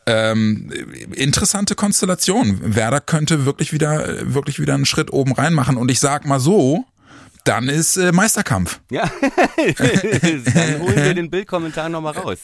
ähm, 0.08 0.72
interessante 1.14 1.76
Konstellation. 1.76 2.76
Werder 2.76 3.02
könnte 3.02 3.46
wirklich 3.46 3.74
wieder 3.74 4.34
wirklich 4.34 4.60
wieder 4.60 4.76
einen 4.76 4.86
Schritt 4.86 5.12
oben 5.12 5.34
reinmachen. 5.34 5.78
Und 5.78 5.90
ich 5.90 6.00
sag 6.00 6.26
mal 6.26 6.40
so, 6.40 6.86
dann 7.44 7.70
ist 7.70 7.98
äh, 7.98 8.12
Meisterkampf. 8.12 8.80
Ja, 8.90 9.04
dann 9.58 10.80
holen 10.82 10.96
wir 10.96 11.14
den 11.14 11.30
Bildkommentar 11.30 11.90
nochmal 11.90 12.14
raus. 12.14 12.40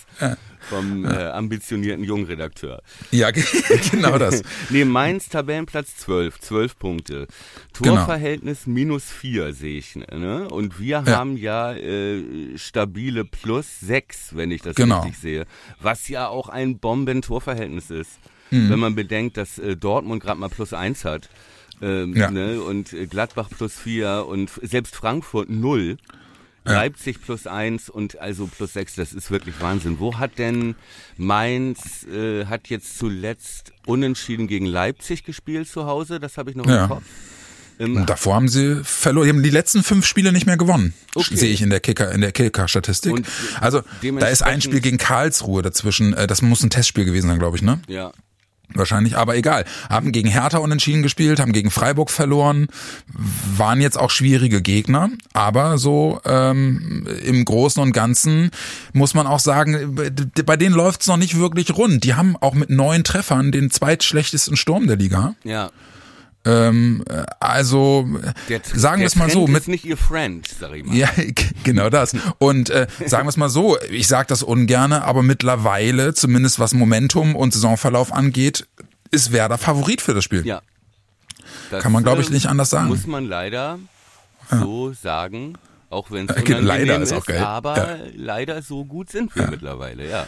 Vom 0.72 1.06
äh, 1.06 1.10
ambitionierten 1.10 2.04
Jungredakteur. 2.06 2.82
Ja, 3.12 3.30
genau 3.92 4.18
das. 4.18 4.42
nee, 4.70 4.86
Mainz 4.86 5.28
Tabellenplatz 5.30 5.98
12, 5.98 6.40
12 6.40 6.80
Punkte. 6.80 7.28
Genau. 7.80 7.96
Torverhältnis 7.98 8.68
minus 8.68 9.04
4 9.12 9.54
sehe 9.54 9.78
ich. 9.78 9.96
Ne? 9.98 10.48
Und 10.50 10.80
wir 10.80 11.04
Ja. 11.06 11.18
haben 11.18 11.36
ja 11.38 11.74
äh, 11.74 12.24
stabile 12.58 13.26
plus 13.26 13.80
6, 13.82 14.36
wenn 14.36 14.52
ich 14.52 14.62
das 14.62 14.76
Genau. 14.76 15.02
richtig 15.02 15.20
sehe. 15.20 15.46
Was 15.82 16.08
ja 16.08 16.28
auch 16.30 16.48
ein 16.50 16.80
Bomben-Torverhältnis 16.80 17.90
ist. 17.90 18.12
Mhm. 18.50 18.70
Wenn 18.70 18.80
man 18.80 18.96
bedenkt, 18.96 19.38
dass 19.38 19.60
äh, 19.60 19.76
Dortmund 19.76 20.24
gerade 20.24 20.40
mal 20.40 20.50
plus 20.50 20.74
1 20.74 21.04
hat. 21.06 21.30
Ähm, 21.82 22.16
Ja. 22.16 22.32
ne? 22.32 22.62
Und 22.62 22.94
äh, 22.94 23.08
Gladbach 23.08 23.50
plus 23.50 23.74
4 23.78 24.26
und 24.28 24.50
selbst 24.62 24.96
Frankfurt 24.96 25.50
0. 25.50 25.98
Leipzig 26.64 27.22
plus 27.22 27.48
1 27.48 27.90
und 27.90 28.20
also 28.20 28.48
plus 28.48 28.74
6, 28.74 28.96
das 28.96 29.14
ist 29.14 29.32
wirklich 29.32 29.56
Wahnsinn. 29.62 30.00
Wo 30.00 30.18
hat 30.20 30.38
denn 30.38 30.76
Mainz, 31.18 32.06
äh, 32.06 32.46
hat 32.46 32.68
jetzt 32.70 32.98
zuletzt 33.00 33.74
unentschieden 33.86 34.48
gegen 34.48 34.66
Leipzig 34.66 35.24
gespielt 35.24 35.68
zu 35.68 35.86
Hause? 35.86 36.20
Das 36.20 36.38
habe 36.38 36.50
ich 36.52 36.56
noch 36.56 36.66
Ja. 36.68 36.84
im 36.84 36.90
Kopf. 36.90 37.04
Ähm, 37.80 38.06
davor 38.06 38.36
haben 38.36 38.48
sie 38.48 38.82
verloren. 38.84 39.26
Die 39.26 39.30
haben 39.34 39.44
die 39.44 39.50
letzten 39.50 39.82
fünf 39.82 40.06
Spiele 40.06 40.32
nicht 40.32 40.46
mehr 40.46 40.58
gewonnen. 40.58 40.94
Okay. 41.16 41.36
Sehe 41.36 41.50
ich 41.52 41.64
in 41.64 41.72
der 41.72 41.80
Kicker, 41.80 42.12
in 42.12 42.22
der 42.22 42.32
Kicker-Statistik. 42.32 43.26
Also, 43.60 43.82
da 44.20 44.28
ist 44.28 44.44
ein 44.44 44.62
Spiel 44.62 44.82
gegen 44.82 44.98
Karlsruhe 45.00 45.64
dazwischen. 45.64 46.14
Äh, 46.14 46.28
Das 46.28 46.42
muss 46.44 46.62
ein 46.64 46.70
Testspiel 46.70 47.06
gewesen 47.06 47.28
sein, 47.30 47.40
glaube 47.40 47.58
ich, 47.58 47.64
ne? 47.64 47.82
ja. 47.88 48.12
Wahrscheinlich, 48.74 49.18
aber 49.18 49.36
egal. 49.36 49.66
Haben 49.90 50.12
gegen 50.12 50.30
Hertha 50.30 50.60
unentschieden 50.60 51.04
gespielt, 51.04 51.40
haben 51.40 51.54
gegen 51.54 51.72
Freiburg 51.72 52.10
verloren, 52.10 52.68
waren 53.56 53.82
jetzt 53.82 54.00
auch 54.00 54.10
schwierige 54.10 54.62
Gegner, 54.62 55.10
aber 55.34 55.78
so 55.78 56.22
ähm, 56.26 57.08
im 57.24 57.44
Großen 57.46 57.82
und 57.82 57.92
Ganzen 57.92 58.52
muss 58.94 59.14
man 59.14 59.28
auch 59.28 59.40
sagen, 59.40 59.96
bei 60.46 60.58
denen 60.58 60.76
läuft's 60.76 61.08
noch 61.08 61.18
nicht 61.18 61.38
wirklich 61.38 61.76
rund. 61.76 62.04
Die 62.04 62.14
haben 62.14 62.36
auch 62.38 62.54
mit 62.54 62.70
neun 62.70 63.04
Treffern 63.04 63.52
den 63.52 63.72
zweitschlechtesten 63.72 64.56
Sturm 64.56 64.88
der 64.88 64.98
Liga. 64.98 65.36
Ja. 65.44 65.72
Ähm, 66.44 67.04
äh, 67.08 67.24
also 67.40 68.08
sagen 68.74 69.02
wir 69.02 69.08
es 69.08 69.16
mal 69.16 69.26
Trend 69.26 69.34
so, 69.34 69.48
mit 69.48 69.62
ist 69.62 69.68
nicht 69.68 69.86
ihr 69.86 69.98
Friend, 69.98 70.48
sag 70.48 70.74
ich 70.74 70.84
mal. 70.86 70.96
ja, 70.96 71.08
genau 71.64 71.90
das. 71.90 72.16
Und 72.40 72.70
äh, 72.72 72.88
sagen 73.06 73.26
wir 73.26 73.30
es 73.30 73.38
mal 73.38 73.50
so, 73.50 73.78
ich 73.92 74.08
sage 74.08 74.28
das 74.28 74.42
ungerne, 74.42 75.04
aber 75.04 75.22
mittlerweile, 75.22 76.14
zumindest 76.16 76.60
was 76.60 76.74
Momentum 76.74 77.36
und 77.36 77.54
Saisonverlauf 77.54 78.12
angeht, 78.12 78.68
ist 79.12 79.32
Werder 79.32 79.58
Favorit 79.60 80.02
für 80.02 80.14
das 80.16 80.24
Spiel. 80.24 80.46
Ja. 80.46 80.62
Das, 81.70 81.84
Kann 81.84 81.92
man, 81.92 82.04
glaube 82.04 82.22
ich, 82.22 82.30
äh, 82.30 82.34
nicht 82.34 82.48
anders 82.48 82.70
sagen. 82.72 82.88
Muss 82.88 83.06
man 83.06 83.26
leider 83.26 83.78
so 84.50 84.94
sagen, 84.94 85.54
auch 85.90 86.10
wenn 86.12 86.28
es 86.30 86.36
Okay, 86.38 86.58
leider 86.60 87.00
ist 87.02 87.12
ist, 87.12 87.18
auch 87.18 87.26
geil. 87.26 87.40
aber 87.44 87.78
Ja. 87.78 87.98
leider 88.16 88.62
so 88.62 88.84
gut 88.86 89.10
sind 89.10 89.36
wir 89.36 89.48
mittlerweile, 89.48 90.10
ja. 90.10 90.26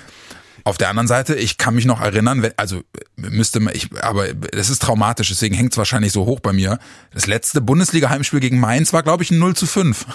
Auf 0.65 0.77
der 0.77 0.89
anderen 0.89 1.07
Seite, 1.07 1.35
ich 1.35 1.57
kann 1.57 1.75
mich 1.75 1.85
noch 1.85 1.99
erinnern, 1.99 2.49
also 2.55 2.77
äh, 2.77 2.81
müsste 3.17 3.59
man, 3.59 3.75
ich, 3.75 3.89
aber 4.01 4.33
das 4.33 4.69
ist 4.69 4.81
traumatisch, 4.81 5.27
deswegen 5.27 5.55
hängt 5.55 5.73
es 5.73 5.77
wahrscheinlich 5.77 6.13
so 6.13 6.25
hoch 6.25 6.39
bei 6.39 6.53
mir. 6.53 6.79
Das 7.13 7.27
letzte 7.27 7.59
Bundesliga-Heimspiel 7.59 8.39
gegen 8.39 8.59
Mainz 8.59 8.93
war, 8.93 9.03
glaube 9.03 9.23
ich, 9.23 9.31
ein 9.31 9.39
0 9.39 9.55
zu 9.55 9.65
5. 9.65 10.05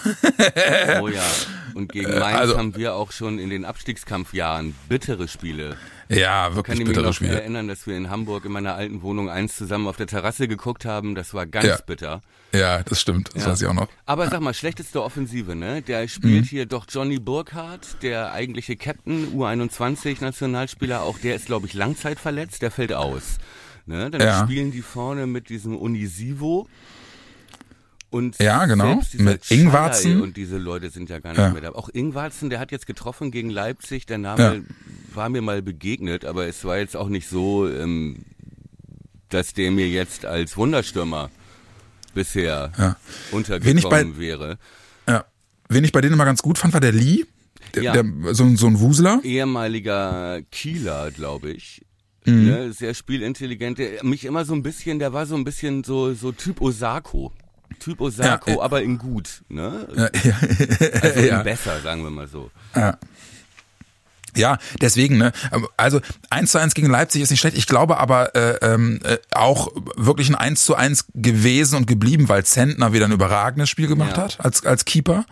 Oh 1.01 1.09
ja. 1.09 1.23
Und 1.75 1.93
gegen 1.93 2.19
Mainz 2.19 2.39
also- 2.39 2.57
haben 2.59 2.77
wir 2.77 2.95
auch 2.95 3.13
schon 3.13 3.39
in 3.39 3.51
den 3.51 3.65
Abstiegskampfjahren 3.65 4.75
bittere 4.89 5.29
Spiele. 5.29 5.77
Ja, 6.11 6.49
Ich 6.49 6.55
kann 6.55 6.57
wirklich 6.57 6.87
mich 6.89 6.97
noch 6.97 7.13
Spiele. 7.13 7.41
erinnern, 7.41 7.69
dass 7.69 7.87
wir 7.87 7.97
in 7.97 8.09
Hamburg 8.09 8.45
in 8.47 8.53
meiner 8.53 8.75
alten 8.75 9.03
Wohnung 9.03 9.29
eins 9.29 9.57
zusammen 9.57 9.87
auf 9.87 9.97
der 9.99 10.07
Terrasse 10.07 10.49
geguckt 10.49 10.85
haben. 10.87 11.15
Das 11.15 11.35
war 11.35 11.47
ganz 11.47 11.67
Ja. 11.67 11.79
bitter. 11.87 12.23
Ja, 12.55 12.83
das 12.83 13.01
stimmt, 13.01 13.31
das 13.35 13.45
Ja. 13.45 13.51
weiß 13.51 13.61
ich 13.61 13.67
auch 13.69 13.75
noch. 13.75 13.89
Aber 14.07 14.29
sag 14.31 14.41
mal, 14.41 14.55
schlechteste 14.55 15.03
Offensive, 15.03 15.55
ne? 15.55 15.83
Der 15.83 16.09
spielt 16.09 16.45
Mhm. 16.45 16.49
hier 16.49 16.65
doch 16.67 16.87
Johnny 16.89 17.19
Burkhardt, 17.19 18.03
der 18.03 18.33
eigentliche 18.33 18.77
Captain, 18.77 19.29
U21-Nationalspieler, 19.35 21.03
auch 21.03 21.19
der 21.19 21.35
ist, 21.37 21.47
glaube 21.47 21.67
ich, 21.67 21.75
langzeitverletzt, 21.75 22.63
der 22.63 22.71
fällt 22.71 22.93
aus. 22.95 23.39
Ne? 23.87 24.11
Dann 24.11 24.21
Ja. 24.21 24.43
spielen 24.45 24.71
die 24.73 24.83
vorne 24.83 25.27
mit 25.27 25.49
diesem 25.49 25.77
Unisivo. 25.77 26.69
Und 28.11 28.39
Ja, 28.41 28.65
genau. 28.67 29.03
Mit 29.15 29.45
Schalai 29.45 29.61
Ingwarzen. 29.63 30.21
Und 30.23 30.37
diese 30.39 30.57
Leute 30.57 30.89
sind 30.91 31.11
ja 31.11 31.19
gar 31.19 31.31
nicht 31.31 31.39
Ja. 31.41 31.51
mehr 31.51 31.61
da. 31.61 31.71
Auch 31.73 31.91
Ingwarzen, 31.93 32.49
der 32.49 32.59
hat 32.59 32.73
jetzt 32.73 32.87
getroffen 32.87 33.31
gegen 33.31 33.51
Leipzig. 33.51 34.07
Der 34.07 34.17
Name 34.19 34.43
Ja. 34.57 35.15
war 35.15 35.29
mir 35.29 35.43
mal 35.43 35.61
begegnet, 35.61 36.25
aber 36.25 36.47
es 36.47 36.65
war 36.65 36.79
jetzt 36.79 36.97
auch 36.97 37.09
nicht 37.11 37.29
so, 37.29 37.69
ähm, 37.69 38.25
dass 39.29 39.53
der 39.53 39.71
mir 39.71 39.89
jetzt 39.89 40.25
als 40.25 40.57
Wunderstürmer 40.57 41.31
bisher 42.15 42.73
Ja. 42.79 42.97
untergekommen 43.31 44.15
bei- 44.15 44.19
wäre. 44.19 44.59
Ja. 45.07 45.27
Wen 45.69 45.85
ich 45.85 45.93
bei 45.93 46.01
denen 46.01 46.15
immer 46.15 46.25
ganz 46.25 46.41
gut 46.41 46.57
fand, 46.57 46.73
war 46.73 46.81
der 46.81 46.93
Lee. 46.93 47.25
Der, 47.75 47.83
Ja. 47.83 47.93
der, 47.93 48.35
so, 48.35 48.45
ein- 48.45 48.57
so 48.57 48.67
ein 48.69 48.81
Wusler. 48.81 49.21
ehemaliger 49.23 50.41
Kieler, 50.51 51.11
glaube 51.11 51.51
ich. 51.51 51.85
Mhm. 52.25 52.47
Ne, 52.47 52.73
sehr 52.73 52.95
spielintelligent. 52.95 53.79
Der, 53.79 54.03
mich 54.05 54.25
immer 54.25 54.47
so 54.47 54.55
ein 54.55 54.63
bisschen, 54.63 54.99
der 54.99 55.13
war 55.13 55.27
so 55.27 55.35
ein 55.35 55.45
bisschen 55.45 55.85
so, 55.85 56.15
so 56.15 56.33
Typ 56.33 56.61
Osako. 56.63 57.33
Typ 57.81 58.01
Osako, 58.01 58.51
Ja, 58.51 58.57
äh, 58.57 58.61
aber 58.61 58.83
in 58.83 58.99
gut. 58.99 59.43
Ne? 59.49 59.89
Ja, 59.97 60.09
ja. 60.25 60.37
Also 61.03 61.21
ja. 61.21 61.39
in 61.39 61.45
besser, 61.45 61.81
sagen 61.81 62.03
wir 62.03 62.11
mal 62.11 62.29
so. 62.29 62.51
Ja, 64.37 64.59
deswegen, 64.81 65.19
ne? 65.19 65.33
Also 65.77 66.01
1 66.31 66.53
zu 66.53 66.59
1 66.59 66.75
gegen 66.75 66.89
Leipzig 66.91 67.23
ist 67.23 67.31
nicht 67.31 67.41
schlecht. 67.41 67.57
Ich 67.57 67.67
glaube 67.67 67.99
aber 67.99 68.35
äh, 68.37 68.59
ähm, 68.63 69.01
äh, 69.03 69.19
auch 69.33 69.69
wirklich 69.97 70.29
ein 70.29 70.35
1 70.37 70.65
zu 70.65 70.75
1 70.77 71.07
gewesen 71.15 71.77
und 71.77 71.87
geblieben, 71.87 72.29
weil 72.29 72.45
Zentner 72.45 72.93
wieder 72.93 73.07
ein 73.07 73.13
überragendes 73.13 73.69
Spiel 73.69 73.89
gemacht 73.89 74.17
Ja. 74.17 74.25
hat 74.25 74.45
als, 74.45 74.65
als 74.65 74.85
Keeper. 74.85 75.25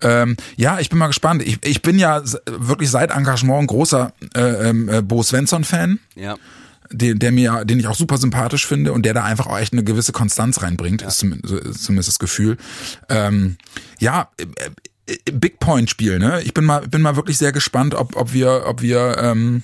Ähm, 0.00 0.36
ja, 0.56 0.78
ich 0.78 0.90
bin 0.90 0.98
mal 0.98 1.06
gespannt. 1.08 1.42
Ich, 1.42 1.58
ich 1.64 1.82
bin 1.82 1.98
ja 1.98 2.22
wirklich 2.46 2.90
seit 2.90 3.10
Engagement 3.10 3.62
ein 3.62 3.66
großer 3.66 4.12
äh, 4.36 4.68
ähm, 4.68 4.88
äh, 4.90 5.02
Bo 5.02 5.22
Svensson-Fan. 5.22 5.98
Ja. 6.14 6.36
Den, 6.90 7.18
der 7.18 7.32
mir, 7.32 7.64
den 7.64 7.78
ich 7.78 7.86
auch 7.86 7.94
super 7.94 8.18
sympathisch 8.18 8.66
finde 8.66 8.92
und 8.92 9.04
der 9.04 9.14
da 9.14 9.24
einfach 9.24 9.46
auch 9.46 9.58
echt 9.58 9.72
eine 9.72 9.84
gewisse 9.84 10.12
Konstanz 10.12 10.62
reinbringt, 10.62 11.02
ist, 11.02 11.18
zumindest, 11.18 11.48
so 11.48 11.58
ist 11.58 11.84
zumindest 11.84 12.08
das 12.08 12.18
Gefühl. 12.18 12.56
Ähm, 13.08 13.56
ja, 13.98 14.30
äh, 14.36 14.46
Big 15.32 15.60
Point 15.60 15.88
Spiel, 15.88 16.18
ne? 16.18 16.42
Ich 16.42 16.54
bin 16.54 16.64
mal, 16.64 16.86
bin 16.88 17.02
mal 17.02 17.16
wirklich 17.16 17.38
sehr 17.38 17.52
gespannt, 17.52 17.94
ob, 17.94 18.16
ob 18.16 18.32
wir, 18.32 18.64
ob 18.66 18.82
wir 18.82 19.16
ähm, 19.20 19.62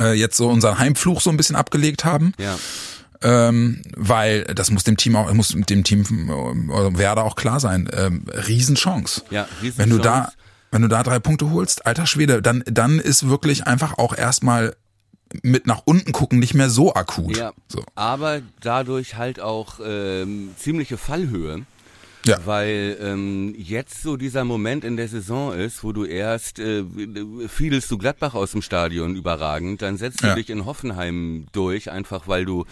äh, 0.00 0.14
jetzt 0.14 0.36
so 0.36 0.48
unseren 0.48 0.78
Heimfluch 0.78 1.20
so 1.20 1.30
ein 1.30 1.36
bisschen 1.36 1.56
abgelegt 1.56 2.04
haben. 2.04 2.32
Ja. 2.38 2.56
Ähm, 3.22 3.82
weil 3.96 4.44
das 4.44 4.70
muss 4.70 4.84
dem 4.84 4.96
Team 4.96 5.16
auch, 5.16 5.32
muss 5.32 5.48
dem 5.48 5.84
Team 5.84 6.02
äh, 6.02 6.98
Werder 6.98 7.24
auch 7.24 7.36
klar 7.36 7.60
sein. 7.60 7.88
Ähm, 7.92 8.24
Riesenchance. 8.28 9.22
Ja, 9.30 9.48
Riesenchance. 9.62 9.78
Wenn 9.78 9.90
du 9.90 9.98
da, 9.98 10.32
wenn 10.70 10.82
du 10.82 10.88
da 10.88 11.02
drei 11.02 11.18
Punkte 11.20 11.50
holst, 11.50 11.86
alter 11.86 12.06
Schwede, 12.06 12.42
dann, 12.42 12.62
dann 12.66 12.98
ist 12.98 13.28
wirklich 13.28 13.66
einfach 13.66 13.98
auch 13.98 14.16
erstmal 14.16 14.74
mit 15.42 15.66
nach 15.66 15.82
unten 15.84 16.12
gucken 16.12 16.38
nicht 16.38 16.54
mehr 16.54 16.70
so 16.70 16.94
akut. 16.94 17.36
Ja. 17.36 17.52
So. 17.68 17.82
Aber 17.94 18.42
dadurch 18.60 19.16
halt 19.16 19.40
auch 19.40 19.80
ähm, 19.84 20.50
ziemliche 20.58 20.96
Fallhöhe. 20.96 21.64
Ja. 22.26 22.38
Weil 22.46 22.96
ähm, 23.02 23.54
jetzt 23.58 24.02
so 24.02 24.16
dieser 24.16 24.44
Moment 24.44 24.82
in 24.82 24.96
der 24.96 25.08
Saison 25.08 25.52
ist, 25.52 25.84
wo 25.84 25.92
du 25.92 26.06
erst 26.06 26.58
äh, 26.58 26.82
fiedelst 27.48 27.90
du 27.90 27.98
Gladbach 27.98 28.32
aus 28.32 28.52
dem 28.52 28.62
Stadion 28.62 29.14
überragend, 29.14 29.82
dann 29.82 29.98
setzt 29.98 30.22
du 30.22 30.28
Ja. 30.28 30.34
dich 30.34 30.48
in 30.48 30.64
Hoffenheim 30.64 31.46
durch, 31.52 31.90
einfach 31.90 32.26
weil 32.26 32.46
du 32.46 32.64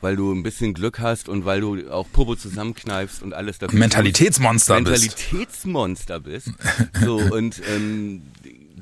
weil 0.00 0.14
du 0.14 0.30
ein 0.32 0.42
bisschen 0.42 0.74
Glück 0.74 0.98
hast 0.98 1.28
und 1.28 1.46
weil 1.46 1.60
du 1.62 1.90
auch 1.90 2.06
Popo 2.12 2.36
zusammenkneifst 2.36 3.22
und 3.22 3.32
alles 3.32 3.58
dafür 3.58 3.78
Mentalitätsmonster 3.78 4.80
bist. 4.82 5.04
Mentalitätsmonster 5.30 6.20
bist. 6.20 6.50
So, 7.02 7.16
und 7.16 7.62
ähm, 7.74 8.22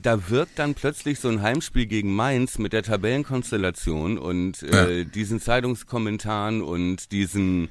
da 0.05 0.29
wirkt 0.29 0.59
dann 0.59 0.75
plötzlich 0.75 1.19
so 1.19 1.29
ein 1.29 1.41
Heimspiel 1.41 1.87
gegen 1.87 2.15
Mainz 2.15 2.59
mit 2.59 2.75
der 2.75 2.83
Tabellenkonstellation 2.83 4.19
und 4.19 4.63
äh, 4.63 5.05
diesen 5.07 5.41
Zeitungskommentaren 5.41 6.61
und 6.61 7.11
diesen 7.11 7.71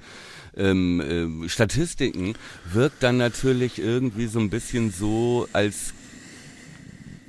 ähm, 0.58 1.44
äh, 1.46 1.50
Statistiken 1.50 2.34
wirkt 2.72 3.04
dann 3.04 3.18
natürlich 3.18 3.78
irgendwie 3.78 4.26
so 4.26 4.40
ein 4.40 4.50
bisschen 4.50 4.92
so, 4.92 5.48
als 5.54 5.94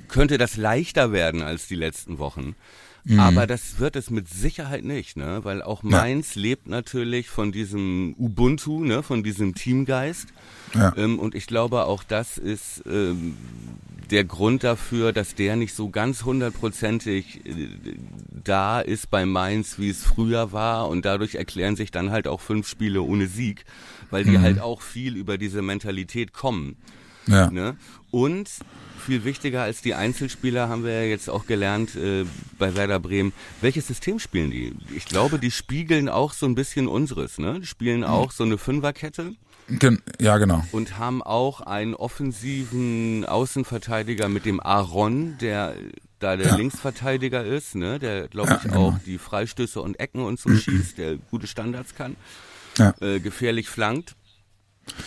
könnte 0.07 0.39
das 0.39 0.57
leichter 0.57 1.11
werden 1.11 1.43
als 1.43 1.67
die 1.67 1.75
letzten 1.75 2.17
Wochen. 2.17 2.55
Mhm. 3.03 3.19
Aber 3.19 3.45
das 3.45 3.77
wird 3.77 3.95
es 3.95 4.09
mit 4.09 4.27
Sicherheit 4.27 4.83
nicht, 4.83 5.17
ne? 5.17 5.41
Weil 5.43 5.61
auch 5.61 5.83
Mainz 5.83 6.33
lebt 6.33 6.67
natürlich 6.67 7.29
von 7.29 7.51
diesem 7.51 8.15
Ubuntu, 8.17 8.83
ne? 8.83 9.03
Von 9.03 9.21
diesem 9.23 9.53
Teamgeist. 9.53 10.29
Ja. 10.73 10.91
Ähm, 10.97 11.19
und 11.19 11.35
ich 11.35 11.45
glaube, 11.45 11.85
auch 11.85 12.03
das 12.03 12.39
ist 12.39 12.81
ähm, 12.87 13.35
der 14.11 14.23
Grund 14.23 14.63
dafür, 14.63 15.13
dass 15.13 15.35
der 15.35 15.55
nicht 15.55 15.75
so 15.75 15.89
ganz 15.89 16.23
hundertprozentig 16.23 17.45
äh, 17.45 17.69
da 18.43 18.79
ist 18.81 19.09
bei 19.09 19.25
Mainz, 19.25 19.79
wie 19.79 19.89
es 19.89 20.03
früher 20.03 20.51
war. 20.51 20.89
Und 20.89 21.05
dadurch 21.05 21.35
erklären 21.35 21.75
sich 21.75 21.91
dann 21.91 22.11
halt 22.11 22.27
auch 22.27 22.41
fünf 22.41 22.67
Spiele 22.67 23.01
ohne 23.01 23.27
Sieg, 23.27 23.65
weil 24.09 24.23
die 24.23 24.39
halt 24.39 24.59
auch 24.59 24.81
viel 24.81 25.15
über 25.15 25.37
diese 25.37 25.61
Mentalität 25.61 26.33
kommen. 26.33 26.77
Ja. 27.27 27.49
Ne? 27.49 27.75
Und 28.11 28.49
viel 29.05 29.23
wichtiger 29.23 29.61
als 29.61 29.81
die 29.81 29.93
Einzelspieler 29.93 30.67
haben 30.67 30.83
wir 30.83 30.93
ja 30.93 31.03
jetzt 31.03 31.29
auch 31.29 31.45
gelernt 31.45 31.95
äh, 31.95 32.25
bei 32.57 32.75
Werder 32.75 32.99
Bremen. 32.99 33.33
Welches 33.61 33.87
System 33.87 34.19
spielen 34.19 34.51
die? 34.51 34.75
Ich 34.95 35.05
glaube, 35.05 35.37
die 35.37 35.51
spiegeln 35.51 36.09
auch 36.09 36.33
so 36.33 36.45
ein 36.45 36.55
bisschen 36.55 36.87
unseres. 36.87 37.37
Ne? 37.37 37.59
Die 37.59 37.67
spielen 37.67 38.03
auch 38.03 38.31
so 38.31 38.43
eine 38.43 38.57
Fünferkette 38.57 39.35
Gen 39.67 40.01
ja, 40.21 40.37
genau. 40.37 40.63
und 40.71 40.99
haben 40.99 41.23
auch 41.23 41.61
einen 41.61 41.95
offensiven 41.95 43.25
Außenverteidiger 43.25 44.29
mit 44.29 44.45
dem 44.45 44.59
Aaron, 44.59 45.37
der 45.39 45.75
da 46.19 46.37
der 46.37 46.47
Ja. 46.49 46.55
Linksverteidiger 46.55 47.43
ist, 47.43 47.75
ne, 47.75 47.97
der 47.99 48.27
glaube 48.27 48.49
Ja, 48.51 48.55
ich 48.57 48.63
genau. 48.63 48.89
auch 48.89 48.99
die 49.05 49.17
Freistöße 49.17 49.81
und 49.81 49.99
Ecken 49.99 50.21
und 50.23 50.39
so 50.39 50.53
schießt, 50.55 50.97
der 50.99 51.17
gute 51.31 51.47
Standards 51.47 51.95
kann, 51.95 52.15
Ja. 52.77 52.93
äh, 53.01 53.19
gefährlich 53.19 53.67
flankt. 53.67 54.15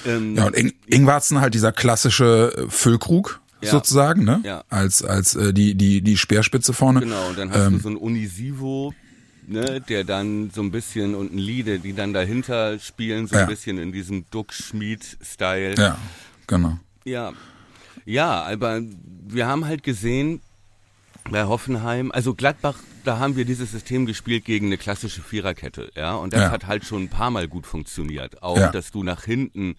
Ähm, 0.04 0.34
Ja, 0.36 0.46
und 0.46 0.56
Ing 0.56 0.72
Ingwarzen 0.86 1.40
halt 1.40 1.54
dieser 1.54 1.70
klassische 1.72 2.52
äh, 2.66 2.70
Füllkrug 2.70 3.40
sozusagen, 3.62 4.24
ne? 4.24 4.40
Ja. 4.44 4.64
Als, 4.68 5.02
als 5.04 5.34
äh, 5.34 5.52
die, 5.52 5.74
die, 5.76 6.00
die 6.00 6.16
Speerspitze 6.16 6.72
vorne. 6.72 7.00
Genau, 7.00 7.28
und 7.28 7.38
dann 7.38 7.50
hast 7.50 7.66
Ähm. 7.66 7.72
du 7.74 7.78
so 7.80 7.88
einen 7.88 7.96
Unisivo, 7.96 8.92
ne, 9.49 9.80
der 9.80 10.05
dann 10.05 10.51
so 10.51 10.61
ein 10.62 10.70
bisschen 10.70 11.14
und 11.14 11.32
ein 11.34 11.38
Liede, 11.38 11.78
die 11.78 11.92
dann 11.94 12.12
dahinter 12.12 12.78
spielen, 12.78 13.26
so 13.26 13.34
ein 13.36 13.40
Ja. 13.40 13.46
bisschen 13.46 13.78
in 13.78 13.92
diesem 13.92 14.24
Duck-Schmied-Style. 14.30 15.74
Ja, 15.76 15.99
genau. 16.46 16.78
Ja. 17.05 17.32
Ja, 18.05 18.42
aber 18.44 18.80
wir 19.26 19.46
haben 19.46 19.66
halt 19.66 19.82
gesehen, 19.82 20.40
bei 21.30 21.44
Hoffenheim, 21.44 22.11
also 22.12 22.34
Gladbach, 22.34 22.76
da 23.09 23.18
haben 23.18 23.36
wir 23.36 23.44
dieses 23.46 23.70
System 23.72 24.04
gespielt 24.04 24.44
gegen 24.44 24.66
eine 24.66 24.76
klassische 24.76 25.22
Viererkette, 25.22 25.90
ja, 25.96 26.14
und 26.14 26.32
das 26.34 26.42
Ja. 26.42 26.50
hat 26.50 26.66
halt 26.66 26.84
schon 26.84 27.04
ein 27.04 27.09
paar 27.09 27.30
Mal 27.30 27.48
gut 27.48 27.66
funktioniert. 27.66 28.42
Auch, 28.42 28.59
Ja. 28.59 28.70
dass 28.70 28.90
du 28.90 29.02
nach 29.02 29.24
hinten 29.24 29.76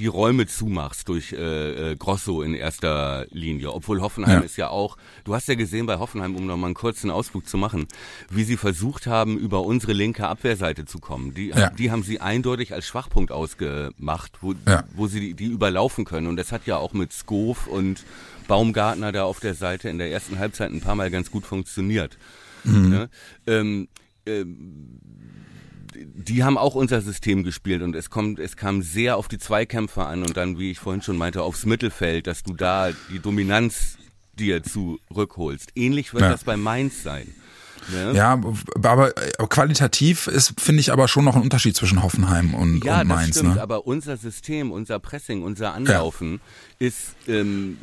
die 0.00 0.08
Räume 0.08 0.46
zumachst 0.48 1.08
durch 1.08 1.32
äh, 1.32 1.92
äh, 1.92 1.96
Grosso 1.96 2.42
in 2.42 2.54
erster 2.54 3.26
Linie, 3.30 3.72
obwohl 3.72 4.00
Hoffenheim 4.00 4.40
Ja. 4.40 4.44
ist 4.44 4.56
ja 4.56 4.68
auch, 4.68 4.96
du 5.24 5.32
hast 5.34 5.46
ja 5.46 5.54
gesehen 5.54 5.86
bei 5.86 5.98
Hoffenheim, 5.98 6.34
um 6.34 6.44
nochmal 6.46 6.68
einen 6.68 6.74
kurzen 6.74 7.10
Ausflug 7.10 7.48
zu 7.48 7.56
machen, 7.56 7.86
wie 8.30 8.42
sie 8.42 8.56
versucht 8.56 9.06
haben, 9.06 9.38
über 9.38 9.60
unsere 9.62 9.92
linke 9.92 10.26
Abwehrseite 10.26 10.84
zu 10.84 10.98
kommen. 10.98 11.34
Die, 11.34 11.52
die 11.78 11.90
haben 11.92 12.02
sie 12.02 12.20
eindeutig 12.20 12.74
als 12.74 12.84
Schwachpunkt 12.86 13.30
ausgemacht, 13.30 14.32
wo, 14.40 14.54
wo 14.94 15.06
sie 15.06 15.20
die, 15.20 15.34
die 15.34 15.46
überlaufen 15.46 16.04
können. 16.04 16.26
Und 16.26 16.36
das 16.36 16.50
hat 16.50 16.66
ja 16.66 16.78
auch 16.78 16.94
mit 16.94 17.12
Skov 17.12 17.68
und 17.68 18.02
Baumgartner 18.48 19.12
da 19.12 19.22
auf 19.24 19.38
der 19.38 19.54
Seite 19.54 19.88
in 19.88 19.98
der 19.98 20.10
ersten 20.10 20.38
Halbzeit 20.40 20.72
ein 20.72 20.80
paar 20.80 20.96
Mal 20.96 21.10
ganz 21.12 21.30
gut 21.30 21.46
funktioniert. 21.46 22.18
Ne? 22.64 23.10
Ähm, 23.46 23.88
ähm, 24.26 25.00
die 25.94 26.42
haben 26.42 26.56
auch 26.56 26.74
unser 26.74 27.00
System 27.02 27.42
gespielt 27.44 27.82
und 27.82 27.94
es 27.94 28.08
kommt, 28.08 28.38
es 28.38 28.56
kam 28.56 28.82
sehr 28.82 29.16
auf 29.16 29.28
die 29.28 29.38
Zweikämpfer 29.38 30.06
an 30.06 30.22
und 30.22 30.36
dann, 30.36 30.58
wie 30.58 30.70
ich 30.70 30.78
vorhin 30.78 31.02
schon 31.02 31.16
meinte, 31.18 31.42
aufs 31.42 31.66
Mittelfeld, 31.66 32.26
dass 32.26 32.42
du 32.42 32.54
da 32.54 32.90
die 33.12 33.18
Dominanz 33.18 33.98
dir 34.38 34.62
zurückholst. 34.62 35.72
Ähnlich 35.74 36.14
wird 36.14 36.22
Ja. 36.22 36.30
das 36.30 36.44
bei 36.44 36.56
Mainz 36.56 37.02
sein. 37.02 37.26
Ne? 37.90 38.12
Ja, 38.14 38.40
aber 38.82 39.16
äh, 39.16 39.30
qualitativ 39.48 40.26
ist, 40.26 40.54
finde 40.60 40.80
ich, 40.80 40.92
aber 40.92 41.08
schon 41.08 41.24
noch 41.24 41.36
ein 41.36 41.42
Unterschied 41.42 41.76
zwischen 41.76 42.02
Hoffenheim 42.02 42.54
und, 42.54 42.84
Ja, 42.84 43.00
und 43.00 43.08
das 43.08 43.16
Mainz. 43.16 43.36
stimmt, 43.36 43.56
ne? 43.56 43.62
aber 43.62 43.86
unser 43.86 44.16
System, 44.16 44.70
unser 44.70 44.98
Pressing, 44.98 45.42
unser 45.42 45.74
Anlaufen 45.74 46.40
ist 46.78 47.14
ähm, 47.28 47.78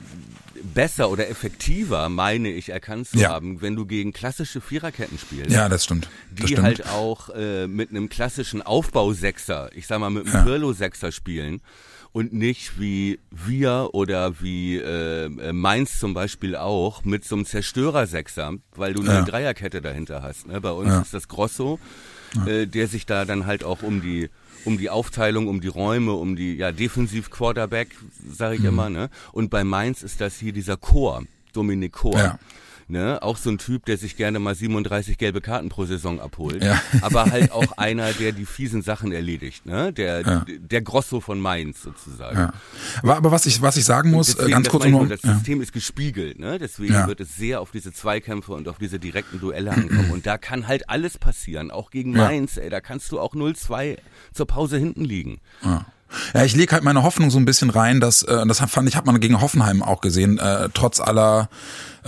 besser 0.73 1.09
oder 1.09 1.29
effektiver, 1.29 2.09
meine 2.09 2.49
ich, 2.49 2.69
erkannt 2.69 3.07
zu 3.09 3.17
Ja. 3.17 3.29
haben, 3.29 3.61
wenn 3.61 3.75
du 3.75 3.85
gegen 3.85 4.11
klassische 4.13 4.61
Viererketten 4.61 5.17
spielst. 5.17 5.51
Ja, 5.51 5.69
das 5.69 5.83
stimmt. 5.85 6.09
Das 6.31 6.45
die 6.45 6.53
stimmt. 6.53 6.65
halt 6.65 6.87
auch 6.87 7.29
äh, 7.29 7.67
mit 7.67 7.89
einem 7.91 8.09
klassischen 8.09 8.61
Aufbausechser, 8.61 9.69
ich 9.75 9.87
sag 9.87 9.99
mal 9.99 10.09
mit 10.09 10.25
einem 10.25 10.33
Ja. 10.35 10.43
Pirlo-Sechser 10.43 11.11
spielen 11.11 11.61
und 12.11 12.33
nicht 12.33 12.79
wie 12.79 13.19
wir 13.31 13.89
oder 13.93 14.41
wie 14.41 14.77
äh, 14.77 15.25
äh, 15.25 15.53
Mainz 15.53 15.99
zum 15.99 16.13
Beispiel 16.13 16.55
auch 16.55 17.05
mit 17.05 17.23
so 17.25 17.35
einem 17.35 17.45
Zerstörer-Sechser, 17.45 18.53
weil 18.75 18.93
du 18.93 19.03
Ja. 19.03 19.17
eine 19.17 19.25
Dreierkette 19.25 19.81
dahinter 19.81 20.21
hast. 20.23 20.47
Ne? 20.47 20.59
Bei 20.61 20.71
uns 20.71 20.89
Ja. 20.89 21.01
ist 21.01 21.13
das 21.13 21.27
Grosso, 21.27 21.79
äh, 22.45 22.65
der 22.67 22.87
sich 22.87 23.05
da 23.05 23.25
dann 23.25 23.45
halt 23.45 23.63
auch 23.63 23.81
um 23.83 24.01
die 24.01 24.29
um 24.65 24.77
die 24.77 24.89
Aufteilung, 24.89 25.47
um 25.47 25.61
die 25.61 25.69
Räume, 25.69 26.11
um 26.13 26.35
die 26.35 26.55
ja 26.55 26.73
defensiv 26.73 27.29
Quarterback, 27.29 27.95
sage 28.29 28.55
Mhm. 28.55 28.61
ich 28.61 28.67
immer, 28.67 28.89
ne? 28.89 29.09
Und 29.31 29.49
bei 29.49 29.63
Mainz 29.63 30.03
ist 30.03 30.19
das 30.19 30.37
hier 30.37 30.51
dieser 30.51 30.75
Chor, 30.75 31.23
Dominik 31.53 31.93
Chor. 31.93 32.17
Ja. 32.19 32.39
Ne, 32.91 33.21
auch 33.21 33.37
so 33.37 33.51
ein 33.51 33.59
Typ, 33.59 33.85
der 33.85 33.99
sich 33.99 34.17
gerne 34.17 34.39
mal 34.39 34.55
37 34.55 35.19
gelbe 35.19 35.41
Karten 35.41 35.69
pro 35.69 35.85
Saison 35.85 36.19
abholt. 36.19 36.63
Ja. 36.63 36.81
Aber 37.01 37.25
halt 37.25 37.51
auch 37.51 37.77
einer, 37.77 38.13
der 38.13 38.31
die 38.31 38.47
fiesen 38.47 38.81
Sachen 38.81 39.11
erledigt, 39.11 39.67
ne? 39.67 39.93
Der, 39.93 40.21
Ja. 40.21 40.45
der 40.47 40.81
Grosso 40.81 41.19
von 41.21 41.39
Mainz 41.39 41.83
sozusagen. 41.83 42.35
Ja. 42.39 42.53
Aber, 43.03 43.17
aber 43.17 43.31
was 43.31 43.45
ich, 43.45 43.61
was 43.61 43.77
ich 43.77 43.85
sagen 43.85 44.09
muss, 44.09 44.29
äh, 44.29 44.37
Deswegen, 44.37 44.51
ganz 44.53 44.69
kurz 44.69 44.85
nur, 44.85 45.05
das. 45.07 45.21
System 45.21 45.61
ist 45.61 45.71
gespiegelt, 45.71 46.39
ne? 46.39 46.57
Deswegen 46.57 47.05
wird 47.05 47.19
es 47.19 47.35
sehr 47.35 47.61
auf 47.61 47.69
diese 47.69 47.93
Zweikämpfe 47.93 48.53
und 48.53 48.67
auf 48.67 48.79
diese 48.79 48.97
direkten 48.97 49.39
Duelle 49.39 49.69
ankommen. 49.69 50.09
Und 50.09 50.25
da 50.25 50.39
kann 50.39 50.67
halt 50.67 50.89
alles 50.89 51.19
passieren, 51.19 51.69
auch 51.69 51.91
gegen. 51.91 52.13
Mainz, 52.13 52.57
ey, 52.57 52.71
da 52.71 52.81
kannst 52.81 53.11
du 53.11 53.19
auch 53.19 53.35
0-2 53.35 53.97
zur 54.33 54.47
Pause 54.47 54.77
hinten 54.79 55.05
liegen. 55.05 55.41
Ja. 55.63 55.85
Ja, 56.33 56.43
ich 56.43 56.55
lege 56.55 56.71
halt 56.71 56.83
meine 56.83 57.03
Hoffnung 57.03 57.29
so 57.29 57.37
ein 57.37 57.45
bisschen 57.45 57.69
rein, 57.69 57.99
dass 57.99 58.23
äh, 58.23 58.43
das 58.47 58.59
fand 58.59 58.89
ich 58.89 58.95
hat 58.95 59.05
man 59.05 59.19
gegen 59.19 59.41
Hoffenheim 59.41 59.83
auch 59.83 60.01
gesehen, 60.01 60.39
äh, 60.39 60.69
trotz 60.73 60.99
aller 60.99 61.49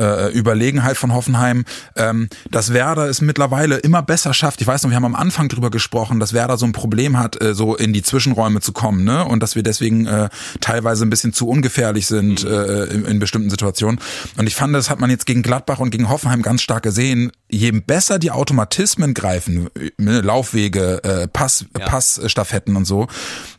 äh, 0.02 0.32
Überlegenheit 0.32 0.97
von 0.97 1.14
Hoffenheim, 1.14 1.66
ähm, 1.95 2.28
dass 2.49 2.74
Werder 2.74 3.08
es 3.08 3.22
mittlerweile 3.22 3.78
immer 3.78 4.02
besser 4.02 4.34
schafft. 4.34 4.62
Ich 4.62 4.68
weiß 4.68 4.84
noch, 4.84 4.89
wir 4.89 4.95
haben 4.95 5.06
am 5.06 5.16
Anfang 5.16 5.47
drüber 5.47 5.70
gesprochen, 5.70 6.20
dass 6.20 6.34
Werder 6.34 6.58
so 6.58 6.66
ein 6.66 6.72
Problem 6.72 7.18
hat, 7.20 7.41
äh, 7.41 7.54
so 7.54 7.76
in 7.76 7.93
die 7.93 8.02
Zwischenräume 8.02 8.62
zu 8.62 8.74
kommen, 8.74 9.04
ne? 9.04 9.26
Und 9.26 9.41
dass 9.43 9.56
wir 9.56 9.64
deswegen 9.64 10.06
äh, 10.08 10.30
teilweise 10.60 11.06
ein 11.06 11.10
bisschen 11.10 11.34
zu 11.34 11.47
ungefährlich 11.47 12.08
sind 12.08 12.43
äh, 12.43 12.86
in, 12.86 13.06
in 13.06 13.20
bestimmten 13.20 13.49
Situationen. 13.49 13.99
Und 14.38 14.47
ich 14.47 14.56
fand, 14.56 14.74
das 14.74 14.89
hat 14.89 14.99
man 14.99 15.10
jetzt 15.10 15.26
gegen 15.26 15.41
Gladbach 15.43 15.80
und 15.80 15.91
gegen 15.91 16.10
Hoffenheim 16.10 16.41
ganz 16.41 16.62
stark 16.62 16.84
gesehen. 16.84 17.32
Je 17.49 17.72
besser 17.72 18.18
die 18.18 18.32
Automatismen 18.32 19.14
greifen, 19.14 19.70
ne, 19.97 20.22
Laufwege, 20.22 21.04
äh, 21.04 21.28
Pass, 21.28 21.66
Ja. 21.78 21.86
Passstaffetten 21.86 22.76
und 22.76 22.86
so, 22.86 23.08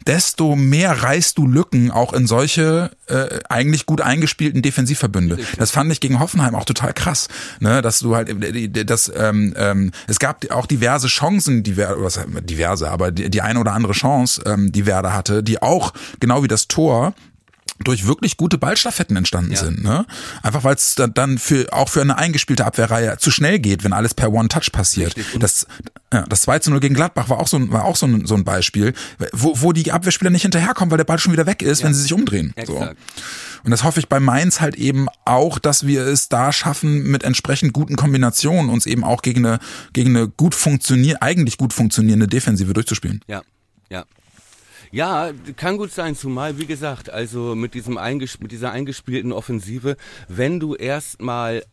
desto 0.06 0.56
mehr 0.56 1.02
reißt 1.02 1.38
du 1.38 1.46
Lücken 1.46 1.90
auch 1.90 2.12
in 2.12 2.26
solche 2.26 2.90
äh, 3.06 3.40
eigentlich 3.48 3.86
gut 3.86 4.00
eingespielten 4.00 4.62
Defensivverbünde. 4.62 5.38
Das 5.58 5.70
fand 5.70 5.92
ich 5.92 6.00
gegen 6.00 6.18
Hoffenheim 6.18 6.31
auch 6.40 6.64
total 6.64 6.92
krass, 6.92 7.28
ne, 7.60 7.82
dass 7.82 8.00
du 8.00 8.14
halt 8.16 8.28
äh, 8.42 8.84
das 8.84 9.10
ähm, 9.14 9.54
ähm, 9.56 9.90
es 10.06 10.18
gab 10.18 10.50
auch 10.50 10.66
diverse 10.66 11.06
Chancen, 11.08 11.62
die 11.62 11.76
Werder, 11.76 12.02
was 12.02 12.18
diverse, 12.42 12.90
aber 12.90 13.10
die, 13.10 13.30
die 13.30 13.42
eine 13.42 13.60
oder 13.60 13.72
andere 13.72 13.92
Chance, 13.92 14.42
ähm, 14.46 14.72
die 14.72 14.86
Werder 14.86 15.12
hatte, 15.12 15.42
die 15.42 15.62
auch 15.62 15.92
genau 16.20 16.42
wie 16.42 16.48
das 16.48 16.68
Tor 16.68 17.14
durch 17.84 18.06
wirklich 18.06 18.36
gute 18.36 18.58
Ballstaffetten 18.58 19.16
entstanden 19.16 19.52
Ja. 19.52 19.58
sind. 19.58 19.82
Ne? 19.82 20.06
Einfach 20.42 20.62
weil 20.62 20.74
es 20.76 20.94
dann, 21.14 21.38
für 21.38 21.72
auch 21.72 21.88
für 21.88 22.00
eine 22.00 22.16
eingespielte 22.16 22.64
Abwehrreihe 22.64 23.16
zu 23.18 23.30
schnell 23.30 23.58
geht, 23.58 23.82
wenn 23.82 23.92
alles 23.92 24.14
per 24.14 24.32
One-Touch 24.32 24.70
passiert. 24.72 25.14
Das, 25.40 25.66
ja, 26.12 26.24
das 26.28 26.42
2 26.42 26.60
zu 26.60 26.70
0 26.70 26.80
gegen 26.80 26.94
Gladbach 26.94 27.28
war 27.28 27.40
auch 27.40 27.48
so 27.48 27.56
ein, 27.56 27.72
war 27.72 27.84
auch 27.84 27.96
so 27.96 28.06
ein, 28.06 28.26
so 28.26 28.34
ein 28.34 28.44
Beispiel, 28.44 28.92
wo, 29.32 29.60
wo 29.60 29.72
die 29.72 29.90
Abwehrspieler 29.90 30.30
nicht 30.30 30.42
hinterherkommen, 30.42 30.90
weil 30.90 30.98
der 30.98 31.04
Ball 31.04 31.18
schon 31.18 31.32
wieder 31.32 31.46
weg 31.46 31.62
ist, 31.62 31.82
wenn 31.82 31.94
sie 31.94 32.02
sich 32.02 32.12
umdrehen. 32.12 32.54
So. 32.66 32.86
Und 33.64 33.70
das 33.70 33.84
hoffe 33.84 34.00
ich 34.00 34.08
bei 34.08 34.20
Mainz 34.20 34.60
halt 34.60 34.74
eben 34.74 35.06
auch, 35.24 35.58
dass 35.58 35.86
wir 35.86 36.06
es 36.06 36.28
da 36.28 36.52
schaffen, 36.52 37.04
mit 37.10 37.22
entsprechend 37.22 37.72
guten 37.72 37.96
Kombinationen 37.96 38.70
uns 38.70 38.86
eben 38.86 39.04
auch 39.04 39.22
gegen 39.22 39.46
eine, 39.46 39.58
gegen 39.92 40.16
eine 40.16 40.28
gut 40.28 40.54
funktionier 40.54 41.22
eigentlich 41.22 41.58
gut 41.58 41.72
funktionierende 41.72 42.26
Defensive 42.26 42.72
durchzuspielen. 42.72 43.20
Ja, 43.26 43.42
ja. 43.88 44.04
Ja, 44.90 45.30
kann 45.56 45.78
gut 45.78 45.90
sein, 45.90 46.16
zumal, 46.16 46.58
wie 46.58 46.66
gesagt, 46.66 47.08
also 47.08 47.54
mit, 47.54 47.72
diesem 47.72 47.96
einges 47.96 48.40
mit 48.40 48.52
dieser 48.52 48.72
eingespielten 48.72 49.32
Offensive, 49.32 49.96
wenn 50.28 50.60
du 50.60 50.74
erstmal 50.74 51.64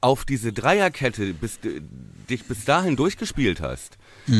auf 0.00 0.24
diese 0.24 0.52
Dreierkette 0.52 1.34
bis, 1.34 1.58
dich 2.30 2.44
bis 2.44 2.64
dahin 2.64 2.96
durchgespielt 2.96 3.60
hast, 3.60 3.98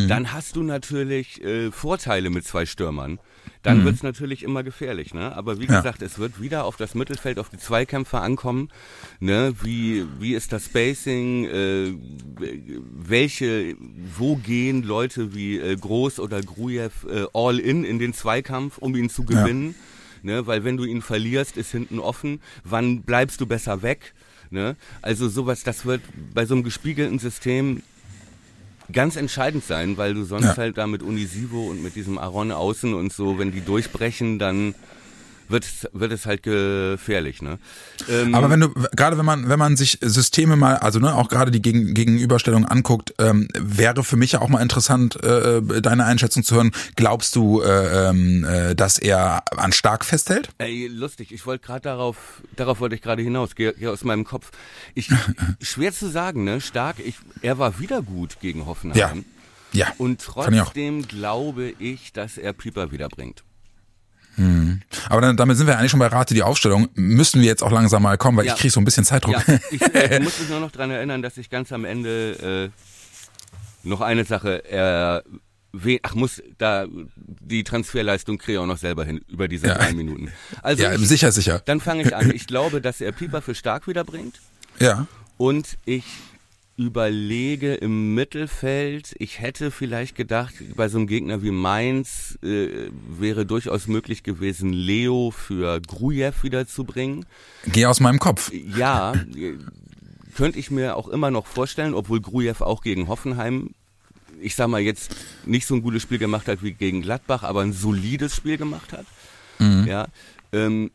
dann 0.08 0.32
hast 0.32 0.56
du 0.56 0.62
natürlich 0.62 1.42
äh, 1.44 1.70
Vorteile 1.70 2.30
mit 2.30 2.44
zwei 2.44 2.66
Stürmern. 2.66 3.20
Dann 3.66 3.84
wird's 3.84 4.02
natürlich 4.02 4.42
immer 4.42 4.62
gefährlich, 4.62 5.12
ne? 5.12 5.34
Aber 5.36 5.58
wie 5.60 5.66
Ja. 5.66 5.78
gesagt, 5.78 6.00
es 6.02 6.18
wird 6.18 6.40
wieder 6.40 6.64
auf 6.64 6.76
das 6.76 6.94
Mittelfeld, 6.94 7.38
auf 7.38 7.48
die 7.50 7.58
Zweikämpfe 7.58 8.20
ankommen. 8.20 8.68
Ne? 9.20 9.54
Wie, 9.62 10.04
wie 10.20 10.34
ist 10.34 10.52
das 10.52 10.66
Spacing? 10.66 11.44
Äh, 11.46 11.92
welche, 12.98 13.74
wo 14.16 14.36
gehen 14.36 14.82
Leute 14.82 15.34
wie 15.34 15.58
äh, 15.58 15.76
Groß 15.76 16.20
oder 16.20 16.40
Grujew 16.40 16.90
äh, 17.08 17.26
all 17.34 17.58
in 17.58 17.84
in 17.84 17.98
den 17.98 18.14
Zweikampf, 18.14 18.78
um 18.78 18.94
ihn 18.96 19.10
zu 19.10 19.24
gewinnen? 19.24 19.74
Ne? 20.22 20.46
Weil 20.46 20.64
wenn 20.64 20.76
du 20.76 20.84
ihn 20.84 21.02
verlierst, 21.02 21.56
ist 21.56 21.70
hinten 21.72 21.98
offen. 21.98 22.40
Wann 22.64 23.02
bleibst 23.02 23.40
du 23.40 23.46
besser 23.46 23.82
weg? 23.82 24.14
Ne? 24.50 24.76
Also 25.02 25.28
sowas, 25.28 25.62
das 25.64 25.84
wird 25.86 26.02
bei 26.34 26.46
so 26.46 26.54
einem 26.54 26.62
gespiegelten 26.62 27.18
System 27.18 27.82
ganz 28.92 29.16
entscheidend 29.16 29.64
sein, 29.64 29.96
weil 29.96 30.14
du 30.14 30.24
sonst 30.24 30.44
Ja. 30.44 30.56
halt 30.56 30.78
da 30.78 30.86
mit 30.86 31.02
Unisivo 31.02 31.68
und 31.70 31.82
mit 31.82 31.96
diesem 31.96 32.18
Aron 32.18 32.52
außen 32.52 32.94
und 32.94 33.12
so, 33.12 33.38
wenn 33.38 33.52
die 33.52 33.60
durchbrechen, 33.60 34.38
dann 34.38 34.74
wird 35.48 35.64
es, 35.64 35.88
wird 35.92 36.12
es 36.12 36.26
halt 36.26 36.42
gefährlich, 36.42 37.42
ne? 37.42 37.58
Ähm, 38.08 38.34
Aber 38.34 38.50
wenn 38.50 38.60
du, 38.60 38.68
gerade 38.94 39.18
wenn 39.18 39.24
man, 39.24 39.48
wenn 39.48 39.58
man 39.58 39.76
sich 39.76 39.98
Systeme 40.00 40.56
mal, 40.56 40.76
also 40.76 40.98
ne, 40.98 41.14
auch 41.14 41.28
gerade 41.28 41.50
die 41.50 41.62
Gegen, 41.62 41.94
Gegenüberstellung 41.94 42.64
anguckt, 42.64 43.14
ähm, 43.18 43.48
wäre 43.58 44.04
für 44.04 44.16
mich 44.16 44.32
ja 44.32 44.40
auch 44.40 44.48
mal 44.48 44.62
interessant, 44.62 45.22
äh, 45.22 45.62
deine 45.80 46.04
Einschätzung 46.04 46.42
zu 46.42 46.56
hören. 46.56 46.72
Glaubst 46.96 47.36
du, 47.36 47.60
äh, 47.62 48.08
ähm, 48.08 48.44
äh, 48.44 48.74
dass 48.74 48.98
er 48.98 49.42
an 49.56 49.72
stark 49.72 50.04
festhält? 50.04 50.50
Ey, 50.58 50.86
lustig, 50.88 51.32
ich 51.32 51.46
wollte 51.46 51.66
gerade 51.66 51.82
darauf, 51.82 52.42
darauf 52.56 52.80
wollte 52.80 52.94
ich 52.94 53.02
gerade 53.02 53.22
hinaus, 53.22 53.54
geh, 53.54 53.72
geh 53.78 53.88
aus 53.88 54.04
meinem 54.04 54.24
Kopf. 54.24 54.50
Ich, 54.94 55.10
schwer 55.60 55.92
zu 55.92 56.08
sagen, 56.10 56.44
ne? 56.44 56.60
Stark, 56.60 56.96
ich, 57.04 57.16
er 57.42 57.58
war 57.58 57.78
wieder 57.78 58.02
gut 58.02 58.40
gegen 58.40 58.66
Hoffenheim. 58.66 58.98
Ja. 58.98 59.12
Ja. 59.72 59.92
Und 59.98 60.22
Fand 60.22 60.54
ich 60.54 60.62
trotzdem 60.62 61.06
glaube 61.06 61.74
ich, 61.78 62.12
dass 62.12 62.38
er 62.38 62.52
Pieper 62.52 62.92
wiederbringt. 62.92 63.44
Aber 65.08 65.20
dann, 65.20 65.36
damit 65.36 65.56
sind 65.56 65.66
wir 65.66 65.78
eigentlich 65.78 65.90
schon 65.90 66.00
bei 66.00 66.06
Rate 66.08 66.34
die 66.34 66.42
Aufstellung. 66.42 66.88
Müssen 66.94 67.40
wir 67.40 67.46
jetzt 67.46 67.62
auch 67.62 67.72
langsam 67.72 68.02
mal 68.02 68.18
kommen, 68.18 68.36
weil 68.38 68.46
Ja. 68.46 68.54
ich 68.54 68.58
kriege 68.60 68.70
so 68.72 68.80
ein 68.80 68.84
bisschen 68.84 69.04
Zeitdruck. 69.04 69.34
Ja, 69.46 69.58
ich 69.70 69.80
äh, 69.94 70.20
muss 70.20 70.38
mich 70.40 70.48
nur 70.50 70.60
noch 70.60 70.70
dran 70.70 70.90
erinnern, 70.90 71.22
dass 71.22 71.36
ich 71.38 71.48
ganz 71.50 71.72
am 71.72 71.84
Ende 71.84 72.70
äh, 73.84 73.88
noch 73.88 74.00
eine 74.00 74.24
Sache 74.24 74.64
äh, 74.64 75.22
Ach, 76.02 76.14
muss 76.14 76.42
da 76.56 76.86
die 77.16 77.62
Transferleistung 77.62 78.38
kriege 78.38 78.52
ich 78.54 78.58
auch 78.58 78.66
noch 78.66 78.78
selber 78.78 79.04
hin 79.04 79.20
über 79.28 79.46
diese 79.46 79.66
Ja. 79.66 79.74
drei 79.74 79.92
Minuten. 79.92 80.32
Also 80.62 80.82
Ja, 80.84 80.94
ich, 80.94 81.06
sicher, 81.06 81.30
sicher. 81.32 81.60
dann 81.66 81.80
fange 81.80 82.02
ich 82.02 82.16
an. 82.16 82.30
Ich 82.34 82.46
glaube, 82.46 82.80
dass 82.80 83.02
er 83.02 83.12
Pieper 83.12 83.42
für 83.42 83.54
stark 83.54 83.86
wiederbringt. 83.86 84.40
Ja. 84.80 85.06
Und 85.36 85.76
ich 85.84 86.04
überlege 86.76 87.74
im 87.74 88.14
Mittelfeld, 88.14 89.14
ich 89.18 89.40
hätte 89.40 89.70
vielleicht 89.70 90.14
gedacht, 90.14 90.54
bei 90.74 90.88
so 90.88 90.98
einem 90.98 91.06
Gegner 91.06 91.42
wie 91.42 91.50
Mainz 91.50 92.38
äh, 92.42 92.90
wäre 93.08 93.46
durchaus 93.46 93.86
möglich 93.86 94.22
gewesen, 94.22 94.72
Leo 94.72 95.30
für 95.30 95.80
Grujew 95.80 96.32
wiederzubringen. 96.42 97.24
Geh 97.66 97.86
aus 97.86 98.00
meinem 98.00 98.18
Kopf. 98.18 98.52
Ja, 98.52 99.14
könnte 100.34 100.58
ich 100.58 100.70
mir 100.70 100.96
auch 100.96 101.08
immer 101.08 101.30
noch 101.30 101.46
vorstellen, 101.46 101.94
obwohl 101.94 102.20
Grujew 102.20 102.60
auch 102.60 102.82
gegen 102.82 103.08
Hoffenheim, 103.08 103.70
ich 104.40 104.54
sag 104.54 104.68
mal 104.68 104.80
jetzt 104.82 105.16
nicht 105.46 105.66
so 105.66 105.74
ein 105.74 105.82
gutes 105.82 106.02
Spiel 106.02 106.18
gemacht 106.18 106.46
hat 106.46 106.62
wie 106.62 106.72
gegen 106.72 107.00
Gladbach, 107.00 107.42
aber 107.42 107.62
ein 107.62 107.72
solides 107.72 108.36
Spiel 108.36 108.58
gemacht 108.58 108.92
hat. 108.92 109.06
Ja, 109.86 110.08
ähm, 110.52 110.90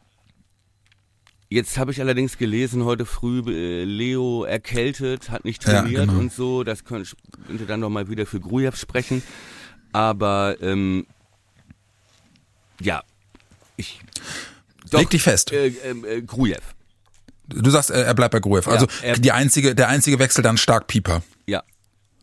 Jetzt 1.54 1.78
habe 1.78 1.92
ich 1.92 2.00
allerdings 2.00 2.38
gelesen 2.38 2.86
heute 2.86 3.06
früh, 3.06 3.42
äh, 3.46 3.84
Leo 3.84 4.46
erkältet, 4.46 5.30
hat 5.30 5.44
nicht 5.44 5.62
Ja, 5.68 5.82
trainiert 5.82 6.08
genau. 6.08 6.20
und 6.20 6.32
so. 6.32 6.64
Das 6.64 6.86
könnte, 6.86 7.10
könnte 7.46 7.66
dann 7.66 7.82
nochmal 7.82 8.08
wieder 8.10 8.26
für 8.26 8.40
Grujew 8.40 8.72
sprechen. 8.76 9.22
Aber 9.92 10.56
ähm, 10.62 11.06
ja, 12.80 13.04
ich. 13.76 14.00
Leg 14.94 15.10
dich 15.10 15.22
fest. 15.24 15.52
Äh, 15.52 15.68
ähm, 15.84 16.06
äh, 16.06 16.22
Grujew, 16.22 16.56
Du 17.50 17.70
sagst, 17.70 17.90
er 17.90 18.14
bleibt 18.14 18.32
bei 18.32 18.40
Gruev. 18.40 18.70
Also 18.70 18.88
er- 19.02 19.18
die 19.18 19.34
einzige, 19.34 19.76
der 19.76 19.90
einzige 19.90 20.20
Wechsel 20.20 20.42
dann 20.42 20.56
stark 20.56 20.88
Pieper. 20.88 21.22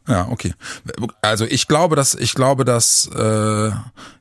Ja. 0.08 0.26
Okay. 0.30 0.54
Also 1.20 1.44
ich 1.44 1.68
glaube, 1.68 1.94
dass 1.96 2.14
ich 2.14 2.34
glaube, 2.34 2.64
dass 2.64 3.08
äh, 3.14 3.70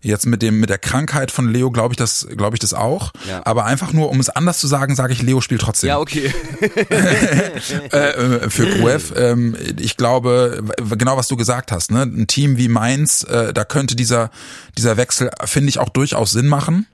jetzt 0.01 0.25
mit 0.25 0.41
dem 0.41 0.59
mit 0.59 0.69
der 0.69 0.77
Krankheit 0.77 1.31
von 1.31 1.49
Leo 1.49 1.71
glaube 1.71 1.93
ich 1.93 1.97
das 1.97 2.27
glaube 2.35 2.55
ich 2.55 2.59
das 2.59 2.73
auch. 2.73 3.13
Ja. 3.27 3.41
Aber 3.45 3.65
einfach 3.65 3.93
nur 3.93 4.09
um 4.09 4.19
es 4.19 4.29
anders 4.29 4.59
zu 4.59 4.67
sagen, 4.67 4.95
sage 4.95 5.13
ich 5.13 5.21
Leo 5.21 5.41
spielt 5.41 5.61
trotzdem. 5.61 5.89
Ja, 5.89 5.99
okay. 5.99 6.33
äh, 7.91 7.97
äh, 7.97 8.49
für 8.49 8.67
Gruev. 8.67 9.13
Ähm, 9.15 9.55
ich 9.79 9.97
glaube 9.97 10.63
genau 10.97 11.17
was 11.17 11.27
du 11.27 11.37
gesagt 11.37 11.71
hast. 11.71 11.91
Ne, 11.91 12.03
ein 12.03 12.27
Team 12.27 12.57
wie 12.57 12.67
Mainz, 12.67 13.23
äh, 13.23 13.53
da 13.53 13.63
könnte 13.63 13.95
dieser 13.95 14.29
dieser 14.77 14.97
Wechsel 14.97 15.31
finde 15.45 15.69
ich 15.69 15.79
auch 15.79 15.89
durchaus 15.89 16.31
Sinn 16.31 16.47
machen. 16.47 16.87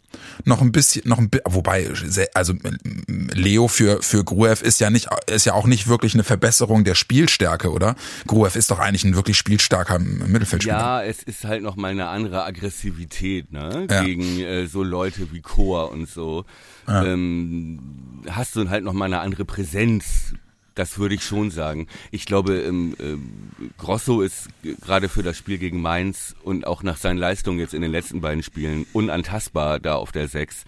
Noch 0.45 0.61
ein 0.61 0.71
bisschen, 0.71 1.07
noch 1.07 1.17
ein 1.19 1.29
bi- 1.29 1.41
wobei, 1.45 1.89
also 2.33 2.53
Leo 3.07 3.67
für 3.67 4.01
für 4.01 4.23
Gruev 4.23 4.61
ist 4.63 4.79
ja 4.79 4.89
nicht 4.89 5.09
ist 5.27 5.45
ja 5.45 5.53
auch 5.53 5.65
nicht 5.67 5.87
wirklich 5.87 6.13
eine 6.13 6.23
Verbesserung 6.23 6.83
der 6.83 6.95
Spielstärke, 6.95 7.71
oder? 7.71 7.95
Gruev 8.27 8.57
ist 8.57 8.71
doch 8.71 8.79
eigentlich 8.79 9.03
ein 9.03 9.15
wirklich 9.15 9.37
spielstarker 9.37 9.99
Mittelfeldspieler. 9.99 10.77
Ja, 10.77 11.03
es 11.03 11.23
ist 11.23 11.43
halt 11.43 11.63
noch 11.63 11.75
mal 11.75 11.91
eine 11.91 12.07
andere 12.07 12.43
Aggressivität, 12.43 13.51
ne? 13.51 13.87
Ja. 13.89 14.03
Gegen 14.03 14.39
äh, 14.39 14.67
so 14.67 14.83
Leute 14.83 15.31
wie 15.31 15.41
Chor 15.41 15.91
und 15.91 16.09
so. 16.09 16.45
Ähm, 16.87 17.79
hast 18.29 18.55
du 18.55 18.69
halt 18.69 18.83
noch 18.83 18.93
mal 18.93 19.05
eine 19.05 19.19
andere 19.19 19.45
Präsenz. 19.45 20.33
Das 20.75 20.97
würde 20.97 21.13
ich 21.15 21.23
schon 21.23 21.51
sagen. 21.51 21.87
Ich 22.11 22.25
glaube, 22.25 22.59
ähm, 22.61 22.95
ähm, 22.99 23.49
Grosso 23.77 24.21
ist 24.21 24.47
gerade 24.81 25.07
für 25.07 25.21
das 25.21 25.37
Spiel 25.37 25.57
gegen 25.59 25.81
Mainz 25.81 26.35
und 26.43 26.65
auch 26.65 26.81
nach 26.81 26.97
seinen 26.97 27.17
Leistungen 27.19 27.59
jetzt 27.59 27.73
in 27.75 27.81
den 27.83 27.91
letzten 27.91 28.21
beiden 28.21 28.41
Spielen 28.43 28.85
unantastbar 28.93 29.79
da 29.79 29.95
auf 29.95 30.11
der 30.11 30.27
6 30.27 30.63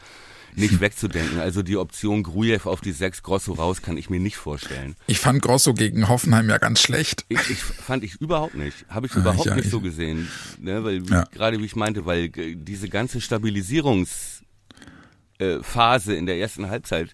nicht 0.57 0.79
wegzudenken. 0.79 1.39
Also 1.39 1.63
die 1.63 1.75
Option 1.75 2.21
Grujew 2.23 2.61
auf 2.65 2.81
die 2.81 2.91
6, 2.91 3.23
Grosso 3.23 3.53
raus, 3.53 3.81
kann 3.81 3.97
ich 3.97 4.09
mir 4.11 4.19
nicht 4.19 4.37
vorstellen. 4.37 4.95
Ich 5.07 5.19
fand 5.19 5.41
Grosso 5.41 5.73
gegen 5.73 6.07
Hoffenheim 6.07 6.49
ja 6.49 6.59
ganz 6.59 6.81
schlecht. 6.81 7.25
Ich, 7.27 7.49
ich 7.49 7.57
fand 7.63 8.03
ich 8.03 8.15
überhaupt 8.21 8.53
nicht. 8.55 8.85
Habe 8.87 9.07
ich 9.07 9.15
Ah, 9.15 9.19
überhaupt 9.19 9.47
ja, 9.47 9.55
nicht 9.55 9.65
ich- 9.65 9.71
so 9.71 9.81
gesehen. 9.81 10.29
Ne, 10.59 10.83
weil 10.83 11.05
wie, 11.07 11.11
Ja. 11.13 11.23
gerade 11.31 11.59
wie 11.59 11.65
ich 11.65 11.75
meinte, 11.75 12.05
weil 12.05 12.25
äh, 12.37 12.55
diese 12.55 12.89
ganze 12.89 13.19
Stabilisierungsphase 13.21 14.43
äh, 15.39 16.17
in 16.17 16.25
der 16.27 16.37
ersten 16.37 16.69
Halbzeit, 16.69 17.13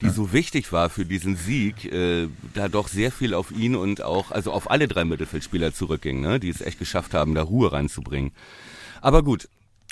die 0.00 0.10
so 0.10 0.32
wichtig 0.32 0.72
war 0.72 0.90
für 0.90 1.04
diesen 1.04 1.36
Sieg, 1.36 1.84
äh, 1.84 2.28
da 2.54 2.68
doch 2.68 2.88
sehr 2.88 3.10
viel 3.10 3.34
auf 3.34 3.50
ihn 3.50 3.74
und 3.74 4.02
auch, 4.02 4.30
also 4.30 4.52
auf 4.52 4.70
alle 4.70 4.86
drei 4.86 5.04
Mittelfeldspieler 5.04 5.74
zurückging, 5.74 6.20
ne, 6.20 6.38
die 6.38 6.50
es 6.50 6.60
echt 6.60 6.78
geschafft 6.78 7.14
haben, 7.14 7.34
da 7.34 7.42
Ruhe 7.42 7.72
reinzubringen. 7.72 8.30
Aber 9.00 9.22
gut, 9.22 9.48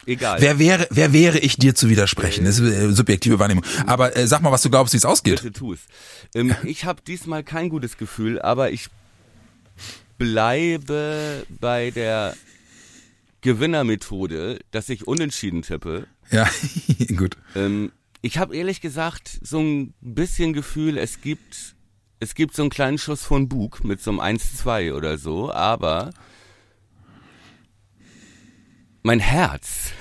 egal. 0.07 0.41
Wer 0.41 0.59
wäre, 0.59 0.87
wer 0.91 1.13
wäre 1.13 1.39
ich 1.39 1.57
dir 1.57 1.75
zu 1.75 1.89
widersprechen? 1.89 2.45
Das 2.45 2.59
ist 2.59 2.73
äh, 2.73 2.93
subjektive 2.93 3.39
Wahrnehmung. 3.39 3.65
Aber 3.87 4.17
äh, 4.17 4.27
sag 4.27 4.43
mal, 4.43 4.53
was 4.53 4.63
du 4.63 4.71
glaubst, 4.71 4.93
wie 4.93 4.99
es 4.99 5.05
ausgeht. 5.05 5.43
Bitte 5.43 5.59
tu 5.59 5.73
es. 5.73 5.81
Ähm, 6.35 6.55
ich 6.65 6.85
habe 6.85 7.03
diesmal 7.07 7.43
kein 7.43 7.69
gutes 7.69 7.97
Gefühl, 7.97 8.41
aber 8.41 8.71
ich 8.71 8.89
bleibe 10.19 11.45
bei 11.61 11.91
der 11.91 12.35
Gewinnermethode, 13.41 14.61
dass 14.71 14.89
ich 14.89 15.07
unentschieden 15.07 15.63
tippe. 15.63 16.07
Ja, 16.31 16.49
gut. 17.17 17.37
Ähm, 17.55 17.93
ich 18.27 18.39
habe 18.39 18.57
ehrlich 18.57 18.81
gesagt 18.81 19.39
so 19.41 19.61
ein 19.61 19.95
bisschen 20.01 20.53
Gefühl, 20.53 20.99
es 20.99 21.21
gibt 21.21 21.77
es 22.19 22.35
gibt 22.35 22.57
so 22.57 22.63
einen 22.63 22.71
kleinen 22.71 22.99
Schuss 22.99 23.23
von 23.23 23.49
Bug 23.49 23.85
mit 23.85 24.03
so 24.03 24.11
einem 24.11 24.21
1-2 24.21 24.95
oder 24.95 25.17
so, 25.17 25.53
aber 25.53 26.11
mein 29.03 29.21
Herz 29.21 29.93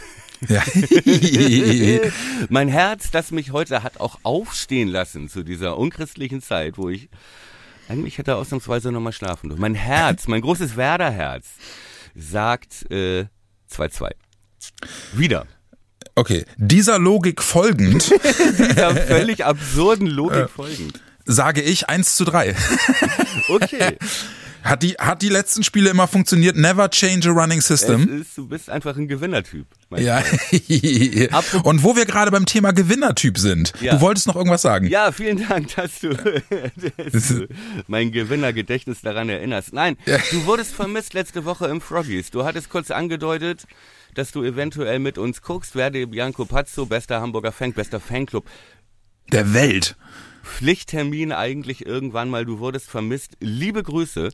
Ja. 0.47 0.63
mein 2.49 2.67
Herz, 2.67 3.11
das 3.11 3.29
mich 3.31 3.51
heute 3.51 3.83
hat 3.83 3.99
auch 3.99 4.19
aufstehen 4.23 4.87
lassen 4.87 5.29
zu 5.29 5.43
dieser 5.43 5.77
unchristlichen 5.77 6.41
Zeit, 6.41 6.79
wo 6.79 6.89
ich 6.89 7.09
eigentlich 7.87 8.17
hätte 8.17 8.37
ausnahmsweise 8.37 8.91
nochmal 8.91 9.13
schlafen 9.13 9.49
dürfen. 9.49 9.61
Mein 9.61 9.75
Herz, 9.75 10.27
mein 10.27 10.41
großes 10.41 10.75
Werderherz 10.75 11.47
sagt 12.15 12.89
äh, 12.89 13.25
2-2. 13.69 14.11
Wieder. 15.13 15.45
Okay, 16.15 16.45
dieser 16.57 16.97
Logik 16.97 17.41
folgend 17.41 18.09
Dieser 18.57 18.95
völlig 19.07 19.43
absurden 19.45 20.07
Logik 20.07 20.49
folgend. 20.49 21.01
sage 21.25 21.61
ich 21.61 21.89
1 21.89 22.15
zu 22.15 22.23
3. 22.25 22.55
Okay. 23.49 23.97
Hat 24.63 24.81
die, 24.81 24.93
hat 24.93 25.21
die 25.21 25.29
letzten 25.29 25.63
Spiele 25.63 25.91
immer 25.91 26.07
funktioniert? 26.07 26.55
Never 26.55 26.89
change 26.89 27.29
a 27.29 27.33
running 27.33 27.61
system. 27.61 28.21
ist, 28.21 28.35
du 28.35 28.47
bist 28.47 28.67
einfach 28.69 28.97
ein 28.97 29.07
Gewinnertyp. 29.07 29.67
Ja. 29.95 30.23
Und 31.63 31.83
wo 31.83 31.95
wir 31.95 32.05
gerade 32.05 32.31
beim 32.31 32.47
Thema 32.47 32.71
Gewinnertyp 32.71 33.37
sind. 33.37 33.73
Ja. 33.79 33.93
Du 33.95 34.01
wolltest 34.01 34.25
noch 34.25 34.35
irgendwas 34.35 34.63
sagen. 34.63 34.87
Ja, 34.87 35.11
vielen 35.11 35.47
Dank, 35.47 35.75
dass 35.75 35.99
du, 35.99 36.09
dass 36.15 37.27
du 37.27 37.47
mein 37.87 38.11
Gewinnergedächtnis 38.11 39.01
daran 39.01 39.29
erinnerst. 39.29 39.71
Nein, 39.73 39.97
Ja. 40.07 40.17
du 40.31 40.45
wurdest 40.47 40.73
vermisst 40.73 41.13
letzte 41.13 41.45
Woche 41.45 41.67
im 41.67 41.79
Froggies. 41.81 42.31
Du 42.31 42.43
hattest 42.43 42.69
kurz 42.69 42.89
angedeutet, 42.89 43.65
dass 44.17 44.31
du 44.31 44.43
eventuell 44.43 44.99
mit 44.99 45.17
uns 45.17 45.41
guckst. 45.41 45.75
Werde 45.75 46.07
Bianco 46.07 46.45
Pazzo, 46.45 46.85
bester 46.85 47.21
Hamburger 47.21 47.51
Fan, 47.51 47.73
bester 47.73 47.99
Fanclub. 47.99 48.45
Der 49.31 49.53
Welt. 49.53 49.95
Pflichttermin 50.43 51.31
eigentlich 51.31 51.85
irgendwann 51.85 52.29
mal. 52.29 52.45
Du 52.45 52.59
wurdest 52.59 52.89
vermisst. 52.89 53.37
Liebe 53.39 53.81
Grüße 53.81 54.31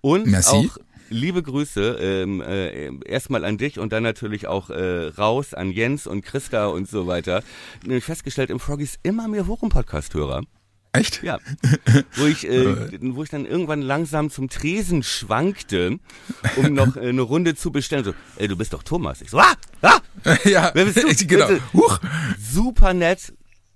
und 0.00 0.26
Merci. 0.26 0.50
auch 0.50 0.78
liebe 1.10 1.42
Grüße 1.42 1.98
ähm, 2.00 2.40
äh, 2.40 2.90
erstmal 3.06 3.44
an 3.44 3.58
dich 3.58 3.78
und 3.78 3.92
dann 3.92 4.02
natürlich 4.02 4.46
auch 4.46 4.70
äh, 4.70 5.08
raus 5.08 5.54
an 5.54 5.70
Jens 5.70 6.06
und 6.06 6.22
Christa 6.22 6.66
und 6.66 6.88
so 6.88 7.06
weiter. 7.06 7.42
Nämlich 7.84 8.04
festgestellt 8.04 8.50
im 8.50 8.60
Froggies 8.60 8.98
immer 9.02 9.28
mehr 9.28 9.46
Wochen-Podcast-Hörer. 9.46 10.42
Echt? 10.94 11.24
Ja. 11.24 11.40
Wo 12.14 12.26
ich, 12.26 12.48
äh, 12.48 12.92
wo 13.14 13.24
ich 13.24 13.28
dann 13.28 13.46
irgendwann 13.46 13.82
langsam 13.82 14.30
zum 14.30 14.48
Tresen 14.48 15.02
schwankte, 15.02 15.98
um 16.56 16.72
noch 16.72 16.96
äh, 16.96 17.08
eine 17.08 17.22
Runde 17.22 17.56
zu 17.56 17.72
bestellen. 17.72 18.04
So, 18.04 18.14
ey, 18.36 18.46
du 18.46 18.56
bist 18.56 18.72
doch 18.72 18.84
Thomas. 18.84 19.20
Ich 19.20 19.30
so, 19.30 19.40
ah, 19.40 19.54
ah, 19.82 19.98
Ja, 20.44 20.70
Wer 20.72 20.84
bist 20.84 20.98
du? 20.98 21.26
genau. 21.26 21.48
Bitte. 21.48 21.60
Huch. 21.72 21.98
super 22.38 22.94
nett. 22.94 23.32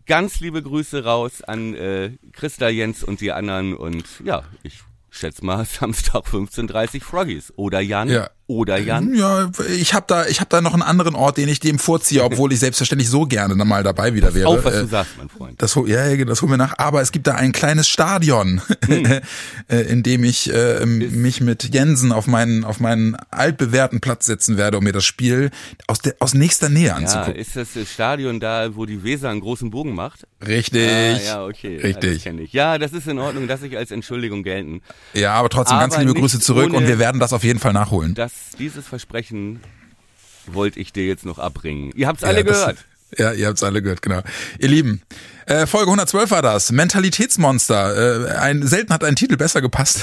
Ganz 0.07 0.39
liebe 0.39 0.63
Grüße 0.63 1.05
raus 1.05 1.43
an 1.43 1.75
äh, 1.75 2.13
Christa, 2.33 2.69
Jens 2.69 3.03
und 3.03 3.21
die 3.21 3.33
anderen. 3.33 3.75
Und 3.75 4.05
ja, 4.25 4.45
ich 4.63 4.81
schätze 5.11 5.45
mal 5.45 5.65
Samstag 5.67 6.25
15.30 6.25 7.03
Froggies. 7.03 7.53
Oder 7.57 7.81
Jan. 7.81 8.09
Ja. 8.09 8.31
Oder 8.51 8.79
Jan. 8.79 9.15
Ja, 9.15 9.51
ich 9.77 9.93
habe 9.93 10.07
da, 10.09 10.27
ich 10.27 10.41
habe 10.41 10.49
da 10.49 10.63
noch 10.63 10.73
einen 10.73 10.83
anderen 10.83 11.15
Ort, 11.15 11.37
den 11.37 11.51
ich 11.51 11.61
dem 11.61 11.79
vorziehe, 11.79 12.25
obwohl 12.25 12.51
ich 12.51 12.59
selbstverständlich 12.61 13.11
so 13.11 13.27
gerne 13.27 13.55
dann 13.55 13.69
mal 13.69 13.83
dabei 13.83 14.15
wieder 14.15 14.33
wäre. 14.35 14.49
Auf, 14.49 14.65
was 14.65 14.75
Äh, 14.75 14.81
du 14.81 14.87
sagst, 14.87 15.13
mein 15.19 15.29
Freund. 15.29 15.61
Das, 15.61 15.75
ja, 15.87 16.07
ja, 16.09 16.25
das 16.25 16.41
holen 16.41 16.53
wir 16.53 16.57
nach. 16.57 16.79
Aber 16.79 17.03
es 17.03 17.13
gibt 17.13 17.27
da 17.27 17.35
ein 17.35 17.53
kleines 17.53 17.89
Stadion, 17.89 18.63
Hm. 18.87 19.05
äh, 19.69 19.81
in 19.83 20.03
dem 20.03 20.25
ich 20.25 20.51
äh, 20.53 20.87
mich 20.87 21.43
mit 21.43 21.75
Jensen 21.75 22.11
auf 22.11 22.27
meinen 22.27 22.65
auf 22.65 22.81
meinen 22.81 23.17
altbewährten 23.31 24.01
Platz 24.01 24.25
setzen 24.25 24.57
werde, 24.57 24.79
um 24.79 24.85
mir 24.85 24.93
das 24.93 25.05
Spiel 25.05 25.51
aus 25.87 25.99
der 25.99 26.15
aus 26.19 26.33
nächster 26.33 26.71
Nähe 26.71 26.87
Ja, 26.87 26.95
anzugucken. 26.97 27.35
ist 27.35 27.55
das 27.55 27.69
das 27.75 27.93
Stadion 27.93 28.41
da, 28.41 28.75
wo 28.77 28.87
die 28.87 29.05
Weser 29.05 29.29
einen 29.29 29.41
großen 29.41 29.69
Bogen 29.71 29.95
macht? 29.95 30.27
Richtig. 30.47 30.89
Ah, 30.89 31.19
ja, 31.23 31.45
okay. 31.45 31.77
Ja, 31.77 31.83
Richtig. 31.83 32.15
das 32.15 32.23
kenn 32.23 32.39
ich. 32.39 32.53
Ja, 32.55 32.79
das 32.79 32.93
ist 32.93 33.07
in 33.09 33.19
Ordnung, 33.19 33.47
dass 33.47 33.63
ich 33.63 33.77
als 33.77 33.91
Entschuldigung 33.91 34.43
gelten. 34.43 34.81
Ja, 35.13 35.35
aber 35.35 35.51
trotzdem 35.51 35.79
ganz 35.79 35.95
Aber 35.95 36.03
liebe 36.03 36.13
nicht 36.15 36.23
Grüße 36.23 36.41
zurück 36.41 36.73
und 36.73 36.87
wir 36.87 36.99
werden 36.99 37.21
das 37.21 37.35
auf 37.35 37.45
jeden 37.45 37.59
Fall 37.59 37.75
nachholen. 37.75 38.15
Das, 38.15 38.33
dieses 38.59 38.87
Versprechen 38.87 39.61
wollte 40.47 40.81
ich 40.81 40.93
dir 40.93 41.07
jetzt 41.07 41.25
noch 41.25 41.39
abbringen. 41.39 41.93
Ihr 41.95 42.07
habt's 42.07 42.23
Ja, 42.23 42.29
alle 42.29 42.45
gehört. 42.45 42.85
Ja, 43.17 43.33
ihr 43.33 43.47
habt's 43.47 43.63
alle 43.63 43.83
gehört, 43.83 44.03
genau. 44.03 44.23
Ihr 44.59 44.69
Lieben, 44.69 45.03
äh, 45.49 45.67
Folge 45.67 45.87
112 45.87 46.31
war 46.31 46.43
das. 46.43 46.73
Mentalitätsmonster. 46.73 48.27
Äh, 48.27 48.37
ein, 48.37 48.67
selten 48.67 48.93
hat 48.93 49.03
ein 49.03 49.17
Titel 49.17 49.39
besser 49.39 49.63
gepasst. 49.63 50.01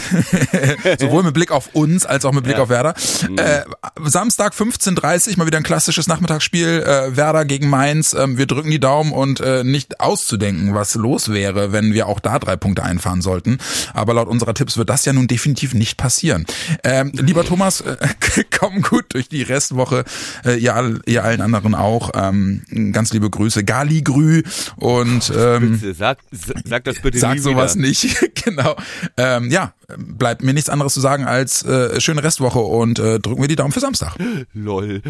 Sowohl 1.00 1.22
mit 1.22 1.36
Blick 1.36 1.52
auf 1.52 1.70
uns 1.74 2.06
als 2.06 2.26
auch 2.26 2.32
mit 2.32 2.46
Blick 2.46 2.58
ja. 2.58 2.64
auf 2.64 2.70
Werder. 2.70 2.96
Mhm. 3.30 3.38
Äh, 3.38 3.62
Samstag 4.04 4.54
15.30 4.54 5.38
mal 5.38 5.46
wieder 5.46 5.58
ein 5.58 5.64
klassisches 5.64 6.08
Nachmittagsspiel. 6.08 6.82
Äh, 6.82 7.16
Werder 7.16 7.46
gegen 7.46 7.70
Mainz. 7.70 8.14
Ähm, 8.14 8.40
wir 8.40 8.48
drücken 8.48 8.72
die 8.72 8.80
Daumen 8.80 9.12
und 9.12 9.40
äh, 9.40 9.64
nicht 9.64 10.00
auszudenken, 10.00 10.74
was 10.74 10.96
los 10.96 11.32
wäre, 11.32 11.72
wenn 11.72 11.94
wir 11.94 12.08
auch 12.08 12.20
da 12.20 12.40
drei 12.40 12.56
Punkte 12.56 12.82
einfahren 12.82 13.22
sollten. 13.22 13.60
Aber 13.94 14.16
laut 14.16 14.28
unserer 14.28 14.56
Tipps 14.56 14.78
wird 14.78 14.90
das 14.90 15.06
ja 15.06 15.14
nun 15.14 15.28
definitiv 15.28 15.76
nicht 15.76 15.98
passieren. 15.98 16.48
Ähm, 16.84 17.12
lieber 17.14 17.46
Thomas, 17.46 17.82
äh, 17.82 17.98
komm 18.60 18.82
gut 18.82 19.14
durch 19.14 19.30
die 19.30 19.44
Restwoche. 19.44 20.06
Äh, 20.44 20.56
ihr, 20.56 21.02
ihr 21.06 21.24
allen 21.24 21.42
anderen 21.42 21.76
auch. 21.76 22.10
Ähm, 22.16 22.64
ganz 22.96 23.12
liebe 23.12 23.30
Grüße. 23.30 23.66
Gali 23.66 24.02
Grü 24.02 24.42
und 24.78 25.32
ähm, 25.38 25.74
bitte, 25.74 25.94
sag, 25.94 26.20
sag 26.32 26.86
das 26.86 27.02
bitte 27.02 27.20
Sag 27.20 27.38
sowas 27.40 27.76
wieder. 27.76 27.88
nicht, 27.88 28.36
genau. 28.46 28.76
Ähm, 29.18 29.52
ja, 29.52 29.74
bleibt 29.98 30.44
mir 30.44 30.54
nichts 30.54 30.70
anderes 30.70 30.94
zu 30.94 31.02
sagen 31.02 31.26
als 31.26 31.64
äh, 31.64 32.00
schöne 32.00 32.24
Restwoche 32.24 32.60
und 32.60 32.98
äh, 32.98 33.20
drücken 33.20 33.42
wir 33.42 33.50
die 33.50 33.58
Daumen 33.58 33.74
für 33.74 33.82
Samstag. 33.82 34.16
Lol. 34.54 35.02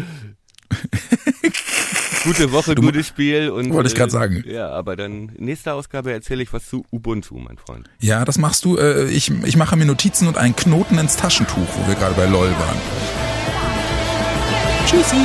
Gute 2.24 2.50
Woche, 2.50 2.74
du, 2.74 2.82
gutes 2.82 3.06
Spiel 3.06 3.50
und 3.50 3.72
wollte 3.72 3.88
ich 3.88 3.94
gerade 3.94 4.10
sagen. 4.10 4.42
Äh, 4.44 4.54
ja, 4.54 4.68
aber 4.70 4.96
dann 4.96 5.30
nächste 5.38 5.72
Ausgabe 5.72 6.12
erzähle 6.12 6.42
ich 6.42 6.52
was 6.52 6.68
zu 6.68 6.84
Ubuntu, 6.90 7.38
mein 7.38 7.56
Freund. 7.56 7.88
Ja, 8.00 8.24
das 8.24 8.36
machst 8.36 8.64
du. 8.64 8.76
Äh, 8.76 9.04
ich, 9.10 9.30
ich 9.44 9.56
mache 9.56 9.76
mir 9.76 9.84
Notizen 9.86 10.26
und 10.26 10.36
einen 10.36 10.56
Knoten 10.56 10.98
ins 10.98 11.16
Taschentuch, 11.16 11.68
wo 11.76 11.86
wir 11.86 11.94
gerade 11.94 12.16
bei 12.16 12.26
LOL 12.26 12.50
waren. 12.50 12.78
Tschüssi. 14.86 15.16